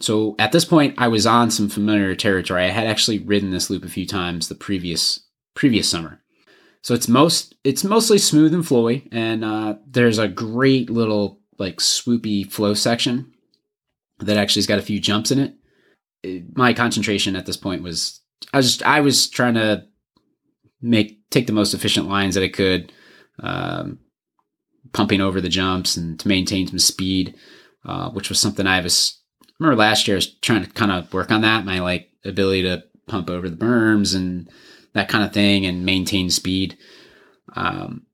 [0.00, 2.64] So at this point, I was on some familiar territory.
[2.64, 5.20] I had actually ridden this loop a few times the previous
[5.54, 6.20] previous summer.
[6.82, 11.78] So it's most it's mostly smooth and flowy, and uh, there's a great little like
[11.78, 13.32] swoopy flow section
[14.20, 15.54] that actually has got a few jumps in it.
[16.56, 18.20] My concentration at this point was
[18.52, 19.84] I was just I was trying to
[20.80, 22.92] make take the most efficient lines that I could,
[23.40, 23.98] um,
[24.92, 27.34] pumping over the jumps and to maintain some speed,
[27.84, 29.20] uh, which was something I was
[29.58, 32.62] remember last year I was trying to kind of work on that my like ability
[32.62, 34.50] to pump over the berms and
[34.94, 36.76] that kind of thing and maintain speed.
[37.54, 38.06] Um,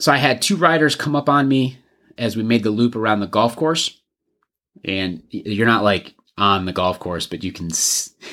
[0.00, 1.78] so I had two riders come up on me
[2.18, 4.01] as we made the loop around the golf course
[4.84, 7.70] and you're not like on the golf course, but you can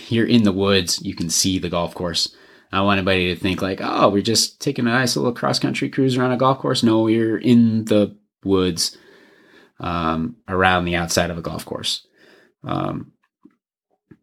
[0.07, 1.01] you're in the woods.
[1.01, 2.35] You can see the golf course.
[2.71, 5.89] I want anybody to think like, oh, we're just taking a nice little cross country
[5.89, 6.83] cruise around a golf course.
[6.83, 8.95] No, you're in the woods
[9.79, 12.05] um, around the outside of a golf course.
[12.63, 13.13] Um,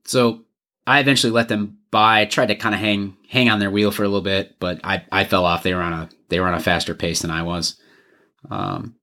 [0.05, 0.45] so
[0.87, 2.25] I eventually let them by.
[2.27, 5.05] Tried to kind of hang hang on their wheel for a little bit, but I,
[5.11, 5.63] I fell off.
[5.63, 7.81] They were on a they were on a faster pace than I was.
[8.51, 8.96] Um,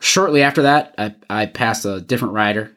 [0.00, 2.76] Shortly after that, I, I passed a different rider.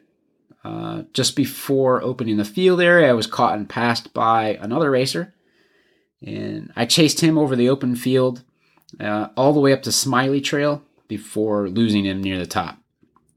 [0.62, 5.34] Uh, just before opening the field area, I was caught and passed by another racer.
[6.24, 8.42] And I chased him over the open field
[9.00, 12.78] uh, all the way up to Smiley Trail before losing him near the top.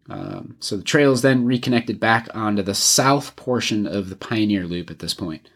[0.10, 4.66] Um, so the trail is then reconnected back onto the south portion of the Pioneer
[4.66, 5.50] Loop at this point.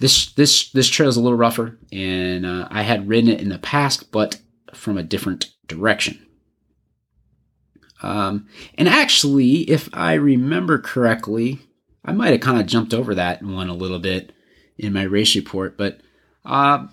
[0.00, 3.48] This this this trail is a little rougher, and uh, I had ridden it in
[3.48, 4.38] the past, but
[4.74, 6.26] from a different direction.
[8.04, 11.60] Um, and actually, if I remember correctly,
[12.04, 14.32] I might have kind of jumped over that one a little bit
[14.76, 16.00] in my race report, but
[16.44, 16.86] uh,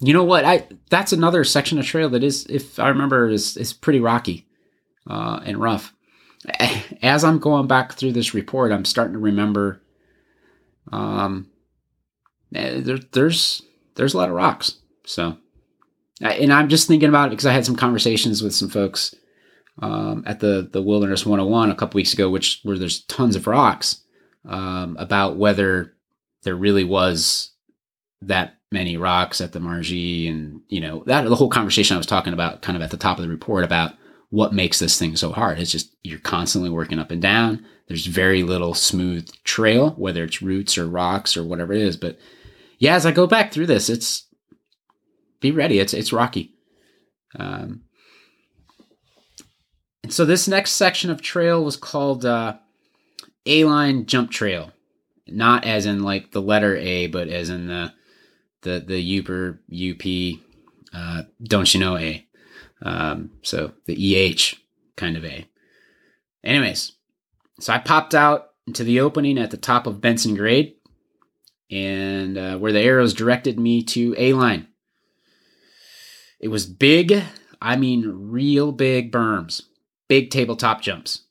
[0.00, 0.44] you know what?
[0.44, 4.48] I that's another section of trail that is, if I remember, is is pretty rocky
[5.08, 5.94] uh, and rough.
[7.02, 9.80] As I'm going back through this report, I'm starting to remember.
[10.90, 11.50] Um,
[12.52, 13.62] eh, there, there's
[13.94, 14.78] there's a lot of rocks.
[15.04, 15.36] So,
[16.20, 19.14] and I'm just thinking about it because I had some conversations with some folks
[19.80, 23.46] um, at the the Wilderness 101 a couple weeks ago, which where there's tons of
[23.46, 24.02] rocks
[24.46, 25.94] um, about whether
[26.42, 27.52] there really was
[28.22, 32.06] that many rocks at the Marji, and you know that the whole conversation I was
[32.06, 33.94] talking about, kind of at the top of the report about
[34.30, 35.58] what makes this thing so hard.
[35.58, 37.64] It's just you're constantly working up and down.
[37.86, 41.96] There's very little smooth trail, whether it's roots or rocks or whatever it is.
[41.96, 42.18] But
[42.78, 44.26] yeah, as I go back through this, it's
[45.40, 45.78] be ready.
[45.78, 46.54] It's it's rocky.
[47.38, 47.82] Um,
[50.12, 52.56] so this next section of trail was called uh,
[53.46, 54.72] A line jump trail,
[55.26, 57.92] not as in like the letter A, but as in the
[58.62, 60.40] the the Yooper UP.
[60.92, 62.26] Uh, don't you know A?
[62.82, 64.56] Um, so the EH
[64.96, 65.46] kind of A.
[66.44, 66.92] Anyways,
[67.60, 70.74] so I popped out into the opening at the top of Benson Grade,
[71.70, 74.68] and uh, where the arrows directed me to A line.
[76.40, 77.20] It was big,
[77.60, 79.62] I mean, real big berms,
[80.08, 81.22] big tabletop jumps.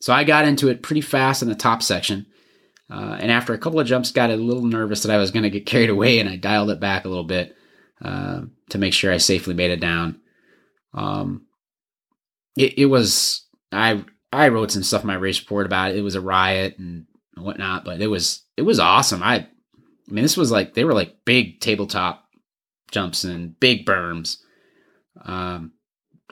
[0.00, 2.26] So I got into it pretty fast in the top section.
[2.90, 5.44] Uh, and after a couple of jumps, got a little nervous that I was going
[5.44, 7.56] to get carried away, and I dialed it back a little bit
[8.02, 10.20] uh, to make sure I safely made it down.
[10.92, 11.46] Um,
[12.56, 15.96] it, it was I I wrote some stuff in my race report about it.
[15.96, 17.06] It was a riot and
[17.36, 19.22] whatnot, but it was it was awesome.
[19.22, 19.46] I I
[20.10, 22.28] mean, this was like they were like big tabletop
[22.90, 24.38] jumps and big berms.
[25.24, 25.72] Um,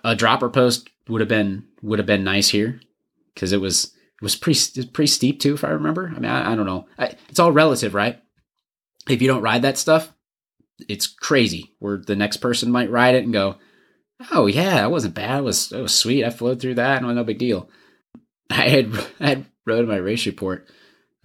[0.05, 2.81] a dropper post would have been would have been nice here
[3.35, 3.87] because it was
[4.21, 6.13] it was pretty pretty steep too, if I remember.
[6.15, 6.87] I mean, I, I don't know.
[6.99, 8.21] I, it's all relative, right?
[9.09, 10.13] If you don't ride that stuff,
[10.89, 11.75] it's crazy.
[11.79, 13.57] Where the next person might ride it and go,
[14.31, 15.39] "Oh yeah, that wasn't bad.
[15.39, 16.25] It was it was sweet.
[16.25, 17.71] I flowed through that, and no big deal."
[18.51, 20.69] I had I had my race report.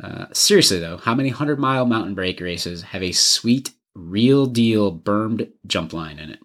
[0.02, 4.92] Uh, seriously though, how many hundred mile mountain bike races have a sweet, real deal
[4.92, 6.40] bermed jump line in it?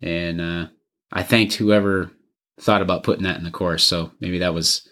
[0.00, 0.66] And uh,
[1.12, 2.10] I thanked whoever
[2.62, 3.84] thought about putting that in the course.
[3.84, 4.88] So maybe that was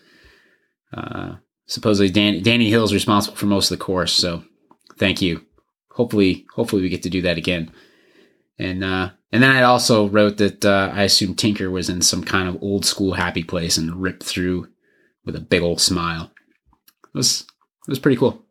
[0.93, 4.13] uh, supposedly Dan, Danny Hill's responsible for most of the course.
[4.13, 4.45] So
[4.99, 5.45] thank you.
[5.93, 7.71] Hopefully, hopefully we get to do that again.
[8.59, 12.23] And uh, and then I also wrote that uh, I assumed Tinker was in some
[12.23, 14.69] kind of old school happy place and ripped through
[15.25, 16.31] with a big old smile.
[17.15, 17.43] It was
[17.87, 18.45] it was pretty cool.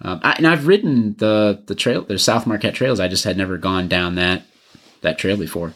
[0.00, 2.98] Um, I, and I've ridden the the trail, the South Marquette trails.
[2.98, 4.42] I just had never gone down that
[5.02, 5.74] that trail before.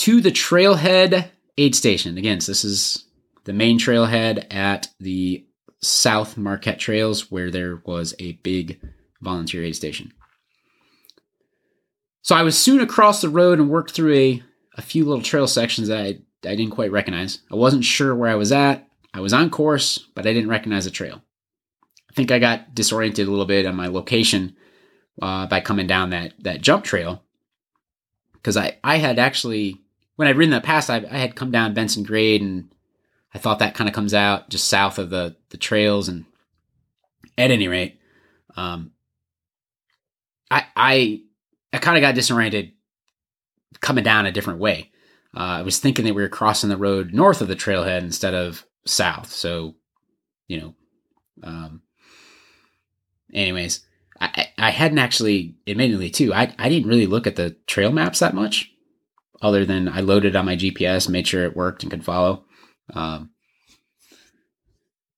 [0.00, 1.28] To the trailhead
[1.58, 2.16] aid station.
[2.16, 3.04] Again, so this is
[3.44, 5.44] the main trailhead at the
[5.82, 8.80] South Marquette Trails, where there was a big
[9.20, 10.14] volunteer aid station.
[12.22, 14.42] So I was soon across the road and worked through a,
[14.78, 17.40] a few little trail sections that I, I didn't quite recognize.
[17.52, 18.88] I wasn't sure where I was at.
[19.12, 21.20] I was on course, but I didn't recognize the trail.
[22.10, 24.56] I think I got disoriented a little bit on my location
[25.20, 27.22] uh, by coming down that, that jump trail
[28.32, 29.82] because I, I had actually,
[30.20, 32.70] when I'd ridden that past, I, I had come down Benson Grade and
[33.32, 36.08] I thought that kind of comes out just south of the, the trails.
[36.08, 36.26] And
[37.38, 37.98] at any rate,
[38.54, 38.90] um,
[40.50, 41.22] I, I
[41.72, 42.72] I kind of got disoriented
[43.80, 44.90] coming down a different way.
[45.34, 48.34] Uh, I was thinking that we were crossing the road north of the trailhead instead
[48.34, 49.32] of south.
[49.32, 49.76] So,
[50.48, 50.74] you know,
[51.42, 51.80] um,
[53.32, 53.86] anyways,
[54.20, 58.18] I, I hadn't actually, admittedly too, I, I didn't really look at the trail maps
[58.18, 58.69] that much
[59.40, 62.44] other than I loaded on my GPS, made sure it worked and could follow.
[62.92, 63.30] Um,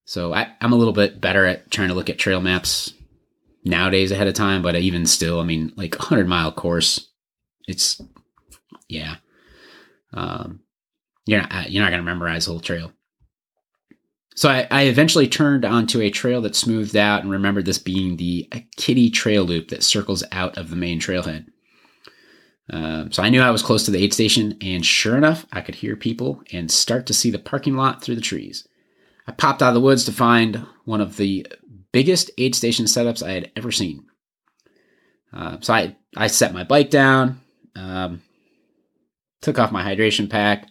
[0.05, 2.93] so I, I'm a little bit better at trying to look at trail maps
[3.65, 7.09] nowadays ahead of time, but even still, I mean, like a hundred mile course,
[7.67, 8.01] it's
[8.89, 9.17] yeah.
[10.13, 10.61] Um,
[11.25, 12.93] you're not you're not gonna memorize the whole trail.
[14.35, 18.17] So I, I eventually turned onto a trail that smoothed out and remembered this being
[18.17, 21.47] the Kitty Trail Loop that circles out of the main trailhead.
[22.71, 25.61] Um, so I knew I was close to the aid station, and sure enough, I
[25.61, 28.67] could hear people and start to see the parking lot through the trees.
[29.27, 31.47] I popped out of the woods to find one of the
[31.93, 34.07] biggest aid station setups I had ever seen.
[35.33, 37.41] Uh, so I, I set my bike down,
[37.77, 38.23] um,
[39.41, 40.69] took off my hydration pack,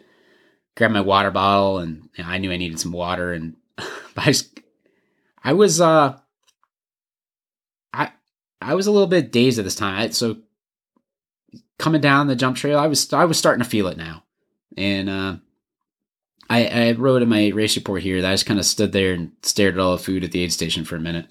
[0.76, 3.34] grabbed my water bottle, and I knew I needed some water.
[3.34, 4.50] And I was,
[5.44, 6.18] I was, uh,
[7.94, 8.12] I,
[8.62, 10.00] I was a little bit dazed at this time.
[10.00, 10.38] I, so
[11.82, 14.24] coming down the jump trail, I was, I was starting to feel it now,
[14.78, 15.36] and uh,
[16.50, 19.14] I, I wrote in my race report here that I just kind of stood there
[19.14, 21.28] and stared at all the food at the aid station for a minute.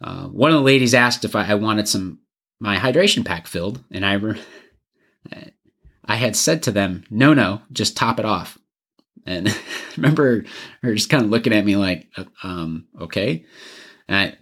[0.00, 2.20] Uh, one of the ladies asked if I, I, wanted some
[2.60, 4.40] my hydration pack filled, and I re-
[6.04, 8.58] I had said to them, "No, no, just top it off."
[9.26, 9.54] And I
[9.96, 10.44] remember
[10.82, 13.44] her just kind of looking at me like, uh, um, "Okay."
[14.08, 14.38] And I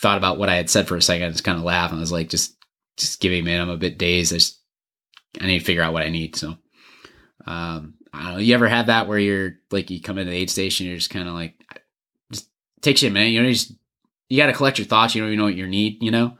[0.00, 1.26] thought about what I had said for a second.
[1.26, 1.92] I just kind of laughed.
[1.92, 2.56] And I was like, just,
[2.96, 3.62] just give me minute.
[3.62, 4.32] I'm a bit dazed.
[4.32, 4.57] I just,
[5.40, 6.36] I need to figure out what I need.
[6.36, 6.56] So,
[7.46, 8.38] um, I don't know.
[8.38, 11.10] You ever have that where you're like, you come into the aid station, you're just
[11.10, 11.54] kind of like,
[12.32, 12.48] just
[12.80, 13.30] takes you a minute.
[13.30, 13.72] You know, you just,
[14.28, 15.14] you got to collect your thoughts.
[15.14, 16.36] You don't even know what you need, you know?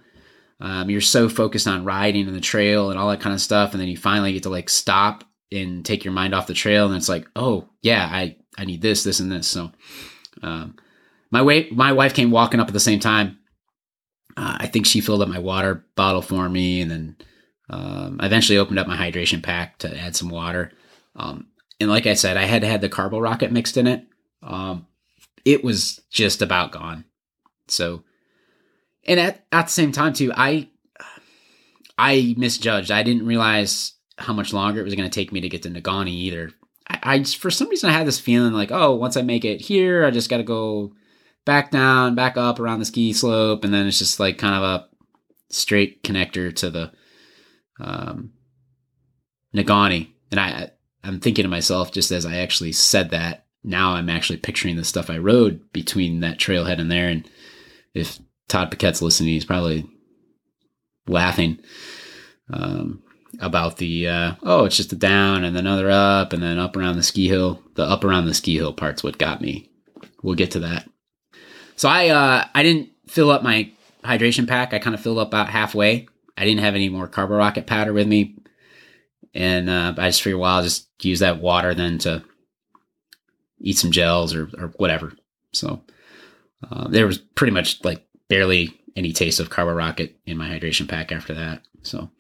[0.61, 3.72] Um, you're so focused on riding and the trail and all that kind of stuff.
[3.72, 6.86] And then you finally get to like stop and take your mind off the trail.
[6.86, 9.46] And it's like, oh yeah, I, I need this, this, and this.
[9.46, 9.70] So,
[10.42, 10.76] um,
[11.30, 13.38] my way, my wife came walking up at the same time.
[14.36, 17.16] Uh, I think she filled up my water bottle for me, and then
[17.71, 20.73] um, I eventually opened up my hydration pack to add some water.
[21.16, 21.49] Um,
[21.81, 24.07] and like I said, I had had the CarboRocket mixed in it.
[24.43, 24.87] Um,
[25.45, 27.05] it was just about gone.
[27.69, 28.03] So,
[29.07, 30.69] and at at the same time too, I
[31.97, 32.91] I misjudged.
[32.91, 35.71] I didn't realize how much longer it was going to take me to get to
[35.71, 36.51] Negaunee either.
[36.89, 39.61] I, I for some reason I had this feeling like, oh, once I make it
[39.61, 40.93] here, I just got to go
[41.45, 44.62] back down, back up around the ski slope, and then it's just like kind of
[44.62, 44.89] a
[45.51, 46.93] straight connector to the
[47.81, 48.33] um,
[49.55, 50.09] Negaunee.
[50.31, 50.70] And I,
[51.03, 54.85] I'm thinking to myself, just as I actually said that, now I'm actually picturing the
[54.85, 57.09] stuff I rode between that trailhead and there.
[57.09, 57.29] And
[57.95, 58.18] if
[58.49, 59.89] Todd Paquette's listening, he's probably
[61.07, 61.59] laughing
[62.53, 63.03] um,
[63.41, 66.76] about the uh, oh, it's just a down and then another up and then up
[66.76, 67.62] around the ski hill.
[67.74, 69.70] The up around the ski hill part's what got me.
[70.22, 70.89] We'll get to that.
[71.76, 73.70] So I uh, I didn't fill up my
[74.05, 74.72] hydration pack.
[74.72, 76.09] I kind of filled up about halfway.
[76.39, 78.36] I didn't have any more CarboRocket powder with me,
[79.34, 82.22] and uh, I just figured, well, I'll just use that water then to
[83.61, 85.12] eat some gels or or whatever.
[85.53, 85.82] So
[86.70, 91.12] uh, there was pretty much like barely any taste of CarboRocket in my hydration pack
[91.12, 91.62] after that.
[91.82, 92.11] So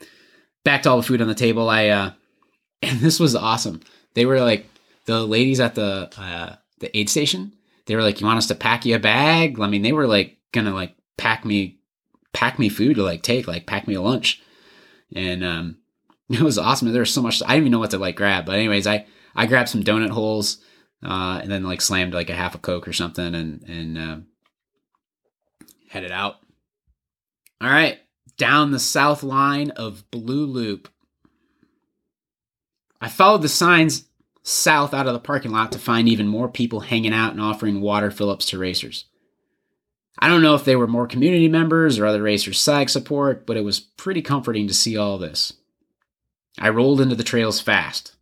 [0.64, 1.68] back to all the food on the table.
[1.70, 2.10] I uh,
[2.82, 3.80] and this was awesome.
[4.14, 4.66] They were like
[5.06, 7.52] the ladies at the uh, the aid station.
[7.86, 10.06] They were like, "You want us to pack you a bag?" I mean, they were
[10.06, 11.77] like gonna like pack me
[12.32, 14.42] pack me food to like take, like pack me a lunch,
[15.14, 15.78] and um,
[16.30, 16.90] it was awesome.
[16.92, 17.42] There was so much.
[17.42, 20.10] I didn't even know what to like grab, but anyways, I I grabbed some donut
[20.10, 20.58] holes,
[21.02, 24.16] uh, and then like slammed like a half a coke or something, and and uh,
[25.88, 26.36] headed out.
[27.60, 27.98] All right,
[28.36, 30.88] down the south line of Blue Loop.
[33.00, 34.08] I followed the signs
[34.42, 37.80] south out of the parking lot to find even more people hanging out and offering
[37.80, 39.04] water fill ups to racers.
[40.18, 43.56] I don't know if they were more community members or other racers' SAG support, but
[43.56, 45.52] it was pretty comforting to see all this.
[46.58, 48.16] I rolled into the trails fast,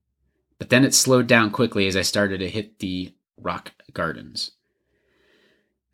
[0.59, 4.51] but then it slowed down quickly as I started to hit the rock gardens.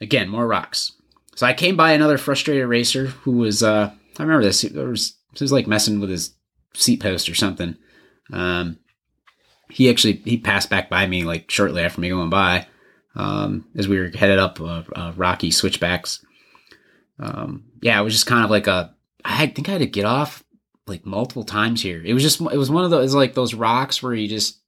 [0.00, 0.92] Again, more rocks.
[1.36, 5.14] So I came by another frustrated racer who was, uh, I remember this, he was,
[5.40, 6.34] was like messing with his
[6.74, 7.76] seat post or something.
[8.32, 8.78] Um,
[9.70, 12.66] he actually, he passed back by me like shortly after me going by
[13.14, 16.24] um, as we were headed up uh, uh, rocky switchbacks.
[17.18, 18.94] Um, yeah, it was just kind of like a.
[19.24, 20.42] I think I had to get off
[20.86, 22.02] like multiple times here.
[22.04, 24.58] It was just it was one of those like those rocks where you just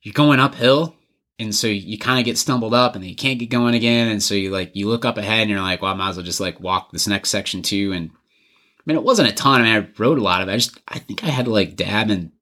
[0.00, 0.96] you're going uphill,
[1.38, 4.08] and so you kind of get stumbled up, and then you can't get going again,
[4.08, 6.16] and so you like you look up ahead, and you're like, well, I might as
[6.16, 7.92] well just like walk this next section too.
[7.92, 9.60] And I mean, it wasn't a ton.
[9.60, 10.52] I mean, I rode a lot of it.
[10.52, 12.32] I just I think I had to like dab and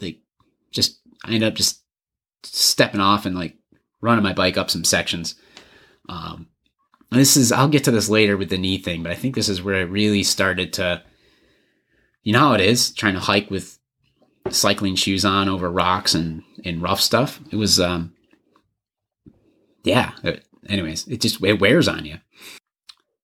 [0.00, 0.18] like
[0.72, 1.82] just I ended up just
[2.42, 3.56] stepping off and like
[4.00, 5.34] running my bike up some sections.
[6.08, 6.48] Um,
[7.10, 9.48] this is I'll get to this later with the knee thing, but I think this
[9.48, 11.02] is where I really started to,
[12.22, 13.78] you know how it is trying to hike with
[14.50, 17.40] cycling shoes on over rocks and and rough stuff.
[17.50, 18.14] It was, um,
[19.82, 20.12] yeah.
[20.22, 22.18] It, anyways, it just it wears on you.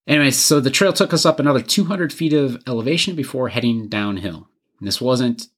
[0.06, 4.48] Anyways, so the trail took us up another 200 feet of elevation before heading downhill.
[4.78, 5.48] And this wasn't,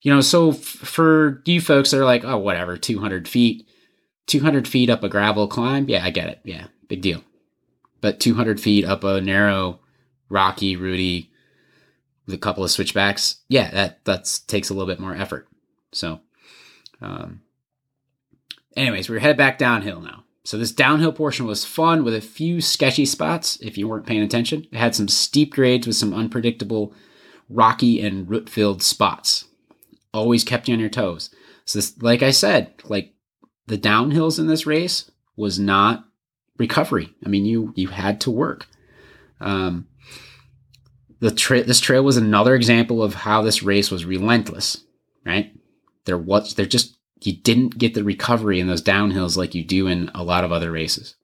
[0.00, 3.68] you know, so f- for you folks that are like, oh, whatever, 200 feet
[4.26, 6.40] 200 feet up a gravel climb, yeah, I get it.
[6.44, 7.22] Yeah, big deal.
[8.00, 9.80] But 200 feet up a narrow,
[10.28, 11.30] rocky, rooty,
[12.26, 15.48] with a couple of switchbacks, yeah, that that's takes a little bit more effort.
[15.92, 16.20] So,
[17.00, 17.42] um,
[18.76, 20.24] anyways, we're headed back downhill now.
[20.44, 24.22] So this downhill portion was fun with a few sketchy spots if you weren't paying
[24.22, 24.66] attention.
[24.70, 26.92] It had some steep grades with some unpredictable,
[27.48, 29.46] rocky and root-filled spots.
[30.12, 31.30] Always kept you on your toes.
[31.64, 33.13] So this, like I said, like
[33.66, 36.04] the downhills in this race was not
[36.58, 37.14] recovery.
[37.24, 38.66] I mean, you you had to work.
[39.40, 39.88] Um,
[41.20, 44.84] the tra- this trail was another example of how this race was relentless.
[45.24, 45.52] Right
[46.04, 49.86] there was there just you didn't get the recovery in those downhills like you do
[49.86, 51.14] in a lot of other races.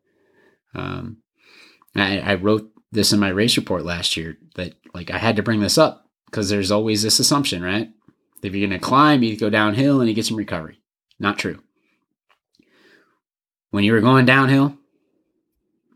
[0.74, 1.18] Um,
[1.94, 5.42] I, I wrote this in my race report last year that like I had to
[5.42, 7.90] bring this up because there's always this assumption, right?
[8.42, 10.80] If you're going to climb, you go downhill and you get some recovery.
[11.18, 11.60] Not true
[13.70, 14.76] when you were going downhill,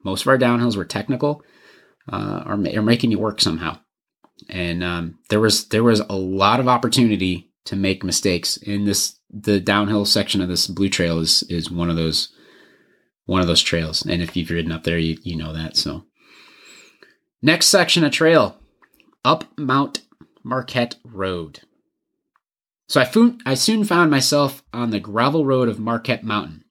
[0.05, 1.43] most of our downhills were technical
[2.12, 3.79] uh, or, or making you work somehow.
[4.49, 9.18] And um, there was there was a lot of opportunity to make mistakes in this.
[9.31, 12.33] The downhill section of this blue trail is is one of those
[13.27, 14.05] one of those trails.
[14.05, 15.77] And if you've ridden up there, you you know that.
[15.77, 16.05] So
[17.43, 18.59] next section of trail
[19.25, 20.03] up Mount
[20.43, 21.61] Marquette Road.
[22.87, 26.64] So I, I soon found myself on the gravel road of Marquette Mountain,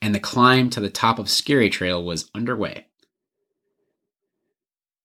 [0.00, 2.86] and the climb to the top of Scary Trail was underway.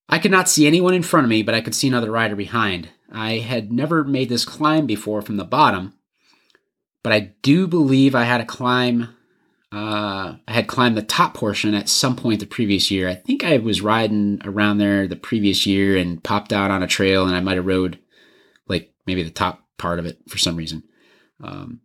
[0.09, 2.35] I could not see anyone in front of me, but I could see another rider
[2.35, 2.89] behind.
[3.11, 5.93] I had never made this climb before from the bottom,
[7.03, 9.15] but I do believe I had a climb.
[9.71, 13.07] Uh, I had climbed the top portion at some point the previous year.
[13.07, 16.87] I think I was riding around there the previous year and popped out on a
[16.87, 17.99] trail, and I might have rode
[18.67, 20.83] like maybe the top part of it for some reason.
[21.43, 21.81] Um,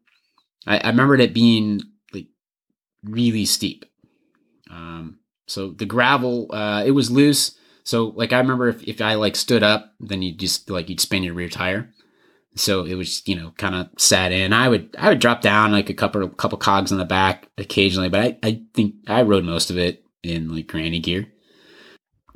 [0.67, 1.81] I, I remembered it being
[3.05, 3.85] really steep.
[4.71, 7.57] Um, so the gravel, uh, it was loose.
[7.85, 11.01] So like I remember if, if I like stood up, then you just like you'd
[11.01, 11.91] spin your rear tire.
[12.57, 14.53] So it was you know kind of sat in.
[14.53, 18.09] I would I would drop down like a couple couple cogs on the back occasionally,
[18.09, 21.27] but I I think I rode most of it in like granny gear.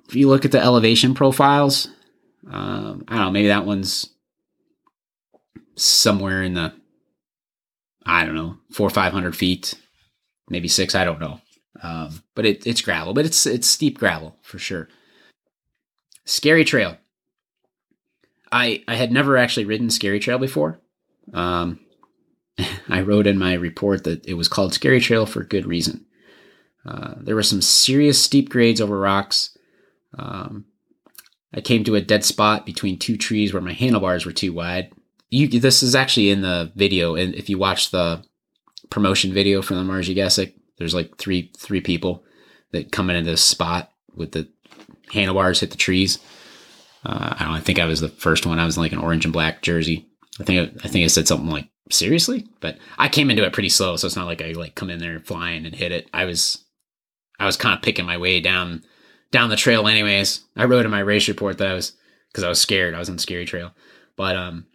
[0.09, 1.89] If you look at the elevation profiles,
[2.51, 4.11] um, I don't know maybe that one's
[5.77, 6.75] somewhere in the
[8.05, 9.75] I don't know four or five hundred feet,
[10.49, 10.95] maybe six.
[10.95, 11.41] I don't know,
[11.83, 14.89] um, but it, it's gravel, but it's it's steep gravel for sure.
[16.25, 16.97] Scary Trail.
[18.51, 20.81] I I had never actually ridden Scary Trail before.
[21.33, 21.81] Um,
[22.89, 26.07] I wrote in my report that it was called Scary Trail for good reason.
[26.87, 29.57] Uh, there were some serious steep grades over rocks.
[30.17, 30.65] Um,
[31.53, 34.93] I came to a dead spot between two trees where my handlebars were too wide,
[35.31, 38.23] you this is actually in the video, and if you watch the
[38.91, 42.25] promotion video from the Marji Gesick, there's like three three people
[42.73, 44.49] that come into this spot with the
[45.13, 46.19] handlebars hit the trees.
[47.05, 47.55] Uh, I don't.
[47.55, 48.59] I think I was the first one.
[48.59, 50.07] I was in like an orange and black jersey.
[50.41, 53.69] I think I think I said something like seriously, but I came into it pretty
[53.69, 56.09] slow, so it's not like I like come in there flying and hit it.
[56.13, 56.65] I was
[57.39, 58.83] I was kind of picking my way down
[59.31, 60.41] down the trail anyways.
[60.57, 61.93] I wrote in my race report that I was
[62.31, 62.95] because I was scared.
[62.95, 63.73] I was on scary trail,
[64.17, 64.67] but um,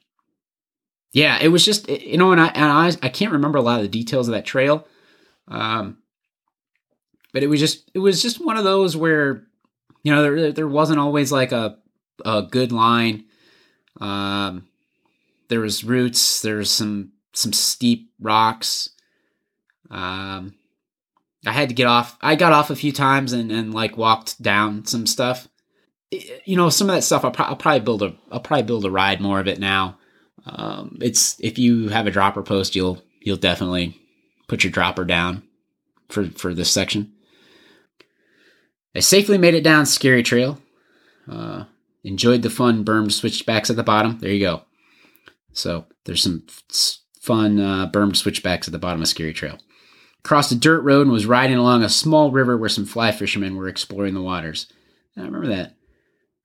[1.14, 3.78] yeah, it was just you know, and I and I I can't remember a lot
[3.78, 4.88] of the details of that trail,
[5.48, 6.00] um,
[7.32, 9.44] but it was just it was just one of those where
[10.02, 11.78] you know there there wasn't always like a
[12.26, 13.26] a good line.
[14.02, 14.68] Um,
[15.50, 16.42] there was roots.
[16.42, 18.90] There was some some steep rocks.
[19.92, 20.56] Um,
[21.46, 22.18] I had to get off.
[22.22, 25.48] I got off a few times and and like walked down some stuff.
[26.10, 28.86] You know, some of that stuff I'll, pro- I'll probably build a I'll probably build
[28.86, 30.00] a ride more of it now.
[30.46, 34.00] Um, it's if you have a dropper post, you'll you'll definitely
[34.48, 35.44] put your dropper down
[36.10, 37.14] for for this section.
[38.96, 40.60] I safely made it down Scary Trail.
[41.30, 41.66] Uh,
[42.04, 44.20] enjoyed the fun berm switchbacks at the bottom.
[44.20, 44.64] There you go.
[45.54, 46.44] So there's some
[47.20, 49.58] fun uh, berm switchbacks at the bottom of Scary Trail.
[50.24, 53.56] Crossed a dirt road and was riding along a small river where some fly fishermen
[53.56, 54.72] were exploring the waters.
[55.18, 55.76] I remember that.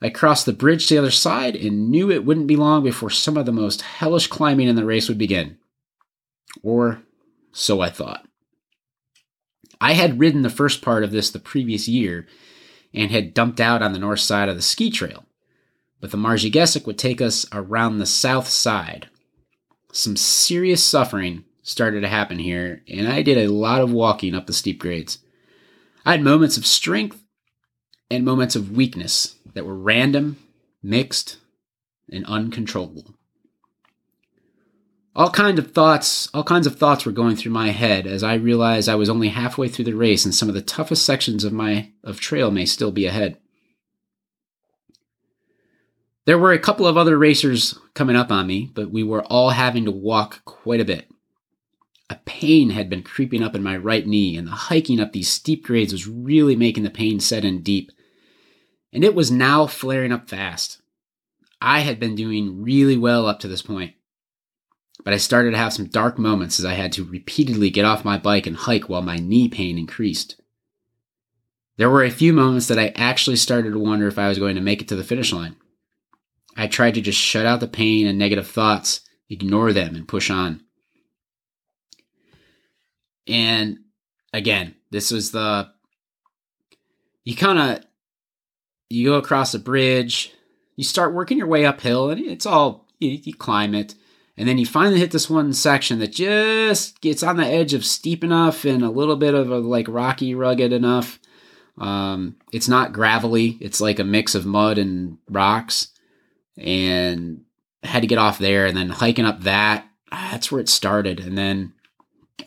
[0.01, 3.11] I crossed the bridge to the other side and knew it wouldn't be long before
[3.11, 5.59] some of the most hellish climbing in the race would begin.
[6.63, 7.03] Or
[7.53, 8.27] so I thought.
[9.81, 12.27] I had ridden the first part of this the previous year
[12.95, 15.25] and had dumped out on the north side of the ski trail,
[16.01, 19.09] but the Marji would take us around the south side.
[19.93, 24.47] Some serious suffering started to happen here, and I did a lot of walking up
[24.47, 25.19] the steep grades.
[26.05, 27.23] I had moments of strength
[28.11, 30.37] and moments of weakness that were random,
[30.83, 31.39] mixed,
[32.11, 33.15] and uncontrollable.
[35.15, 38.35] All kinds of thoughts, all kinds of thoughts were going through my head as I
[38.35, 41.53] realized I was only halfway through the race and some of the toughest sections of
[41.53, 43.37] my of trail may still be ahead.
[46.25, 49.51] There were a couple of other racers coming up on me, but we were all
[49.51, 51.11] having to walk quite a bit.
[52.11, 55.29] A pain had been creeping up in my right knee, and the hiking up these
[55.29, 57.91] steep grades was really making the pain set in deep
[58.93, 60.81] and it was now flaring up fast.
[61.61, 63.95] I had been doing really well up to this point,
[65.05, 68.05] but I started to have some dark moments as I had to repeatedly get off
[68.05, 70.41] my bike and hike while my knee pain increased.
[71.77, 74.57] There were a few moments that I actually started to wonder if I was going
[74.57, 75.57] to make it to the finish line.
[76.57, 80.29] I tried to just shut out the pain and negative thoughts, ignore them, and push
[80.29, 80.63] on.
[83.29, 83.79] And
[84.33, 85.71] again, this was the.
[87.25, 87.85] You kind of
[88.91, 90.33] you go across a bridge,
[90.77, 93.95] you start working your way uphill, and it's all you, you, climb it,
[94.37, 97.85] and then you finally hit this one section that just gets on the edge of
[97.85, 101.19] steep enough and a little bit of a like rocky, rugged enough.
[101.77, 103.59] Um, it's not gravelly.
[103.61, 105.89] It's like a mix of mud and rocks.
[106.57, 107.43] And
[107.83, 109.89] had to get off there and then hiking up that.
[110.11, 111.21] That's where it started.
[111.21, 111.73] And then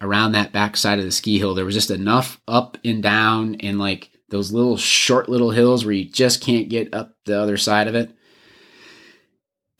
[0.02, 3.56] around that back side of the ski hill, there was just enough up and down
[3.62, 7.58] and like those little short little hills where you just can't get up the other
[7.58, 8.12] side of it.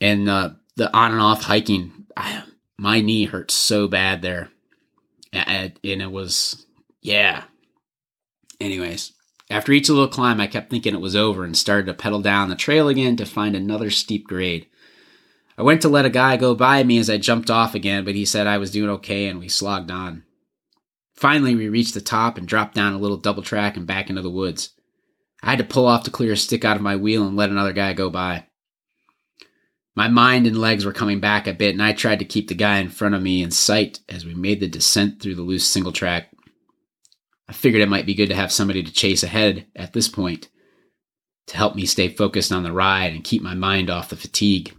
[0.00, 2.44] And uh, the on and off hiking, I,
[2.78, 4.50] my knee hurt so bad there.
[5.32, 6.66] And it was,
[7.00, 7.44] yeah.
[8.60, 9.12] Anyways,
[9.50, 12.48] after each little climb, I kept thinking it was over and started to pedal down
[12.48, 14.66] the trail again to find another steep grade.
[15.56, 18.14] I went to let a guy go by me as I jumped off again, but
[18.14, 20.24] he said I was doing okay and we slogged on.
[21.22, 24.20] Finally, we reached the top and dropped down a little double track and back into
[24.20, 24.70] the woods.
[25.40, 27.48] I had to pull off to clear a stick out of my wheel and let
[27.48, 28.46] another guy go by.
[29.94, 32.56] My mind and legs were coming back a bit, and I tried to keep the
[32.56, 35.64] guy in front of me in sight as we made the descent through the loose
[35.64, 36.32] single track.
[37.48, 40.48] I figured it might be good to have somebody to chase ahead at this point
[41.46, 44.74] to help me stay focused on the ride and keep my mind off the fatigue.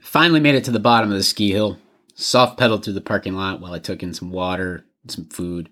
[0.00, 1.78] Finally made it to the bottom of the ski hill,
[2.20, 5.70] soft pedaled through the parking lot while I took in some water some food.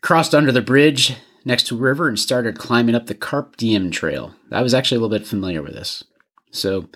[0.00, 1.14] Crossed under the bridge
[1.44, 4.34] next to a river and started climbing up the Carpe Diem Trail.
[4.50, 6.04] I was actually a little bit familiar with this.
[6.50, 6.88] So,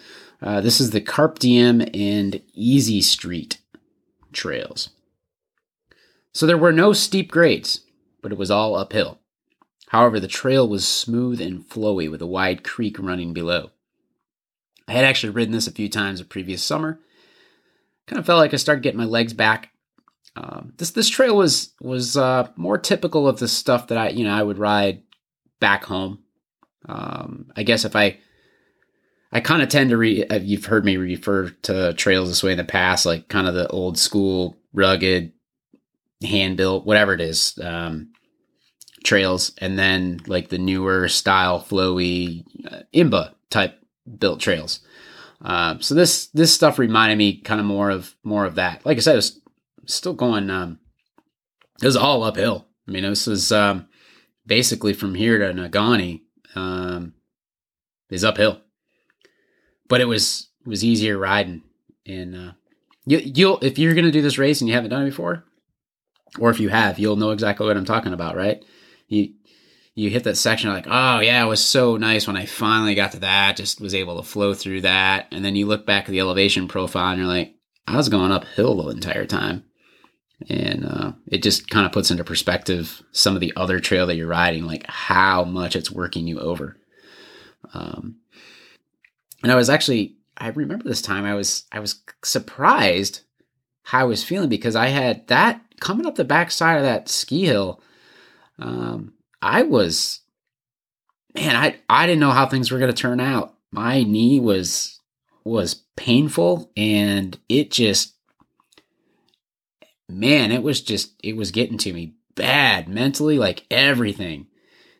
[0.42, 3.58] uh, this is the Carpe Diem and Easy Street
[4.32, 4.90] trails.
[6.32, 7.80] So, there were no steep grades,
[8.22, 9.20] but it was all uphill.
[9.88, 13.70] However, the trail was smooth and flowy with a wide creek running below.
[14.88, 17.00] I had actually ridden this a few times the previous summer.
[18.06, 19.70] Kind of felt like I started getting my legs back
[20.36, 24.24] um, this this trail was was uh, more typical of the stuff that I you
[24.24, 25.02] know I would ride
[25.60, 26.20] back home.
[26.86, 28.18] Um, I guess if I
[29.32, 32.58] I kind of tend to re you've heard me refer to trails this way in
[32.58, 35.32] the past, like kind of the old school rugged
[36.22, 38.12] hand built whatever it is um,
[39.04, 43.80] trails, and then like the newer style flowy uh, IMBA type
[44.18, 44.80] built trails.
[45.44, 48.84] Uh, so this this stuff reminded me kind of more of more of that.
[48.84, 49.40] Like I said, it was
[49.86, 50.50] still going.
[50.50, 50.78] Um,
[51.80, 52.66] it was all uphill.
[52.88, 53.88] I mean, this was um,
[54.46, 56.22] basically from here to Negaunee
[56.54, 57.14] um,
[58.10, 58.60] is uphill,
[59.88, 61.62] but it was it was easier riding.
[62.06, 62.52] And uh,
[63.04, 65.44] you, you'll if you're gonna do this race and you haven't done it before,
[66.38, 68.64] or if you have, you'll know exactly what I'm talking about, right?
[69.08, 69.34] You
[69.96, 73.12] you hit that section like, oh yeah, it was so nice when I finally got
[73.12, 73.56] to that.
[73.56, 76.68] Just was able to flow through that, and then you look back at the elevation
[76.68, 77.56] profile and you're like,
[77.88, 79.64] I was going uphill the entire time
[80.48, 84.16] and uh, it just kind of puts into perspective some of the other trail that
[84.16, 86.76] you're riding, like how much it's working you over.
[87.72, 88.16] Um,
[89.42, 93.20] and I was actually, I remember this time I was, I was surprised
[93.82, 97.46] how I was feeling because I had that coming up the backside of that ski
[97.46, 97.80] hill.
[98.58, 100.20] Um, I was,
[101.34, 103.54] man, I, I didn't know how things were going to turn out.
[103.70, 105.00] My knee was,
[105.44, 108.16] was painful and it just
[110.08, 114.46] man, it was just, it was getting to me bad mentally, like everything.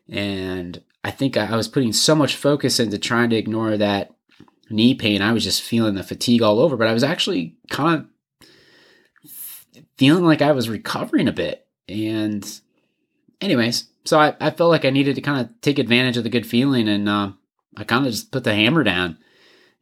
[0.09, 4.13] And I think I was putting so much focus into trying to ignore that
[4.69, 5.21] knee pain.
[5.21, 8.05] I was just feeling the fatigue all over, but I was actually kind
[8.43, 8.49] of
[9.97, 11.65] feeling like I was recovering a bit.
[11.87, 12.45] And,
[13.39, 16.29] anyways, so I, I felt like I needed to kind of take advantage of the
[16.29, 17.31] good feeling, and uh,
[17.75, 19.17] I kind of just put the hammer down.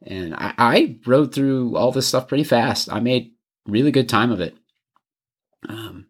[0.06, 2.92] And I, I rode through all this stuff pretty fast.
[2.92, 3.34] I made
[3.66, 4.56] really good time of it
[5.70, 6.08] um,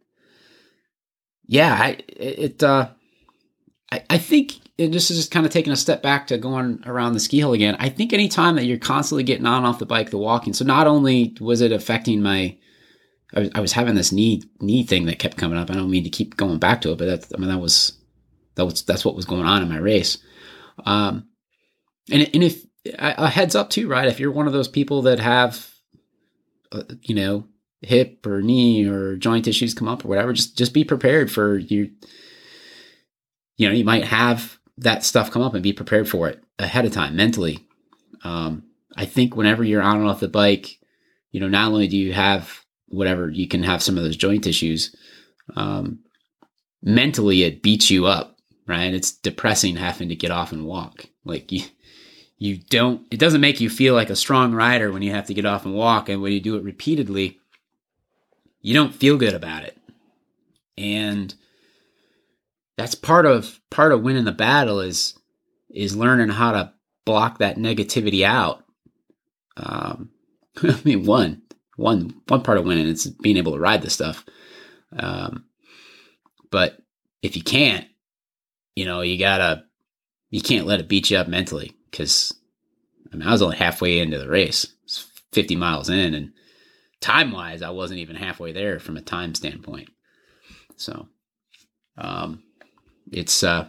[1.46, 2.90] yeah, I, it, uh,
[3.92, 6.82] I, I think, and this is just kind of taking a step back to going
[6.86, 7.76] around the ski hill again.
[7.80, 10.88] I think anytime that you're constantly getting on off the bike, the walking, so not
[10.88, 12.58] only was it affecting my,
[13.34, 15.70] I was, I was having this knee knee thing that kept coming up.
[15.70, 17.95] I don't mean to keep going back to it, but that's, I mean, that was,
[18.56, 20.18] that was, that's what was going on in my race.
[20.86, 21.27] Um,
[22.11, 22.65] and, and if
[22.98, 24.07] a heads up too, right?
[24.07, 25.73] If you're one of those people that have,
[26.72, 27.45] uh, you know,
[27.82, 31.57] hip or knee or joint issues come up or whatever, just just be prepared for
[31.57, 31.91] you.
[33.57, 36.86] You know, you might have that stuff come up and be prepared for it ahead
[36.86, 37.65] of time mentally.
[38.23, 38.64] Um,
[38.98, 40.80] I think whenever you're on and off the bike,
[41.32, 44.45] you know, not only do you have whatever, you can have some of those joint
[44.45, 44.95] issues.
[45.56, 45.99] Um,
[46.82, 48.35] mentally, it beats you up,
[48.68, 48.94] right?
[48.94, 51.08] It's depressing having to get off and walk.
[51.24, 51.64] Like you,
[52.38, 53.06] you don't.
[53.12, 55.66] It doesn't make you feel like a strong rider when you have to get off
[55.66, 57.40] and walk, and when you do it repeatedly,
[58.62, 59.78] you don't feel good about it.
[60.78, 61.34] And
[62.78, 65.18] that's part of part of winning the battle is
[65.70, 66.74] is learning how to
[67.06, 68.64] block that negativity out.
[69.58, 70.10] Um,
[70.64, 71.42] I mean, one
[71.78, 74.26] one one part of winning is being able to ride this stuff.
[74.98, 75.46] Um,
[76.52, 76.78] but
[77.22, 77.88] if you can't,
[78.76, 79.64] you know, you gotta,
[80.30, 82.34] you can't let it beat you up mentally because
[83.11, 84.68] I mean, I was only halfway into the race,
[85.31, 86.34] 50 miles in, and
[86.99, 89.89] time wise, I wasn't even halfway there from a time standpoint.
[90.76, 91.07] So,
[91.97, 92.43] um,
[93.11, 93.68] it's, uh,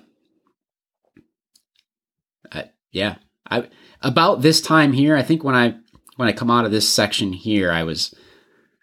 [2.51, 3.17] I, yeah,
[3.49, 3.69] I,
[4.01, 5.77] about this time here, I think when I,
[6.17, 8.15] when I come out of this section here, I was,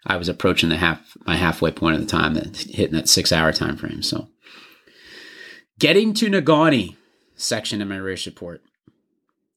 [0.06, 3.32] I was approaching the half, my halfway point of the time that hitting that six
[3.32, 4.02] hour time frame.
[4.02, 4.28] So,
[5.78, 6.96] getting to Negaunee
[7.36, 8.62] section in my race report.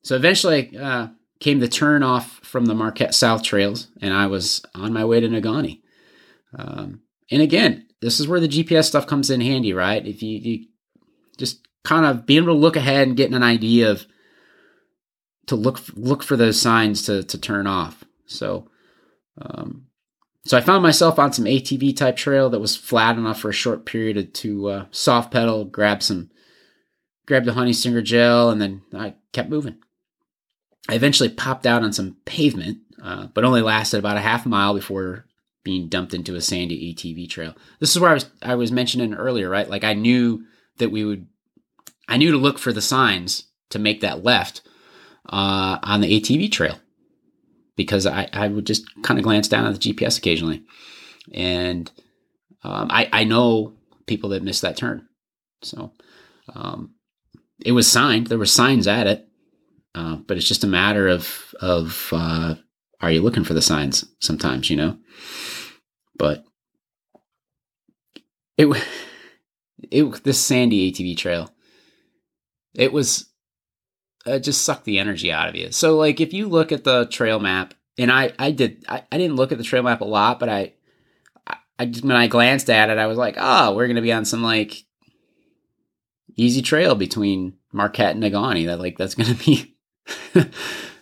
[0.01, 4.63] So eventually uh, came the turn off from the Marquette South trails, and I was
[4.73, 5.81] on my way to Negaunee.
[6.57, 10.05] Um, and again, this is where the GPS stuff comes in handy, right?
[10.05, 10.65] If you, you
[11.37, 14.05] just kind of being able to look ahead and getting an idea of
[15.47, 18.03] to look look for those signs to to turn off.
[18.25, 18.69] So,
[19.41, 19.86] um,
[20.47, 23.53] so I found myself on some ATV type trail that was flat enough for a
[23.53, 26.29] short period to uh, soft pedal, grab some,
[27.25, 29.77] grab the honey stinger gel, and then I kept moving.
[30.87, 34.73] I eventually popped out on some pavement, uh, but only lasted about a half mile
[34.73, 35.25] before
[35.65, 37.53] being dumped into a sandy ATV trail.
[37.81, 39.69] This is where I was I was mentioning earlier, right?
[39.69, 40.45] Like I knew
[40.77, 41.27] that we would,
[42.07, 44.61] I knew to look for the signs to make that left
[45.27, 46.79] uh, on the ATV trail
[47.77, 50.63] because I, I would just kind of glance down at the GPS occasionally,
[51.33, 51.89] and
[52.63, 53.73] um, I I know
[54.05, 55.07] people that missed that turn,
[55.61, 55.93] so
[56.53, 56.95] um,
[57.63, 58.27] it was signed.
[58.27, 59.27] There were signs at it,
[59.95, 62.55] uh, but it's just a matter of of uh,
[63.01, 64.97] are you looking for the signs sometimes, you know?
[66.17, 66.45] But
[68.57, 68.67] it
[69.91, 71.51] it this sandy ATV trail,
[72.75, 73.29] it was
[74.27, 75.71] it just sucked the energy out of you.
[75.71, 79.17] So like if you look at the trail map, and I I did I, I
[79.17, 80.73] didn't look at the trail map a lot, but I
[81.79, 84.25] I just when I glanced at it, I was like, oh, we're gonna be on
[84.25, 84.83] some like
[86.35, 88.65] easy trail between Marquette and Negaunee.
[88.67, 89.75] That like that's gonna be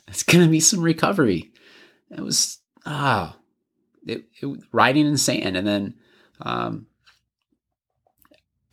[0.07, 1.51] it's gonna be some recovery.
[2.09, 3.37] It was ah,
[4.05, 5.95] it, it riding in sand, and then
[6.41, 6.87] um,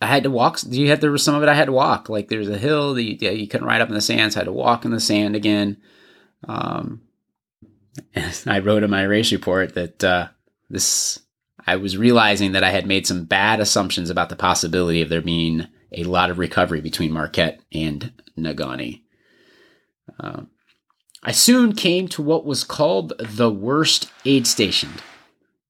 [0.03, 0.59] I had to walk.
[0.67, 2.09] You had there was some of it I had to walk.
[2.09, 4.39] Like there's a hill that you, yeah, you couldn't ride up in the sand, so
[4.39, 5.77] I had to walk in the sand again.
[6.47, 7.01] Um,
[8.45, 10.27] I wrote in my race report that uh,
[10.69, 11.19] this
[11.65, 15.21] I was realizing that I had made some bad assumptions about the possibility of there
[15.21, 19.01] being a lot of recovery between Marquette and Negaunee.
[20.19, 20.41] Uh,
[21.23, 24.89] I soon came to what was called the worst aid station,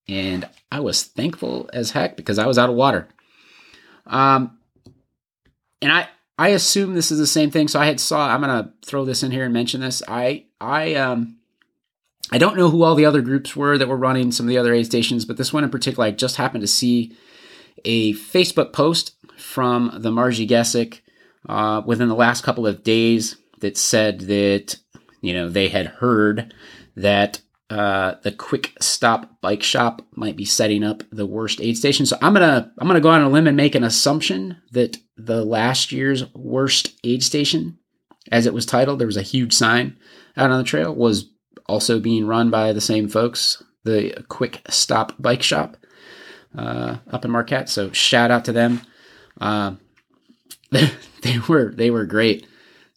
[0.08, 3.08] and I was thankful as heck because I was out of water.
[4.06, 4.58] Um,
[5.82, 6.08] and I
[6.38, 7.68] I assume this is the same thing.
[7.68, 8.28] So I had saw.
[8.28, 10.02] I'm gonna throw this in here and mention this.
[10.08, 11.38] I I um
[12.32, 14.58] I don't know who all the other groups were that were running some of the
[14.58, 17.16] other aid stations, but this one in particular, I just happened to see
[17.86, 21.02] a Facebook post from the Marji Gesick
[21.48, 24.78] uh, within the last couple of days that said that
[25.22, 26.54] you know they had heard
[26.96, 27.42] that
[27.74, 32.06] uh, the Quick Stop Bike Shop might be setting up the worst aid station.
[32.06, 35.44] So I'm gonna I'm gonna go on a limb and make an assumption that the
[35.44, 37.80] last year's worst aid station,
[38.32, 39.98] as it was titled, there was a huge sign
[40.38, 41.32] out on the trail, was
[41.66, 45.76] also being run by the same folks, the Quick Stop Bike Shop
[46.56, 47.70] uh, up in Marquette.
[47.70, 48.82] So shout out to them.
[49.42, 49.78] Uh,
[50.70, 50.92] they,
[51.24, 52.46] they were they were great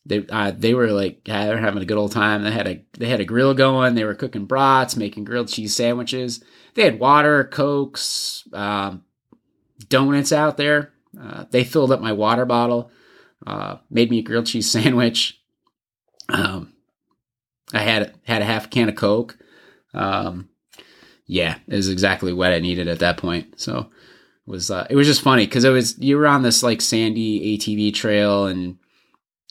[0.06, 2.44] they uh, they were like yeah, they were having a good old time.
[2.44, 3.94] They had a they had a grill going.
[3.94, 6.42] They were cooking brats, making grilled cheese sandwiches.
[6.74, 9.04] They had water, cokes, um,
[9.88, 10.92] donuts out there.
[11.20, 12.90] Uh, they filled up my water bottle,
[13.46, 15.40] uh, made me a grilled cheese sandwich.
[16.28, 16.74] Um,
[17.72, 19.36] I had had a half can of coke.
[19.92, 20.48] Um,
[21.26, 23.58] yeah, it was exactly what I needed at that point.
[23.60, 23.90] So
[24.46, 26.80] it was uh, it was just funny because it was you were on this like
[26.80, 28.78] sandy ATV trail and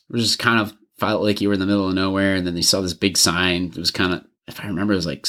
[0.09, 2.45] it was just kind of felt like you were in the middle of nowhere, and
[2.45, 3.65] then they saw this big sign.
[3.65, 5.27] It was kind of, if I remember, it was like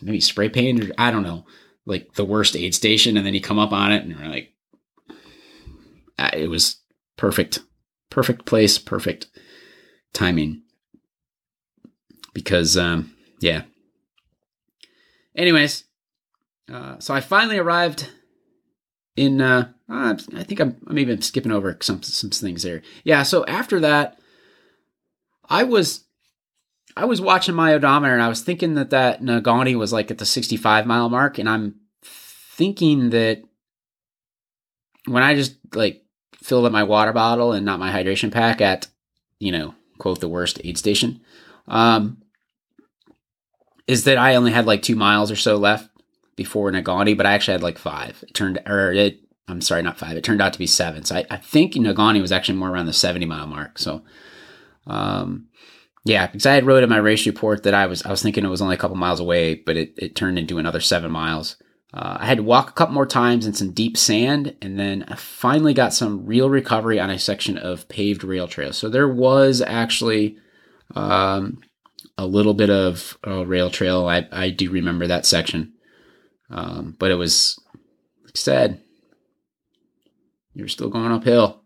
[0.00, 1.44] maybe spray paint or I don't know,
[1.84, 4.52] like the worst aid station, and then you come up on it, and you're like,
[6.32, 6.76] it was
[7.16, 7.60] perfect,
[8.10, 9.26] perfect place, perfect
[10.12, 10.62] timing.
[12.34, 13.62] Because, um, yeah.
[15.34, 15.84] Anyways,
[16.72, 18.08] uh, so I finally arrived
[19.16, 22.82] in uh, I think I'm, I'm skipping over some some things there.
[23.04, 24.18] Yeah, so after that,
[25.48, 26.04] I was
[26.96, 30.18] I was watching my odometer and I was thinking that that Negaunee was like at
[30.18, 33.42] the 65 mile mark, and I'm thinking that
[35.06, 36.02] when I just like
[36.36, 38.88] filled up my water bottle and not my hydration pack at
[39.38, 41.20] you know quote the worst aid station,
[41.68, 42.22] um,
[43.86, 45.90] is that I only had like two miles or so left
[46.36, 48.24] before Negaunee, but I actually had like five.
[48.26, 50.16] It turned or it I'm sorry, not five.
[50.16, 51.04] It turned out to be seven.
[51.04, 53.78] So I, I think Negaunee was actually more around the 70 mile mark.
[53.78, 54.02] So,
[54.86, 55.48] um,
[56.04, 58.44] yeah, because I had wrote in my race report that I was I was thinking
[58.44, 61.56] it was only a couple miles away, but it, it turned into another seven miles.
[61.94, 65.04] Uh, I had to walk a couple more times in some deep sand, and then
[65.08, 68.72] I finally got some real recovery on a section of paved rail trail.
[68.72, 70.38] So there was actually
[70.96, 71.60] um,
[72.16, 74.08] a little bit of uh, rail trail.
[74.08, 75.71] I, I do remember that section,
[76.52, 77.58] um, but it was,
[78.22, 78.80] like I said,
[80.54, 81.62] you're still going uphill.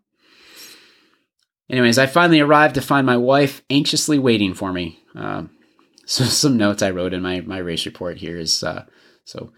[1.69, 4.99] Anyways, I finally arrived to find my wife anxiously waiting for me.
[5.13, 5.51] Um,
[6.05, 8.85] so some notes I wrote in my my race report here is uh,
[9.25, 9.51] so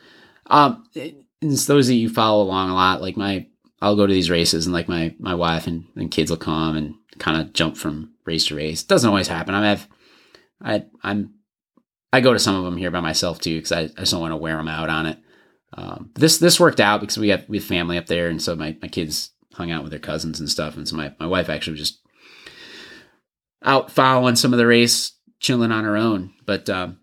[0.47, 3.01] um, it's those that you follow along a lot.
[3.01, 3.45] Like my
[3.81, 6.76] I'll go to these races and like my my wife and, and kids will come
[6.76, 8.81] and kind of jump from race to race.
[8.81, 9.53] It doesn't always happen.
[9.53, 9.88] I have
[10.60, 11.35] I I'm
[12.11, 14.22] I go to some of them here by myself too because I, I just don't
[14.22, 15.19] want to wear them out on it.
[15.73, 18.56] Um, this this worked out because we have we have family up there, and so
[18.56, 20.76] my, my kids hung out with their cousins and stuff.
[20.77, 22.02] And so my, my wife actually was just
[23.64, 26.34] out following some of the race, chilling on her own.
[26.45, 26.99] But um,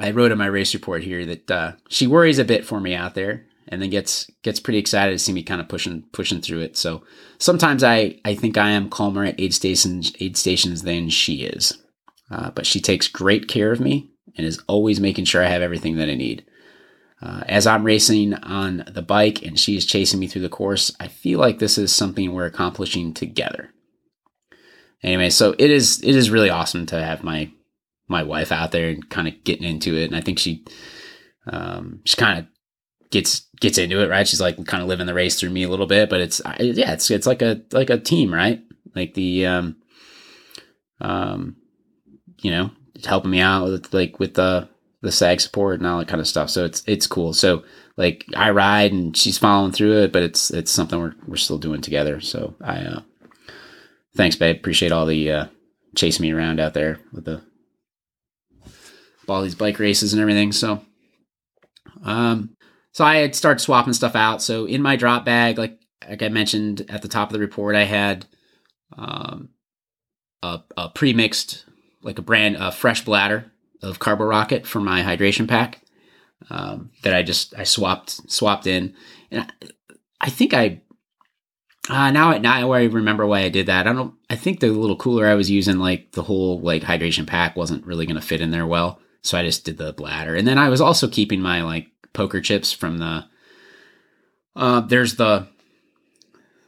[0.00, 2.94] I wrote in my race report here that uh, she worries a bit for me
[2.94, 6.40] out there, and then gets gets pretty excited to see me kind of pushing pushing
[6.40, 6.76] through it.
[6.76, 7.02] So
[7.38, 11.76] sometimes I I think I am calmer at aid stations aid stations than she is,
[12.30, 15.62] uh, but she takes great care of me and is always making sure I have
[15.62, 16.44] everything that I need.
[17.20, 20.94] Uh, as I'm racing on the bike and she is chasing me through the course,
[21.00, 23.70] I feel like this is something we're accomplishing together.
[25.02, 27.50] Anyway, so it is it is really awesome to have my
[28.08, 30.64] my wife out there and kind of getting into it, and I think she
[31.46, 32.46] um, she kind of
[33.10, 34.26] gets gets into it, right?
[34.26, 36.92] She's like kind of living the race through me a little bit, but it's yeah,
[36.92, 38.60] it's it's like a like a team, right?
[38.94, 39.76] Like the um
[41.00, 41.56] um
[42.40, 42.70] you know
[43.04, 44.68] helping me out with like with the
[45.00, 46.50] the sag support and all that kind of stuff.
[46.50, 47.32] So it's it's cool.
[47.32, 47.64] So
[47.96, 51.58] like I ride and she's following through it, but it's it's something we're we're still
[51.58, 52.20] doing together.
[52.20, 53.00] So I uh
[54.16, 54.56] thanks, babe.
[54.56, 55.46] Appreciate all the uh
[55.94, 57.42] chasing me around out there with the
[59.28, 60.52] all these bike races and everything.
[60.52, 60.82] So
[62.02, 62.56] um
[62.92, 64.42] so I had started swapping stuff out.
[64.42, 65.78] So in my drop bag, like
[66.08, 68.26] like I mentioned at the top of the report, I had
[68.96, 69.50] um
[70.42, 71.64] a, a pre-mixed
[72.02, 73.50] like a brand a fresh bladder
[73.82, 75.80] of CarboRocket for my hydration pack
[76.50, 78.94] um, that I just I swapped swapped in,
[79.30, 79.66] and I,
[80.20, 80.80] I think I
[81.88, 83.86] uh, now now I remember why I did that.
[83.86, 84.14] I don't.
[84.30, 87.86] I think the little cooler I was using, like the whole like hydration pack, wasn't
[87.86, 90.34] really going to fit in there well, so I just did the bladder.
[90.34, 93.26] And then I was also keeping my like poker chips from the.
[94.54, 95.48] Uh, there's the.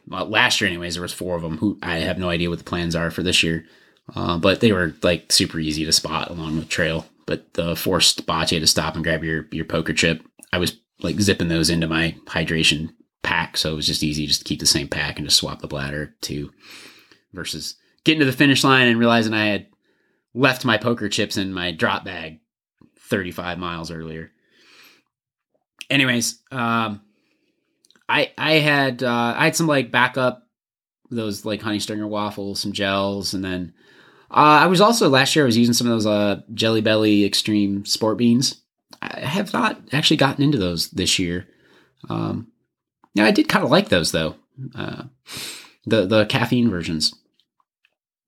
[0.07, 1.57] Well, last year, anyways, there was four of them.
[1.57, 3.65] Who I have no idea what the plans are for this year.
[4.15, 7.05] Uh, but they were like super easy to spot along the trail.
[7.25, 10.23] But the forced had to stop and grab your your poker chip.
[10.51, 12.89] I was like zipping those into my hydration
[13.23, 15.61] pack, so it was just easy just to keep the same pack and just swap
[15.61, 16.51] the bladder to
[17.33, 19.67] Versus getting to the finish line and realizing I had
[20.33, 22.39] left my poker chips in my drop bag
[22.99, 24.31] 35 miles earlier.
[25.89, 27.01] Anyways, um,
[28.09, 30.45] I I had uh, I had some like backup
[31.09, 33.73] those like honey stinger waffles, some gels, and then
[34.31, 37.25] uh, I was also last year I was using some of those uh, Jelly Belly
[37.25, 38.61] Extreme Sport Beans.
[39.01, 41.47] I have not actually gotten into those this year.
[42.09, 42.47] Um,
[43.13, 44.35] yeah, I did kind of like those though.
[44.73, 45.03] Uh,
[45.85, 47.13] the the caffeine versions.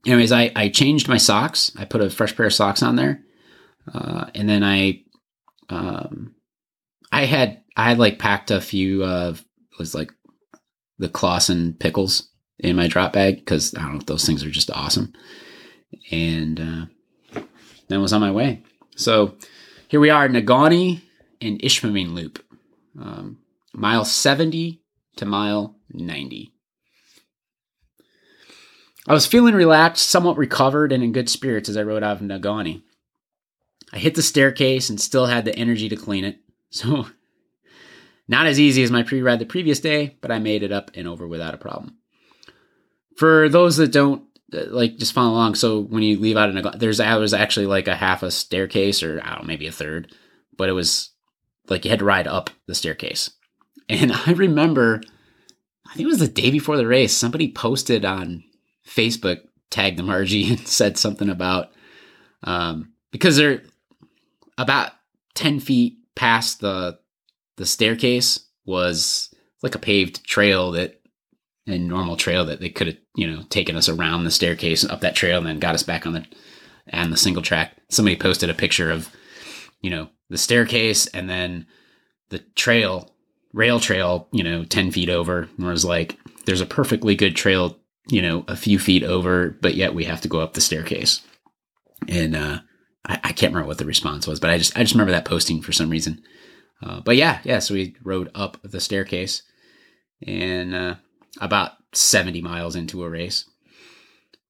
[0.05, 1.71] Anyways, I I changed my socks.
[1.77, 3.21] I put a fresh pair of socks on there,
[3.93, 5.03] uh, and then I
[5.69, 6.35] um
[7.13, 9.45] I had I had like packed a few of
[9.80, 10.11] was like
[10.99, 14.69] the Claussen pickles in my drop bag because I don't know those things are just
[14.71, 15.13] awesome
[16.11, 17.41] and uh,
[17.88, 18.64] then was on my way.
[18.95, 19.36] So
[19.88, 21.02] here we are, Negaunee
[21.41, 22.44] and Ishpeming Loop,
[22.99, 23.40] um,
[23.74, 24.82] mile 70
[25.18, 26.53] to mile 90.
[29.06, 32.22] I was feeling relaxed, somewhat recovered, and in good spirits as I rode out of
[32.22, 32.84] Negaunee.
[33.91, 36.40] I hit the staircase and still had the energy to clean it.
[36.70, 37.07] So,
[38.28, 40.91] not as easy as my pre ride the previous day, but I made it up
[40.95, 41.98] and over without a problem.
[43.18, 45.55] For those that don't like just follow along.
[45.55, 48.31] So when you leave out in a there's there was actually like a half a
[48.31, 50.13] staircase or I don't know, maybe a third,
[50.57, 51.11] but it was
[51.67, 53.31] like you had to ride up the staircase.
[53.89, 55.01] And I remember,
[55.85, 58.45] I think it was the day before the race, somebody posted on
[58.88, 61.71] Facebook, tagged the Marji and said something about
[62.43, 63.61] um, because they're
[64.57, 64.91] about
[65.35, 66.97] ten feet past the
[67.57, 71.01] the staircase was like a paved trail that
[71.67, 74.91] a normal trail that they could have, you know, taken us around the staircase and
[74.91, 76.26] up that trail and then got us back on the
[76.91, 77.77] on the single track.
[77.90, 79.10] Somebody posted a picture of,
[79.81, 81.68] you know, the staircase and then
[82.30, 83.14] the trail
[83.53, 85.48] rail trail, you know, 10 feet over.
[85.57, 87.77] and was like there's a perfectly good trail,
[88.10, 91.22] you know, a few feet over, but yet we have to go up the staircase.
[92.07, 92.60] And uh,
[93.06, 95.26] I, I can't remember what the response was, but I just I just remember that
[95.26, 96.22] posting for some reason.
[96.81, 97.60] Uh, but yeah, yeah.
[97.60, 99.44] So we rode up the staircase,
[100.26, 100.95] and uh,
[101.40, 103.45] about 70 miles into a race.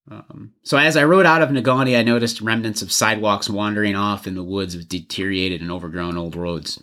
[0.10, 4.28] Um, so as I rode out of Negaunee, I noticed remnants of sidewalks wandering off
[4.28, 6.82] in the woods of deteriorated and overgrown old roads.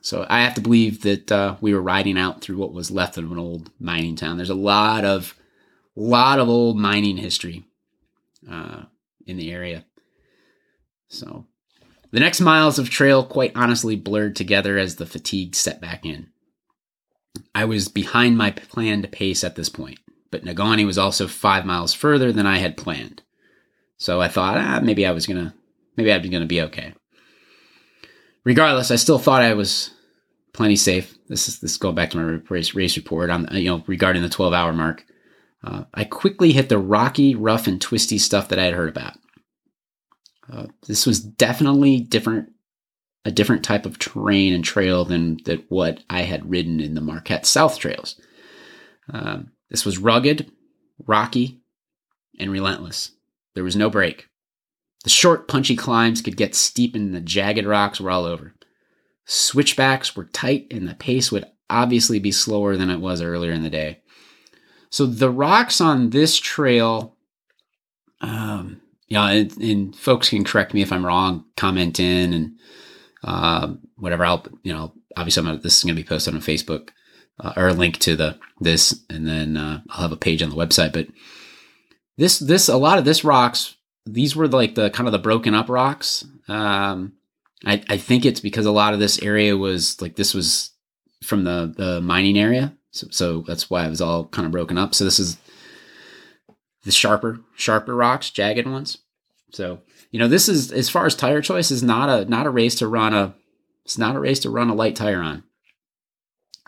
[0.00, 3.16] So I have to believe that uh, we were riding out through what was left
[3.16, 4.36] of an old mining town.
[4.36, 5.34] There's a lot of,
[5.96, 7.64] lot of old mining history
[8.50, 8.82] uh,
[9.26, 9.84] in the area.
[11.08, 11.46] So
[12.10, 16.28] the next miles of trail quite honestly blurred together as the fatigue set back in.
[17.54, 19.98] I was behind my planned pace at this point
[20.34, 23.22] but Negaunee was also five miles further than I had planned.
[23.98, 25.54] So I thought, ah, maybe I was gonna,
[25.96, 26.92] maybe I'd be gonna be okay.
[28.42, 29.92] Regardless, I still thought I was
[30.52, 31.16] plenty safe.
[31.28, 34.28] This is this going back to my race race report on you know regarding the
[34.28, 35.04] 12 hour mark.
[35.62, 39.16] Uh, I quickly hit the rocky, rough, and twisty stuff that I had heard about.
[40.52, 42.50] Uh, this was definitely different,
[43.24, 47.00] a different type of terrain and trail than that what I had ridden in the
[47.00, 48.20] Marquette South trails.
[49.12, 50.50] Um, this was rugged,
[51.06, 51.60] rocky,
[52.38, 53.12] and relentless.
[53.54, 54.28] There was no break.
[55.04, 58.54] The short, punchy climbs could get steep and the jagged rocks were all over.
[59.26, 63.62] Switchbacks were tight and the pace would obviously be slower than it was earlier in
[63.62, 64.00] the day.
[64.90, 67.16] So the rocks on this trail,
[68.20, 72.58] um, yeah, and, and, folks can correct me if I'm wrong, comment in and
[73.24, 74.24] uh, whatever.
[74.24, 76.90] I'll, you know, obviously gonna, this is going to be posted on Facebook
[77.40, 80.50] uh, or a link to the this, and then uh, I'll have a page on
[80.50, 80.92] the website.
[80.92, 81.08] But
[82.16, 83.74] this this a lot of this rocks
[84.06, 86.24] these were like the kind of the broken up rocks.
[86.48, 87.14] Um,
[87.64, 90.70] I I think it's because a lot of this area was like this was
[91.22, 94.78] from the the mining area, so, so that's why it was all kind of broken
[94.78, 94.94] up.
[94.94, 95.38] So this is
[96.84, 98.98] the sharper sharper rocks, jagged ones.
[99.52, 99.80] So
[100.14, 102.76] you know this is as far as tire choice is not a not a race
[102.76, 103.34] to run a
[103.84, 105.42] it's not a race to run a light tire on.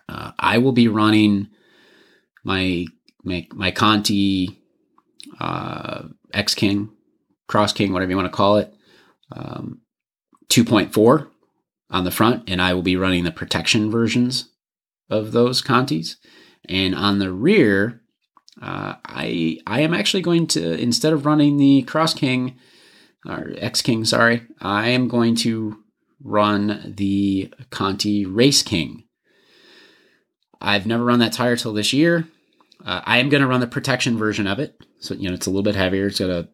[0.08, 1.46] Uh, I will be running
[2.42, 2.86] my
[3.22, 4.60] my, my Conti
[5.38, 6.90] uh, X King,
[7.46, 8.74] Cross King, whatever you want to call it,
[9.30, 9.80] um,
[10.48, 11.28] 2.4
[11.90, 14.50] on the front, and I will be running the protection versions
[15.08, 16.16] of those Contis.
[16.68, 18.00] And on the rear,
[18.60, 22.58] uh, I I am actually going to instead of running the Cross King
[23.28, 25.78] or X King, sorry, I am going to
[26.22, 29.06] run the Conti Race King
[30.60, 32.26] I've never run that tire till this year.
[32.84, 34.76] Uh, I am going to run the protection version of it.
[35.00, 36.06] So, you know, it's a little bit heavier.
[36.06, 36.48] It's got a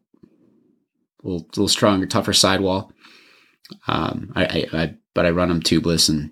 [1.23, 2.93] little, little stronger, tougher sidewall.
[3.87, 6.31] Um, I, I, I, but I run them tubeless and,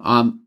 [0.00, 0.42] um,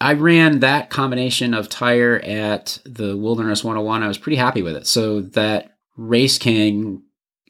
[0.00, 4.02] I ran that combination of tire at the Wilderness 101.
[4.02, 4.86] I was pretty happy with it.
[4.86, 7.02] So that Race King,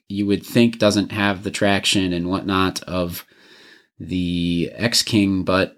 [0.09, 3.25] you would think doesn't have the traction and whatnot of
[3.99, 5.77] the X King, but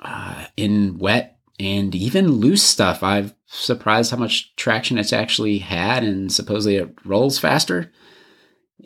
[0.00, 3.02] uh, in wet and even loose stuff.
[3.02, 7.90] I've surprised how much traction it's actually had, and supposedly it rolls faster.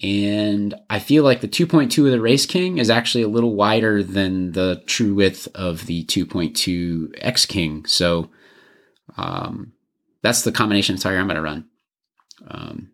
[0.02, 4.02] And I feel like the 2.2 of the Race King is actually a little wider
[4.02, 7.84] than the true width of the 2.2 X King.
[7.84, 8.30] So
[9.18, 9.72] um,
[10.22, 11.66] that's the combination tire I'm going to run.
[12.48, 12.92] Um,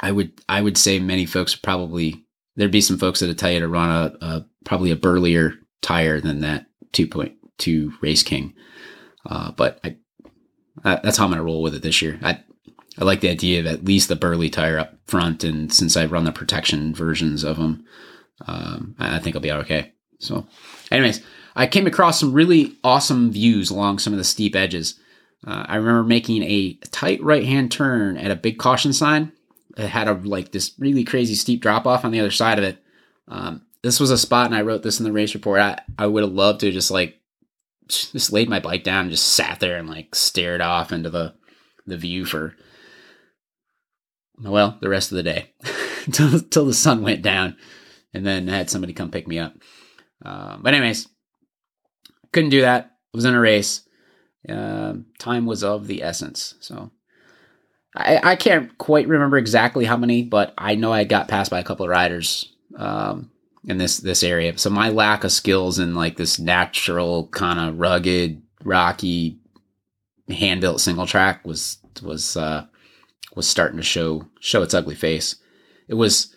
[0.00, 2.24] I would I would say many folks probably
[2.56, 5.54] there'd be some folks that would tell you to run a, a probably a burlier
[5.80, 8.52] tire than that 2.2 Race King.
[9.24, 9.96] Uh, but I,
[10.84, 12.18] uh, that's how I'm to roll with it this year.
[12.22, 12.40] I,
[12.98, 16.06] I like the idea of at least the burly tire up front, and since I
[16.06, 17.84] run the protection versions of them,
[18.46, 19.92] um, I think I'll be okay.
[20.18, 20.46] So,
[20.90, 21.22] anyways,
[21.54, 24.98] I came across some really awesome views along some of the steep edges.
[25.46, 29.32] Uh, I remember making a tight right hand turn at a big caution sign.
[29.78, 32.82] Had a like this really crazy steep drop off on the other side of it.
[33.28, 35.60] Um, this was a spot, and I wrote this in the race report.
[35.60, 37.20] I, I would have loved to just like
[37.86, 41.34] just laid my bike down and just sat there and like stared off into the
[41.86, 42.54] the view for
[44.42, 45.52] well the rest of the day
[46.06, 47.56] until until the sun went down,
[48.12, 49.54] and then had somebody come pick me up.
[50.24, 51.08] Uh, but anyways,
[52.32, 52.84] couldn't do that.
[53.14, 53.82] I was in a race.
[54.48, 56.54] Uh, time was of the essence.
[56.60, 56.90] So
[57.96, 61.58] I, I can't quite remember exactly how many, but I know I got passed by
[61.58, 62.52] a couple of riders.
[62.76, 63.30] Um,
[63.64, 64.56] in this this area.
[64.56, 69.38] So my lack of skills in like this natural kind of rugged, rocky,
[70.28, 72.66] hand built single track was was uh,
[73.34, 75.36] was starting to show show its ugly face.
[75.86, 76.34] It was.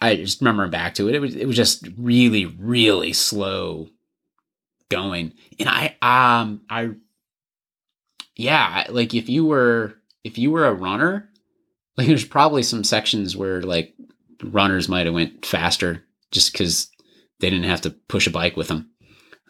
[0.00, 1.14] I just remember back to it.
[1.14, 3.88] It was it was just really really slow
[4.92, 5.32] going.
[5.58, 6.90] And I, um, I,
[8.36, 9.94] yeah, like if you were,
[10.24, 11.30] if you were a runner,
[11.96, 13.94] like there's probably some sections where like
[14.42, 16.90] runners might have went faster just because
[17.40, 18.90] they didn't have to push a bike with them,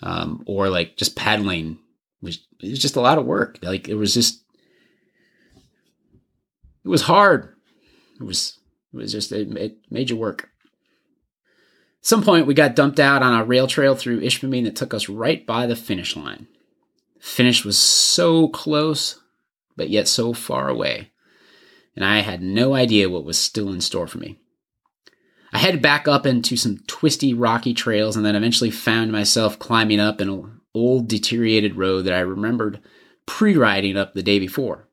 [0.02, 1.78] um, or like just paddling
[2.20, 3.58] was it was just a lot of work.
[3.62, 4.42] Like it was just
[6.84, 7.54] it was hard.
[8.20, 8.58] It was
[8.92, 10.48] it was just it, it made you work.
[12.02, 14.92] At some point, we got dumped out on a rail trail through Ishpeming that took
[14.92, 16.48] us right by the finish line.
[17.20, 19.20] Finish was so close,
[19.76, 21.10] but yet so far away,
[21.94, 24.38] and I had no idea what was still in store for me.
[25.52, 30.00] I headed back up into some twisty, rocky trails and then eventually found myself climbing
[30.00, 32.80] up an old, deteriorated road that I remembered
[33.26, 34.88] pre riding up the day before.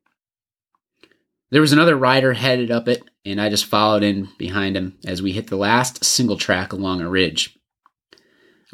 [1.51, 5.22] There was another rider headed up it, and I just followed in behind him as
[5.22, 7.57] we hit the last single track along a ridge.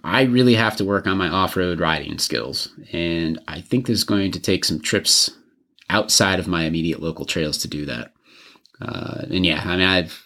[0.04, 4.04] I really have to work on my off road riding skills, and I think there's
[4.04, 5.32] going to take some trips
[5.90, 8.14] outside of my immediate local trails to do that.
[8.82, 10.26] Uh, and yeah, I mean, I've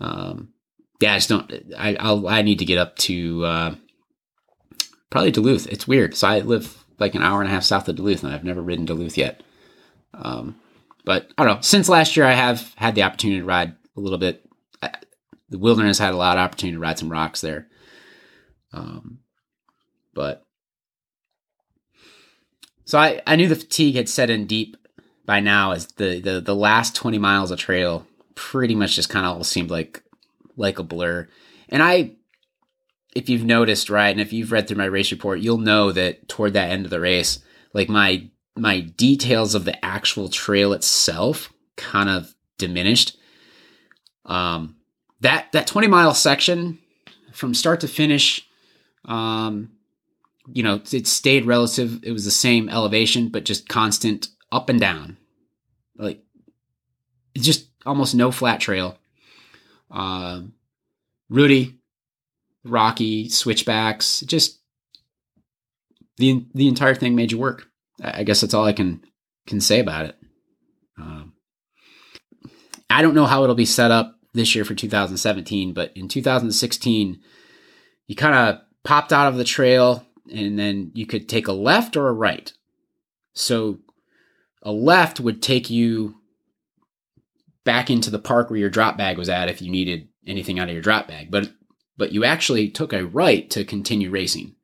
[0.00, 0.52] um,
[1.00, 1.52] yeah, I just don't.
[1.76, 3.74] I I'll, i need to get up to uh,
[5.10, 5.66] probably Duluth.
[5.66, 6.16] It's weird.
[6.16, 8.62] So I live like an hour and a half south of Duluth, and I've never
[8.62, 9.42] ridden Duluth yet.
[10.14, 10.56] Um,
[11.04, 11.60] but I don't know.
[11.62, 14.44] Since last year, I have had the opportunity to ride a little bit.
[15.48, 17.66] The wilderness had a lot of opportunity to ride some rocks there.
[18.72, 19.18] Um,
[20.14, 20.44] but
[22.90, 24.76] so I, I knew the fatigue had set in deep
[25.24, 28.04] by now as the, the, the last 20 miles of trail
[28.34, 30.02] pretty much just kind of all seemed like
[30.56, 31.28] like a blur.
[31.68, 32.16] And I
[33.14, 36.28] if you've noticed, right, and if you've read through my race report, you'll know that
[36.28, 37.38] toward that end of the race,
[37.72, 43.16] like my my details of the actual trail itself kind of diminished.
[44.24, 44.74] Um
[45.20, 46.80] that that 20 mile section
[47.30, 48.48] from start to finish
[49.04, 49.70] um
[50.48, 52.02] you know, it stayed relative.
[52.02, 55.16] It was the same elevation, but just constant up and down.
[55.96, 56.22] Like
[57.36, 58.98] just almost no flat trail.
[59.90, 60.42] Uh,
[61.28, 61.78] Rudy,
[62.64, 64.60] Rocky, switchbacks, just
[66.16, 67.66] the the entire thing made you work.
[68.02, 69.02] I guess that's all I can
[69.46, 70.16] can say about it.
[70.98, 71.34] Um,
[72.88, 77.20] I don't know how it'll be set up this year for 2017, but in 2016,
[78.06, 81.96] you kind of popped out of the trail and then you could take a left
[81.96, 82.52] or a right.
[83.32, 83.78] So
[84.62, 86.16] a left would take you
[87.64, 90.68] back into the park where your drop bag was at if you needed anything out
[90.68, 91.30] of your drop bag.
[91.30, 91.50] But
[91.96, 94.54] but you actually took a right to continue racing.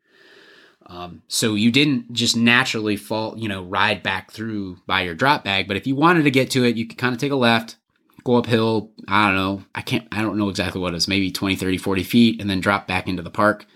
[0.87, 5.45] Um, so you didn't just naturally fall, you know, ride back through by your drop
[5.45, 5.69] bag.
[5.69, 7.77] But if you wanted to get to it, you could kind of take a left,
[8.25, 8.93] go uphill.
[9.07, 9.65] I don't know.
[9.75, 12.49] I can't, I don't know exactly what it is, maybe 20, 30, 40 feet, and
[12.49, 13.67] then drop back into the park.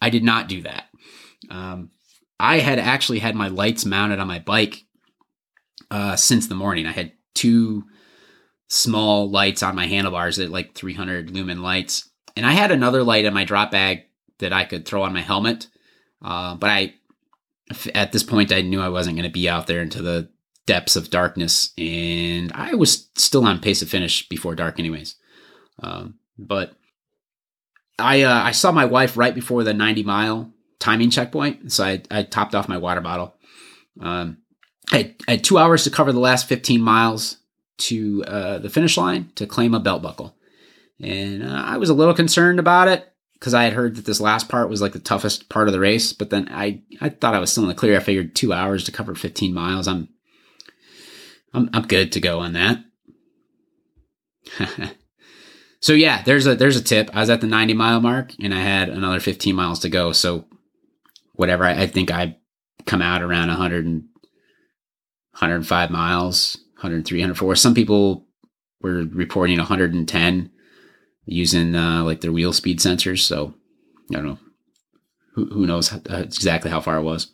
[0.00, 0.84] I did not do that.
[1.50, 1.90] Um,
[2.40, 4.84] I had actually had my lights mounted on my bike
[5.90, 6.86] uh, since the morning.
[6.86, 7.84] I had two
[8.68, 12.08] small lights on my handlebars that like 300 lumen lights.
[12.36, 14.02] And I had another light in my drop bag
[14.38, 15.66] that I could throw on my helmet.
[16.22, 16.94] Uh, but I,
[17.94, 20.28] at this point, I knew I wasn't going to be out there into the
[20.66, 21.72] depths of darkness.
[21.78, 25.16] And I was still on pace to finish before dark, anyways.
[25.82, 26.74] Um, but
[27.98, 31.72] I, uh, I saw my wife right before the 90 mile timing checkpoint.
[31.72, 33.34] So I, I topped off my water bottle.
[34.00, 34.38] Um,
[34.92, 37.38] I had, I had two hours to cover the last 15 miles
[37.78, 40.36] to uh, the finish line to claim a belt buckle.
[41.00, 44.20] And uh, I was a little concerned about it because I had heard that this
[44.20, 46.12] last part was like the toughest part of the race.
[46.12, 47.96] But then I, I thought I was still in the clear.
[47.96, 49.86] I figured two hours to cover 15 miles.
[49.86, 50.08] I'm,
[51.54, 52.84] I'm, I'm good to go on that.
[55.80, 57.10] so yeah, there's a there's a tip.
[57.14, 60.12] I was at the 90 mile mark and I had another 15 miles to go.
[60.12, 60.46] So
[61.38, 62.36] whatever, I, I think I
[62.84, 64.02] come out around 100 and
[65.32, 67.54] 105 miles 103, 104.
[67.54, 68.26] Some people
[68.80, 70.50] were reporting 110
[71.26, 73.20] using uh, like their wheel speed sensors.
[73.20, 73.54] So
[74.10, 74.38] I don't know.
[75.34, 77.30] Who, who knows how, uh, exactly how far it was.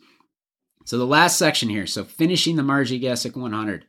[0.85, 1.87] So the last section here.
[1.87, 3.85] So finishing the Marji Gesick 100.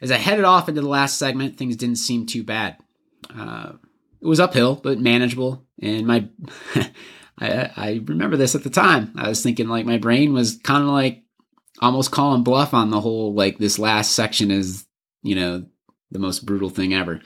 [0.00, 2.78] As I headed off into the last segment, things didn't seem too bad.
[3.32, 3.74] Uh,
[4.20, 5.66] it was uphill, but manageable.
[5.80, 6.28] And my,
[7.38, 9.12] I, I remember this at the time.
[9.16, 11.22] I was thinking like my brain was kind of like
[11.80, 14.86] almost calling bluff on the whole like this last section is
[15.22, 15.64] you know
[16.10, 17.20] the most brutal thing ever.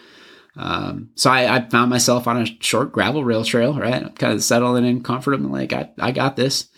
[0.57, 4.17] Um, so I, I, found myself on a short gravel rail trail, right?
[4.19, 5.51] kind of settling in comfortable.
[5.51, 6.71] Like I, I got this.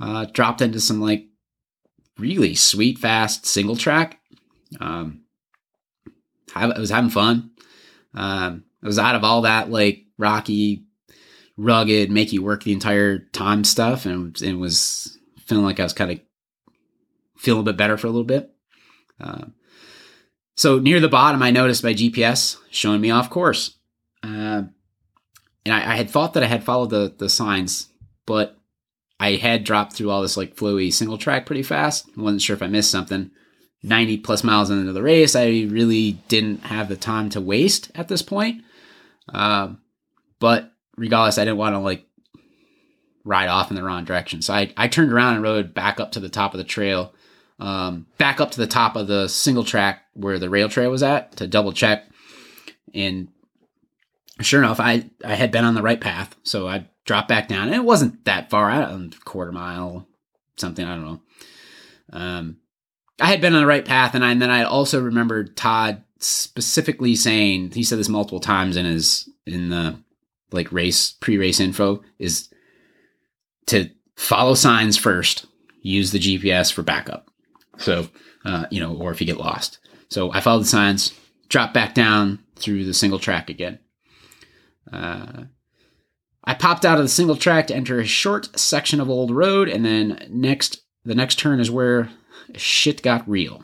[0.00, 1.26] Uh, dropped into some like
[2.18, 4.18] really sweet, fast single track.
[4.80, 5.20] Um,
[6.56, 7.50] I, I was having fun.
[8.14, 10.84] Um, I was out of all that like rocky
[11.60, 15.92] rugged, make you work the entire time stuff, and it was feeling like I was
[15.92, 16.20] kind of
[17.36, 18.50] feeling a bit better for a little bit.
[19.20, 19.46] Uh,
[20.56, 23.76] so near the bottom, I noticed my GPS showing me off course,
[24.22, 24.62] uh,
[25.64, 27.88] and I, I, had thought that I had followed the the signs,
[28.26, 28.58] but
[29.18, 32.08] I had dropped through all this like flowy single track pretty fast.
[32.16, 33.30] I wasn't sure if I missed something.
[33.82, 38.08] 90 plus miles into the race, I really didn't have the time to waste at
[38.08, 38.62] this point.
[39.32, 39.74] Uh,
[40.38, 40.70] but
[41.00, 42.06] regardless, I didn't want to like
[43.24, 44.42] ride off in the wrong direction.
[44.42, 47.14] So I, I turned around and rode back up to the top of the trail,
[47.58, 51.02] um, back up to the top of the single track where the rail trail was
[51.02, 52.04] at to double check.
[52.94, 53.28] And
[54.40, 56.36] sure enough, I, I had been on the right path.
[56.42, 60.06] So I dropped back down and it wasn't that far out, a quarter mile,
[60.56, 61.20] something, I don't know.
[62.12, 62.56] Um,
[63.18, 64.14] I had been on the right path.
[64.14, 68.76] And, I, and then I also remembered Todd specifically saying, he said this multiple times
[68.76, 69.98] in his, in the
[70.52, 72.48] like race, pre race info is
[73.66, 75.46] to follow signs first,
[75.82, 77.30] use the GPS for backup.
[77.78, 78.08] So,
[78.44, 79.78] uh, you know, or if you get lost.
[80.08, 81.12] So I followed the signs,
[81.48, 83.78] dropped back down through the single track again.
[84.92, 85.44] Uh,
[86.44, 89.68] I popped out of the single track to enter a short section of old road,
[89.68, 92.10] and then next, the next turn is where
[92.56, 93.62] shit got real.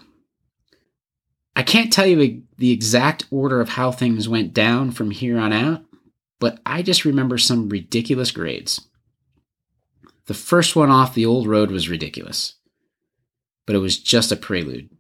[1.56, 5.54] I can't tell you the exact order of how things went down from here on
[5.54, 5.82] out,
[6.38, 8.88] but I just remember some ridiculous grades.
[10.26, 12.54] The first one off the old road was ridiculous,
[13.66, 14.90] but it was just a prelude.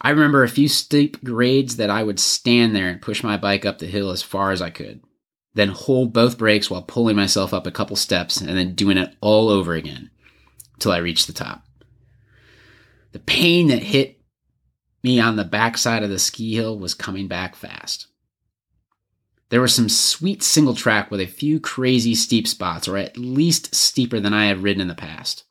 [0.00, 3.64] I remember a few steep grades that I would stand there and push my bike
[3.64, 5.00] up the hill as far as I could,
[5.54, 9.14] then hold both brakes while pulling myself up a couple steps and then doing it
[9.20, 10.10] all over again
[10.74, 11.64] until I reached the top.
[13.12, 14.20] The pain that hit
[15.02, 18.08] me on the backside of the ski hill was coming back fast.
[19.48, 23.74] There was some sweet single track with a few crazy steep spots, or at least
[23.74, 25.44] steeper than I had ridden in the past.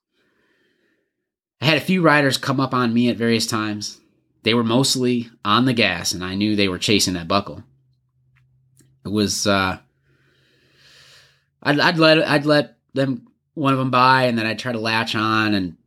[1.61, 4.01] I had a few riders come up on me at various times.
[4.43, 7.63] They were mostly on the gas, and I knew they were chasing that buckle.
[9.05, 9.77] It was, uh,
[11.63, 14.79] I'd, I'd let, I'd let them, one of them by, and then I'd try to
[14.79, 15.77] latch on, and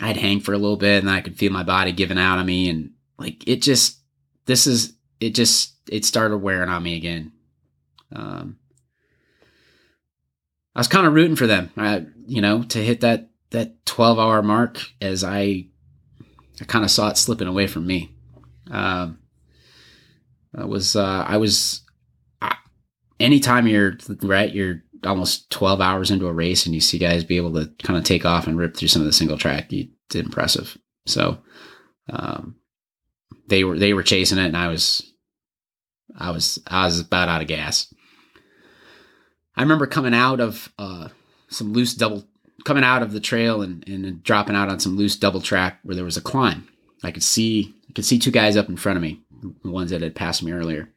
[0.00, 2.46] I'd hang for a little bit, and I could feel my body giving out on
[2.46, 3.98] me, and like, it just,
[4.46, 7.32] this is, it just, it started wearing on me again.
[8.16, 8.58] Um,
[10.74, 14.18] I was kind of rooting for them, uh, you know, to hit that that 12
[14.18, 15.66] hour mark as I
[16.60, 18.14] I kind of saw it slipping away from me.
[18.70, 19.18] Um,
[20.54, 21.82] I was uh, I was
[22.40, 22.54] uh,
[23.20, 27.36] anytime you're right, you're almost 12 hours into a race and you see guys be
[27.36, 30.14] able to kind of take off and rip through some of the single track, it's
[30.14, 30.76] impressive.
[31.04, 31.38] So
[32.10, 32.56] um,
[33.48, 35.12] they were they were chasing it and I was
[36.18, 37.92] I was I was about out of gas.
[39.56, 41.08] I remember coming out of uh,
[41.48, 42.24] some loose double,
[42.64, 45.96] coming out of the trail and, and dropping out on some loose double track where
[45.96, 46.68] there was a climb.
[47.02, 49.20] I could see, I could see two guys up in front of me,
[49.62, 50.90] the ones that had passed me earlier.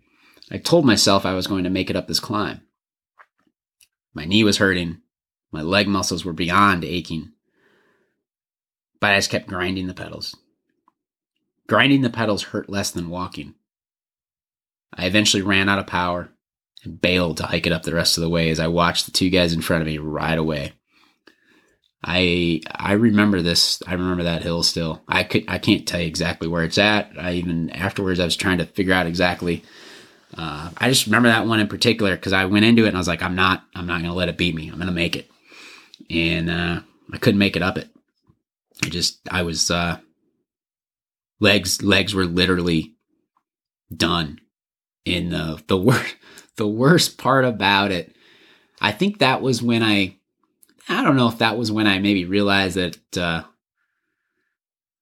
[0.51, 2.61] I told myself I was going to make it up this climb.
[4.13, 5.01] My knee was hurting.
[5.51, 7.31] My leg muscles were beyond aching.
[8.99, 10.35] But I just kept grinding the pedals.
[11.67, 13.53] Grinding the pedals hurt less than walking.
[14.93, 16.31] I eventually ran out of power
[16.83, 19.11] and bailed to hike it up the rest of the way as I watched the
[19.11, 20.73] two guys in front of me ride away.
[22.03, 23.83] I I remember this.
[23.85, 25.01] I remember that hill still.
[25.07, 27.11] I could I can't tell you exactly where it's at.
[27.17, 29.63] I even afterwards I was trying to figure out exactly.
[30.37, 32.99] Uh, I just remember that one in particular because I went into it and I
[32.99, 34.69] was like, I'm not I'm not gonna let it beat me.
[34.69, 35.29] I'm gonna make it,
[36.09, 36.79] and uh,
[37.11, 37.89] I couldn't make it up it.
[38.83, 39.99] I just I was uh,
[41.41, 42.95] legs legs were literally
[43.93, 44.39] done
[45.03, 46.15] in the the worst
[46.59, 48.13] the worst part about it,
[48.79, 50.17] I think that was when I,
[50.89, 53.43] I don't know if that was when I maybe realized that uh,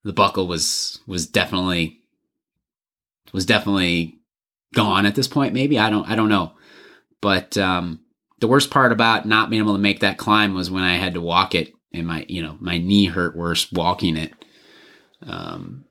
[0.04, 2.00] the buckle was was definitely
[3.34, 4.20] was definitely
[4.74, 5.54] gone at this point.
[5.54, 6.54] Maybe I don't I don't know,
[7.22, 8.02] but um,
[8.40, 11.16] the worst part about not being able to make that climb was when I had
[11.16, 14.34] to walk it, and my you know my knee hurt worse walking it,
[15.26, 15.86] um,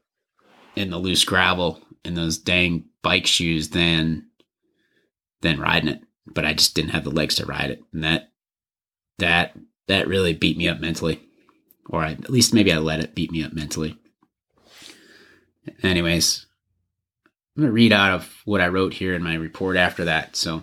[0.77, 4.27] in the loose gravel in those dang bike shoes than
[5.47, 8.31] than riding it, but I just didn't have the legs to ride it, and that
[9.19, 9.57] that
[9.89, 11.21] that really beat me up mentally,
[11.89, 13.97] or I, at least maybe I let it beat me up mentally.
[15.83, 16.47] Anyways,
[17.57, 20.37] I'm gonna read out of what I wrote here in my report after that.
[20.37, 20.63] So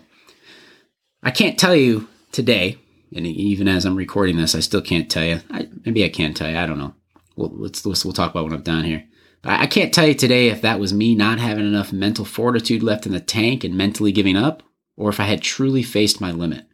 [1.21, 2.77] I can't tell you today,
[3.15, 5.41] and even as I'm recording this, I still can't tell you.
[5.49, 6.57] I, maybe I can tell you.
[6.57, 6.93] I don't know.
[7.35, 9.05] We'll, let's, let's we'll talk about when I'm done here.
[9.45, 13.05] I can't tell you today if that was me not having enough mental fortitude left
[13.05, 14.63] in the tank and mentally giving up,
[14.95, 16.65] or if I had truly faced my limit.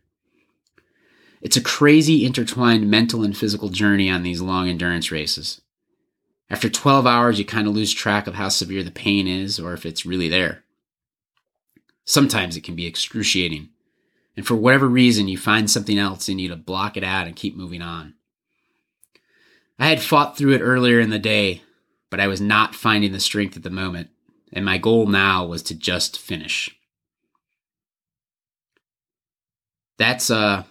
[1.42, 5.62] It's a crazy intertwined mental and physical journey on these long endurance races.
[6.50, 9.74] After 12 hours, you kind of lose track of how severe the pain is or
[9.74, 10.64] if it's really there.
[12.06, 13.70] Sometimes it can be excruciating,
[14.36, 17.36] and for whatever reason, you find something else in you to block it out and
[17.36, 18.16] keep moving on.
[19.78, 21.62] I had fought through it earlier in the day,
[22.10, 24.10] but I was not finding the strength at the moment,
[24.52, 26.76] and my goal now was to just finish.
[30.00, 30.64] That's uh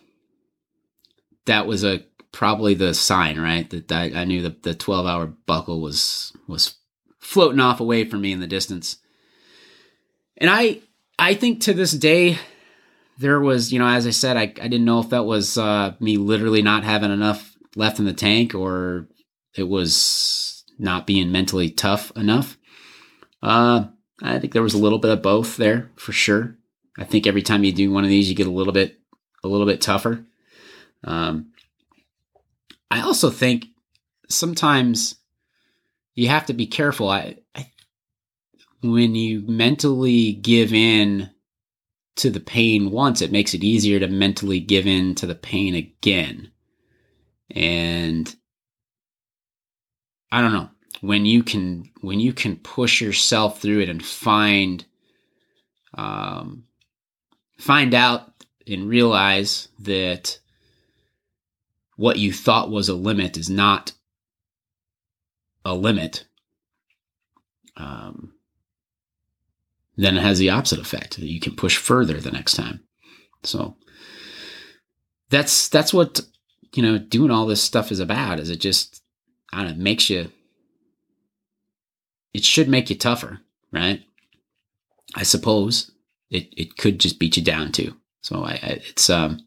[1.46, 3.68] that was a probably the sign, right?
[3.70, 6.74] That I, I knew the the 12 hour buckle was was
[7.20, 8.96] floating off away from me in the distance.
[10.36, 10.80] And I
[11.18, 12.38] I think to this day
[13.18, 15.94] there was, you know, as I said, I, I didn't know if that was uh,
[15.98, 19.08] me literally not having enough left in the tank or
[19.56, 22.56] it was not being mentally tough enough.
[23.42, 23.86] Uh,
[24.22, 26.56] I think there was a little bit of both there for sure.
[26.96, 28.98] I think every time you do one of these, you get a little bit,
[29.44, 30.24] a little bit tougher.
[31.04, 31.52] Um,
[32.90, 33.66] I also think
[34.28, 35.16] sometimes
[36.14, 37.08] you have to be careful.
[37.08, 37.70] I, I
[38.82, 41.30] when you mentally give in
[42.16, 45.74] to the pain once, it makes it easier to mentally give in to the pain
[45.74, 46.50] again.
[47.50, 48.34] And
[50.30, 50.70] I don't know
[51.00, 54.84] when you can when you can push yourself through it and find
[55.94, 56.64] um,
[57.58, 58.27] find out
[58.68, 60.38] and realize that
[61.96, 63.92] what you thought was a limit is not
[65.64, 66.24] a limit,
[67.76, 68.32] um,
[69.96, 72.80] then it has the opposite effect that you can push further the next time.
[73.42, 73.76] So
[75.30, 76.20] that's that's what
[76.74, 78.40] you know doing all this stuff is about.
[78.40, 79.02] Is it just
[79.52, 80.30] I don't know makes you
[82.32, 83.40] it should make you tougher,
[83.72, 84.02] right?
[85.14, 85.90] I suppose
[86.30, 87.96] it it could just beat you down too.
[88.22, 89.40] So I, I it's um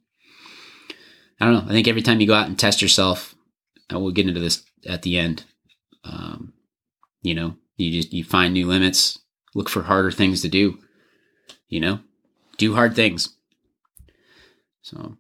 [1.39, 1.72] I don't know.
[1.72, 3.35] I think every time you go out and test yourself,
[3.89, 5.43] and we'll get into this at the end.
[6.03, 6.53] Um,
[7.23, 9.19] you know, you just you find new limits,
[9.56, 10.77] look for harder things to do.
[11.68, 11.99] You know,
[12.57, 13.30] do hard things.
[14.84, 15.18] So,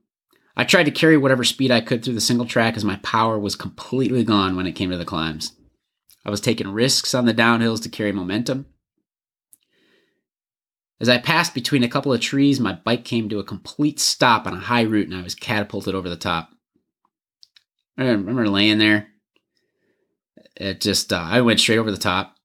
[0.55, 3.39] I tried to carry whatever speed I could through the single track as my power
[3.39, 5.53] was completely gone when it came to the climbs.
[6.25, 8.67] I was taking risks on the downhills to carry momentum.
[11.01, 14.45] As I passed between a couple of trees, my bike came to a complete stop
[14.45, 16.51] on a high root and I was catapulted over the top.
[17.97, 19.07] I remember laying there.
[20.55, 22.35] It just, uh, I went straight over the top.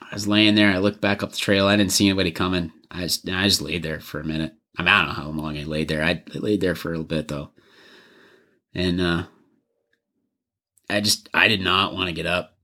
[0.00, 0.70] I was laying there.
[0.70, 1.66] I looked back up the trail.
[1.66, 2.70] I didn't see anybody coming.
[2.92, 4.52] I just, I just laid there for a minute.
[4.78, 6.04] I, mean, I don't know how long I laid there.
[6.04, 7.50] I, I laid there for a little bit though.
[8.72, 9.24] And, uh,
[10.88, 12.56] I just, I did not want to get up.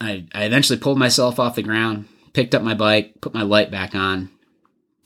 [0.00, 3.70] I, I eventually pulled myself off the ground, picked up my bike, put my light
[3.70, 4.30] back on,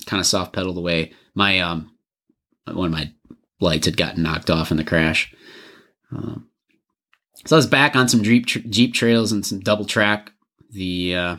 [0.06, 1.12] kind of soft pedaled away.
[1.34, 1.92] My um,
[2.66, 3.12] one of my
[3.60, 5.34] lights had gotten knocked off in the crash.
[6.10, 6.48] Um,
[7.46, 10.32] so I was back on some Jeep Jeep trails and some double track.
[10.70, 11.36] The uh,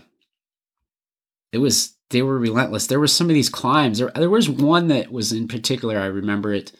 [1.52, 2.88] it was they were relentless.
[2.88, 4.00] There were some of these climbs.
[4.00, 6.00] There there was one that was in particular.
[6.00, 6.72] I remember it.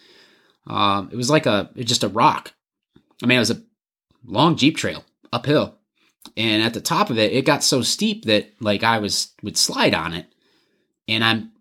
[0.68, 2.54] Um, it was like a was just a rock.
[3.22, 3.64] I mean, it was a
[4.26, 5.76] long Jeep trail uphill,
[6.36, 9.58] and at the top of it, it got so steep that like I was would
[9.58, 10.26] slide on it,
[11.08, 11.53] and I'm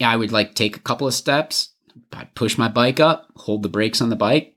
[0.00, 1.70] I would like take a couple of steps,
[2.12, 4.54] I'd push my bike up, hold the brakes on the bike,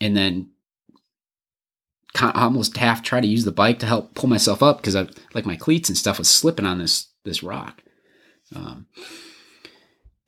[0.00, 0.50] and then
[2.20, 5.46] almost half try to use the bike to help pull myself up because I like
[5.46, 7.82] my cleats and stuff was slipping on this this rock.
[8.54, 8.86] Um,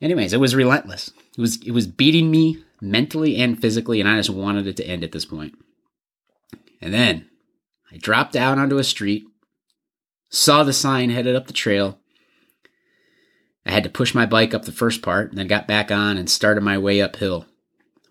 [0.01, 1.11] anyways, it was relentless.
[1.37, 4.87] It was it was beating me mentally and physically, and I just wanted it to
[4.87, 5.53] end at this point.
[6.81, 7.29] And then
[7.91, 9.25] I dropped down onto a street,
[10.29, 11.99] saw the sign headed up the trail,
[13.65, 16.29] I had to push my bike up the first part, then got back on and
[16.29, 17.45] started my way uphill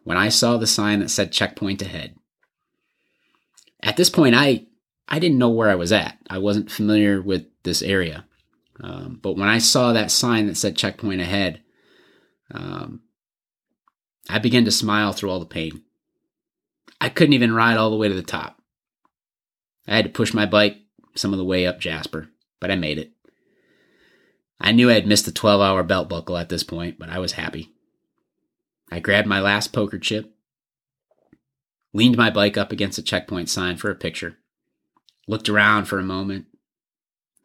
[0.05, 2.14] when I saw the sign that said checkpoint ahead.
[3.82, 4.66] At this point, I
[5.09, 6.18] I didn't know where I was at.
[6.28, 8.27] I wasn't familiar with this area.
[8.81, 11.62] Um, but when I saw that sign that said checkpoint ahead,
[12.52, 13.01] um,
[14.28, 15.82] I began to smile through all the pain.
[17.01, 18.60] I couldn't even ride all the way to the top.
[19.86, 20.77] I had to push my bike
[21.16, 22.28] some of the way up Jasper,
[22.60, 23.12] but I made it.
[24.61, 27.19] I knew I had missed the 12 hour belt buckle at this point, but I
[27.19, 27.73] was happy.
[28.93, 30.35] I grabbed my last poker chip,
[31.95, 34.37] leaned my bike up against a checkpoint sign for a picture,
[35.27, 36.47] looked around for a moment.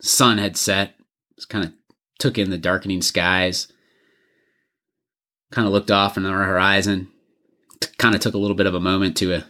[0.01, 0.95] The sun had set,
[1.35, 1.73] just kind of
[2.19, 3.71] took in the darkening skies,
[5.51, 7.09] kind of looked off in our horizon,
[7.97, 9.41] kind of took a little bit of a moment to uh,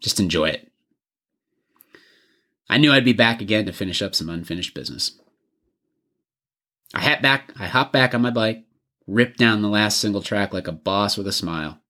[0.00, 0.70] just enjoy it.
[2.68, 5.18] I knew I'd be back again to finish up some unfinished business.
[6.94, 8.64] I hop back, I hop back on my bike,
[9.06, 11.80] ripped down the last single track like a boss with a smile.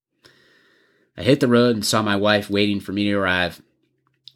[1.16, 3.62] I hit the road and saw my wife waiting for me to arrive.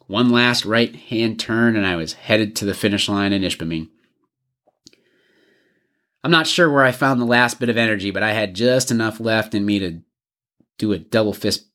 [0.07, 3.89] One last right hand turn, and I was headed to the finish line in Ishpeming.
[6.23, 8.91] I'm not sure where I found the last bit of energy, but I had just
[8.91, 10.01] enough left in me to
[10.77, 11.67] do a double fist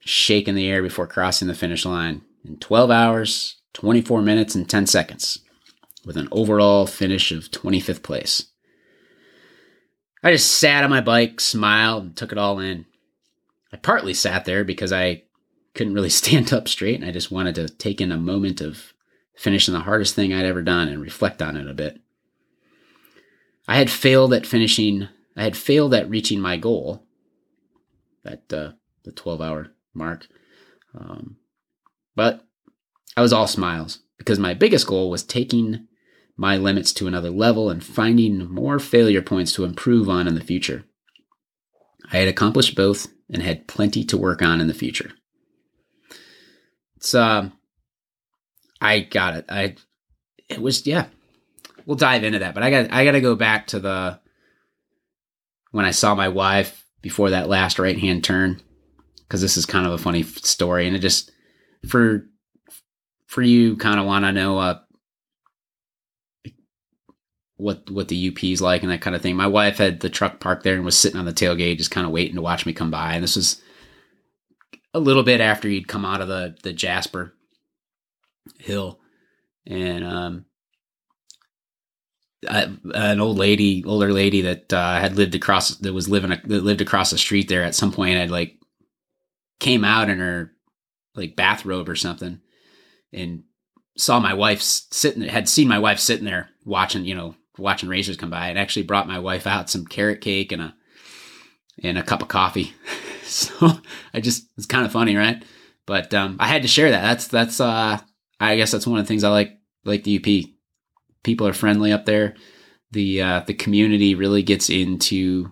[0.00, 4.68] shake in the air before crossing the finish line in 12 hours, 24 minutes, and
[4.68, 5.40] 10 seconds,
[6.06, 8.46] with an overall finish of 25th place.
[10.22, 12.86] I just sat on my bike, smiled, and took it all in.
[13.72, 15.24] I partly sat there because I
[15.74, 18.94] couldn't really stand up straight, and I just wanted to take in a moment of
[19.34, 22.00] finishing the hardest thing I'd ever done and reflect on it a bit.
[23.68, 27.02] I had failed at finishing, I had failed at reaching my goal,
[28.22, 28.72] that uh,
[29.02, 30.28] the 12 hour mark.
[30.94, 31.36] Um,
[32.14, 32.44] but
[33.16, 35.88] I was all smiles because my biggest goal was taking
[36.36, 40.40] my limits to another level and finding more failure points to improve on in the
[40.40, 40.84] future.
[42.12, 45.12] I had accomplished both and had plenty to work on in the future.
[47.00, 47.52] So um,
[48.80, 49.44] I got it.
[49.48, 49.76] I
[50.48, 51.06] it was yeah.
[51.84, 54.20] We'll dive into that, but I got I got to go back to the
[55.70, 58.60] when I saw my wife before that last right hand turn
[59.20, 61.30] because this is kind of a funny story and it just
[61.88, 62.26] for
[63.26, 64.78] for you kind of want to know uh
[67.56, 69.36] what what the UP is like and that kind of thing.
[69.36, 72.06] My wife had the truck parked there and was sitting on the tailgate just kind
[72.06, 73.60] of waiting to watch me come by and this was
[74.94, 77.34] a little bit after he'd come out of the the Jasper
[78.58, 79.00] hill
[79.66, 80.44] and um
[82.48, 86.46] I, an old lady, older lady that uh, had lived across that was living that
[86.46, 88.56] lived across the street there at some point had like
[89.58, 90.52] came out in her
[91.14, 92.40] like bathrobe or something
[93.12, 93.44] and
[93.96, 98.16] saw my wife sitting had seen my wife sitting there watching you know watching racers
[98.16, 100.74] come by and actually brought my wife out some carrot cake and a
[101.82, 102.74] and a cup of coffee.
[103.28, 103.72] So
[104.14, 105.44] i just it's kind of funny right?
[105.84, 107.02] But um i had to share that.
[107.02, 107.98] That's that's uh
[108.38, 110.54] i guess that's one of the things i like like the up
[111.24, 112.36] people are friendly up there.
[112.92, 115.50] The uh the community really gets into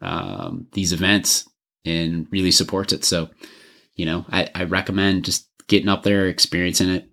[0.00, 1.46] um these events
[1.84, 3.04] and really supports it.
[3.04, 3.28] So,
[3.94, 7.08] you know, I, I recommend just getting up there, experiencing it.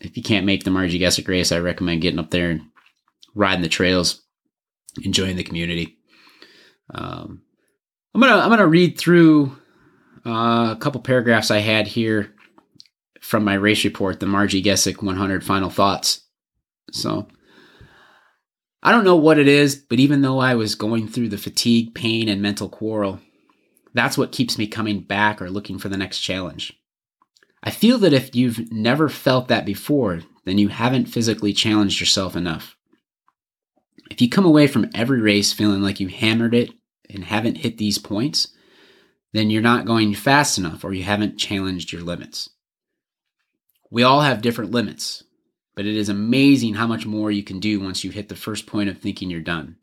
[0.00, 2.62] If you can't make the Marji Gesick race, I recommend getting up there and
[3.34, 4.22] riding the trails,
[5.02, 5.98] enjoying the community.
[6.92, 7.42] Um,
[8.14, 9.56] I'm gonna I'm gonna read through
[10.26, 12.34] uh, a couple paragraphs I had here
[13.20, 16.22] from my race report, the Marji Gesick 100 final thoughts.
[16.92, 17.28] So
[18.82, 21.94] I don't know what it is, but even though I was going through the fatigue,
[21.94, 23.20] pain, and mental quarrel,
[23.94, 26.72] that's what keeps me coming back or looking for the next challenge.
[27.62, 32.34] I feel that if you've never felt that before, then you haven't physically challenged yourself
[32.34, 32.76] enough.
[34.10, 36.70] If you come away from every race feeling like you hammered it
[37.08, 38.48] and haven't hit these points,
[39.32, 42.50] then you're not going fast enough or you haven't challenged your limits.
[43.90, 45.24] We all have different limits,
[45.74, 48.66] but it is amazing how much more you can do once you hit the first
[48.66, 49.76] point of thinking you're done.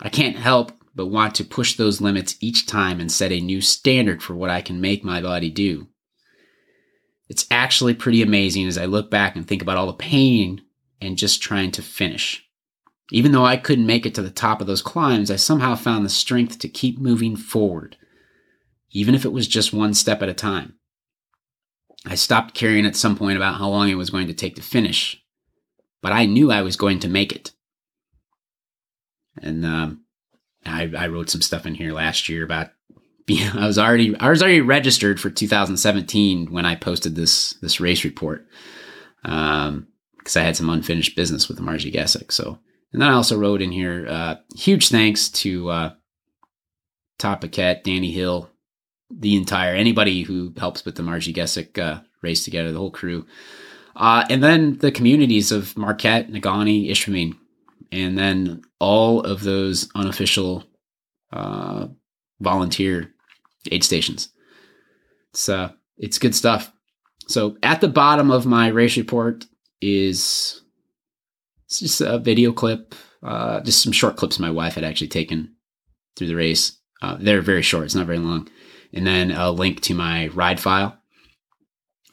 [0.00, 3.60] I can't help but want to push those limits each time and set a new
[3.60, 5.88] standard for what I can make my body do.
[7.28, 10.62] It's actually pretty amazing as I look back and think about all the pain
[11.00, 12.43] and just trying to finish.
[13.10, 16.04] Even though I couldn't make it to the top of those climbs, I somehow found
[16.04, 17.96] the strength to keep moving forward,
[18.92, 20.74] even if it was just one step at a time.
[22.06, 24.62] I stopped caring at some point about how long it was going to take to
[24.62, 25.22] finish,
[26.02, 27.52] but I knew I was going to make it.
[29.40, 30.04] And um,
[30.64, 32.70] I, I wrote some stuff in here last year about
[33.30, 38.04] I was already I was already registered for 2017 when I posted this this race
[38.04, 38.46] report
[39.24, 42.32] um, because I had some unfinished business with Marji Gesick.
[42.32, 42.58] So
[42.94, 45.92] and then I also wrote in here uh, huge thanks to uh,
[47.18, 48.48] Todd Poquette, Danny Hill,
[49.10, 53.26] the entire anybody who helps with the Marji Gesick uh, race together, the whole crew.
[53.96, 57.36] Uh, and then the communities of Marquette, Negaunee, Ishpeming,
[57.90, 60.62] and then all of those unofficial
[61.32, 61.88] uh,
[62.40, 63.12] volunteer
[63.72, 64.28] aid stations.
[65.32, 66.72] So it's good stuff.
[67.26, 69.46] So at the bottom of my race report
[69.80, 70.60] is
[71.82, 75.54] it's just a video clip, uh, just some short clips my wife had actually taken
[76.16, 76.78] through the race.
[77.02, 78.48] Uh, they're very short; it's not very long.
[78.92, 80.96] And then a link to my ride file.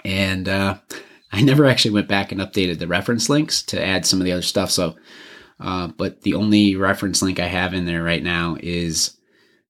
[0.03, 0.77] And uh,
[1.31, 4.31] I never actually went back and updated the reference links to add some of the
[4.31, 4.71] other stuff.
[4.71, 4.95] So
[5.61, 9.17] uh, but the only reference link I have in there right now is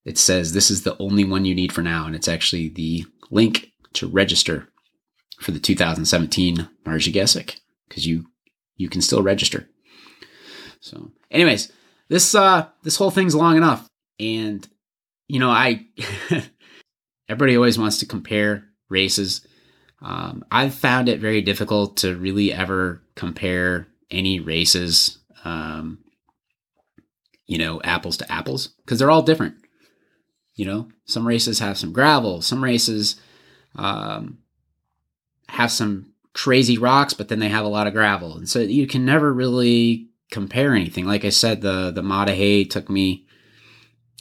[0.06, 2.06] it says this is the only one you need for now.
[2.06, 4.70] And it's actually the link to register
[5.40, 7.60] for the 2017 Marji Gesick
[7.90, 8.28] because you,
[8.78, 9.68] you can still register.
[10.82, 11.72] So, anyways,
[12.10, 13.88] this uh this whole thing's long enough,
[14.20, 14.68] and
[15.28, 15.86] you know I
[17.30, 19.48] everybody always wants to compare races.
[20.02, 26.00] Um, I've found it very difficult to really ever compare any races, um,
[27.46, 29.56] you know, apples to apples because they're all different.
[30.56, 33.22] You know, some races have some gravel, some races
[33.76, 34.40] um,
[35.48, 38.88] have some crazy rocks, but then they have a lot of gravel, and so you
[38.88, 41.06] can never really compare anything.
[41.06, 43.28] Like I said, the the Daah Hey took me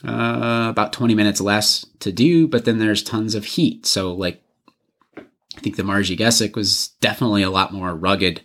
[0.07, 3.87] uh, about 20 minutes less to do, but then there's tons of heat.
[3.87, 4.43] So like,
[5.17, 8.43] I think the Marji Gesick was definitely a lot more rugged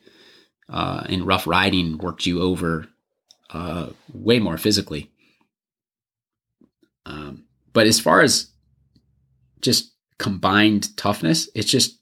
[0.69, 2.87] uh, and rough riding worked you over
[3.51, 5.11] uh, way more physically.
[7.05, 8.49] Um, but as far as
[9.61, 11.99] just combined toughness, it's just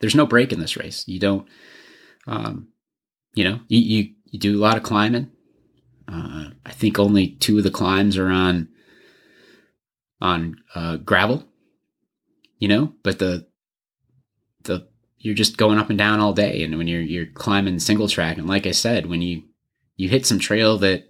[0.00, 1.06] there's no break in this race.
[1.06, 1.48] You don't,
[2.26, 2.68] um,
[3.34, 5.30] you know, you, you you do a lot of climbing.
[6.08, 8.68] Uh, I think only two of the climbs are on
[10.20, 11.44] on uh, gravel,
[12.58, 13.46] you know, but the
[14.64, 14.88] the
[15.18, 18.38] you're just going up and down all day, and when you're you're climbing single track,
[18.38, 19.44] and like I said, when you
[19.96, 21.04] you hit some trail that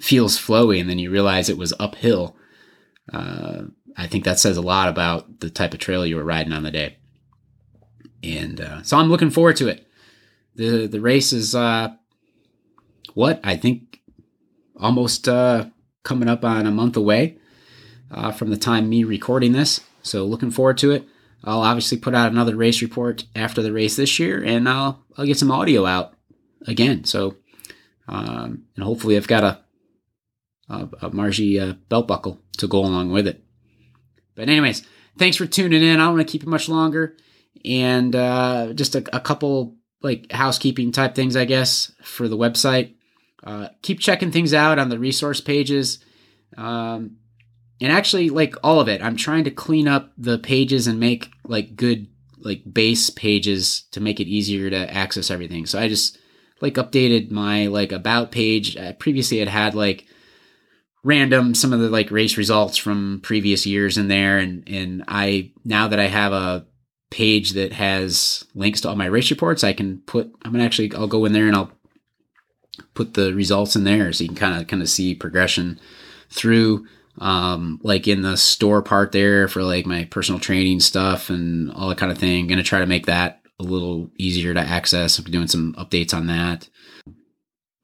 [0.00, 2.34] feels flowy, and then you realize it was uphill,
[3.12, 3.62] uh,
[3.96, 6.62] I think that says a lot about the type of trail you were riding on
[6.62, 6.96] the day.
[8.22, 9.86] And uh, so I'm looking forward to it.
[10.54, 11.94] the The race is uh,
[13.14, 14.00] what I think
[14.76, 15.66] almost uh,
[16.02, 17.38] coming up on a month away
[18.10, 19.80] uh, from the time me recording this.
[20.02, 21.06] So looking forward to it.
[21.44, 25.26] I'll obviously put out another race report after the race this year, and I'll I'll
[25.26, 26.14] get some audio out
[26.66, 27.04] again.
[27.04, 27.36] So
[28.06, 29.60] um, and hopefully I've got a
[30.68, 33.42] a, a Marji uh, belt buckle to go along with it.
[34.34, 34.86] But anyways,
[35.18, 36.00] thanks for tuning in.
[36.00, 37.16] I don't want to keep you much longer,
[37.64, 42.94] and uh, just a, a couple like housekeeping type things, I guess, for the website.
[43.44, 46.04] Uh, keep checking things out on the resource pages.
[46.56, 47.16] Um,
[47.82, 51.30] and actually like all of it i'm trying to clean up the pages and make
[51.44, 52.06] like good
[52.38, 56.18] like base pages to make it easier to access everything so i just
[56.60, 60.06] like updated my like about page uh, previously it had like
[61.04, 65.50] random some of the like race results from previous years in there and and i
[65.64, 66.64] now that i have a
[67.12, 70.92] page that has links to all my race reports i can put i'm gonna actually
[70.94, 71.70] i'll go in there and i'll
[72.94, 75.78] put the results in there so you can kind of kind of see progression
[76.30, 76.86] through
[77.18, 81.88] um, like in the store part there for like my personal training stuff and all
[81.88, 82.46] that kind of thing.
[82.46, 85.18] Going to try to make that a little easier to access.
[85.18, 86.68] I'm doing some updates on that,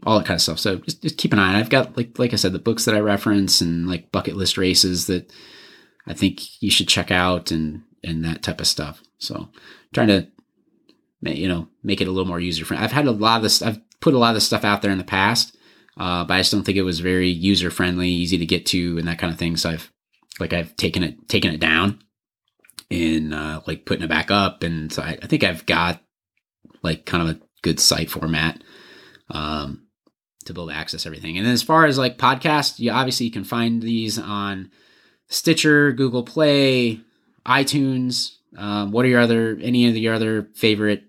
[0.04, 0.58] all that kind of stuff.
[0.58, 1.58] So just, just keep an eye.
[1.58, 4.56] I've got like like I said, the books that I reference and like bucket list
[4.56, 5.30] races that
[6.06, 9.02] I think you should check out and and that type of stuff.
[9.18, 9.48] So
[9.92, 10.26] trying to
[11.22, 12.84] you know make it a little more user friendly.
[12.84, 13.62] I've had a lot of this.
[13.62, 15.56] I've put a lot of this stuff out there in the past
[15.98, 18.98] uh, but I just don't think it was very user friendly, easy to get to,
[18.98, 19.56] and that kind of thing.
[19.56, 19.92] So I've
[20.38, 22.00] like I've taken it taken it down
[22.90, 26.00] and uh, like putting it back up, and so I, I, think I've got
[26.82, 28.62] like kind of a good site format
[29.30, 29.88] um,
[30.44, 31.36] to be able to access everything.
[31.36, 34.70] And as far as like podcasts, you obviously you can find these on
[35.26, 37.00] Stitcher, Google Play,
[37.44, 38.36] iTunes.
[38.56, 41.04] Um, what are your other any of your other favorite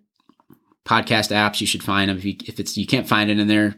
[0.86, 3.48] podcast apps you should find them if you if it's you can't find it in
[3.48, 3.76] there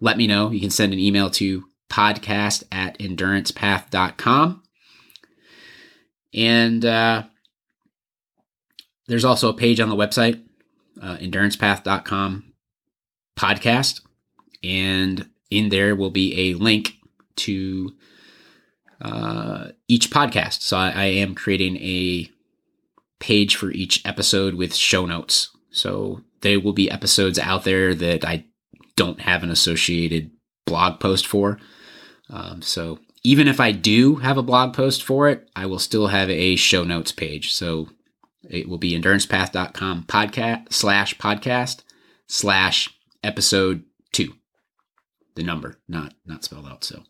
[0.00, 0.50] let me know.
[0.50, 4.62] You can send an email to podcast at endurancepath.com.
[6.32, 7.24] And uh,
[9.06, 10.42] there's also a page on the website,
[11.02, 12.52] uh, endurancepath.com
[13.38, 14.00] podcast.
[14.62, 16.94] And in there will be a link
[17.36, 17.94] to
[19.00, 20.62] uh, each podcast.
[20.62, 22.30] So I, I am creating a
[23.20, 25.50] page for each episode with show notes.
[25.70, 28.46] So there will be episodes out there that I
[28.96, 30.30] don't have an associated
[30.66, 31.58] blog post for.
[32.28, 36.08] Um, so even if I do have a blog post for it, I will still
[36.08, 37.52] have a show notes page.
[37.52, 37.88] So
[38.48, 41.82] it will be endurancepath.com podcast slash podcast
[42.26, 42.88] slash
[43.22, 44.34] episode two.
[45.36, 46.84] The number, not not spelled out.
[46.84, 47.02] So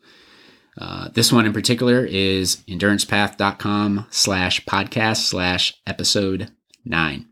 [0.81, 6.51] uh, this one in particular is endurancepath.com slash podcast slash episode
[6.83, 7.27] nine.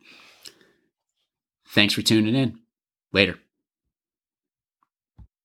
[1.70, 2.60] Thanks for tuning in.
[3.12, 3.40] Later.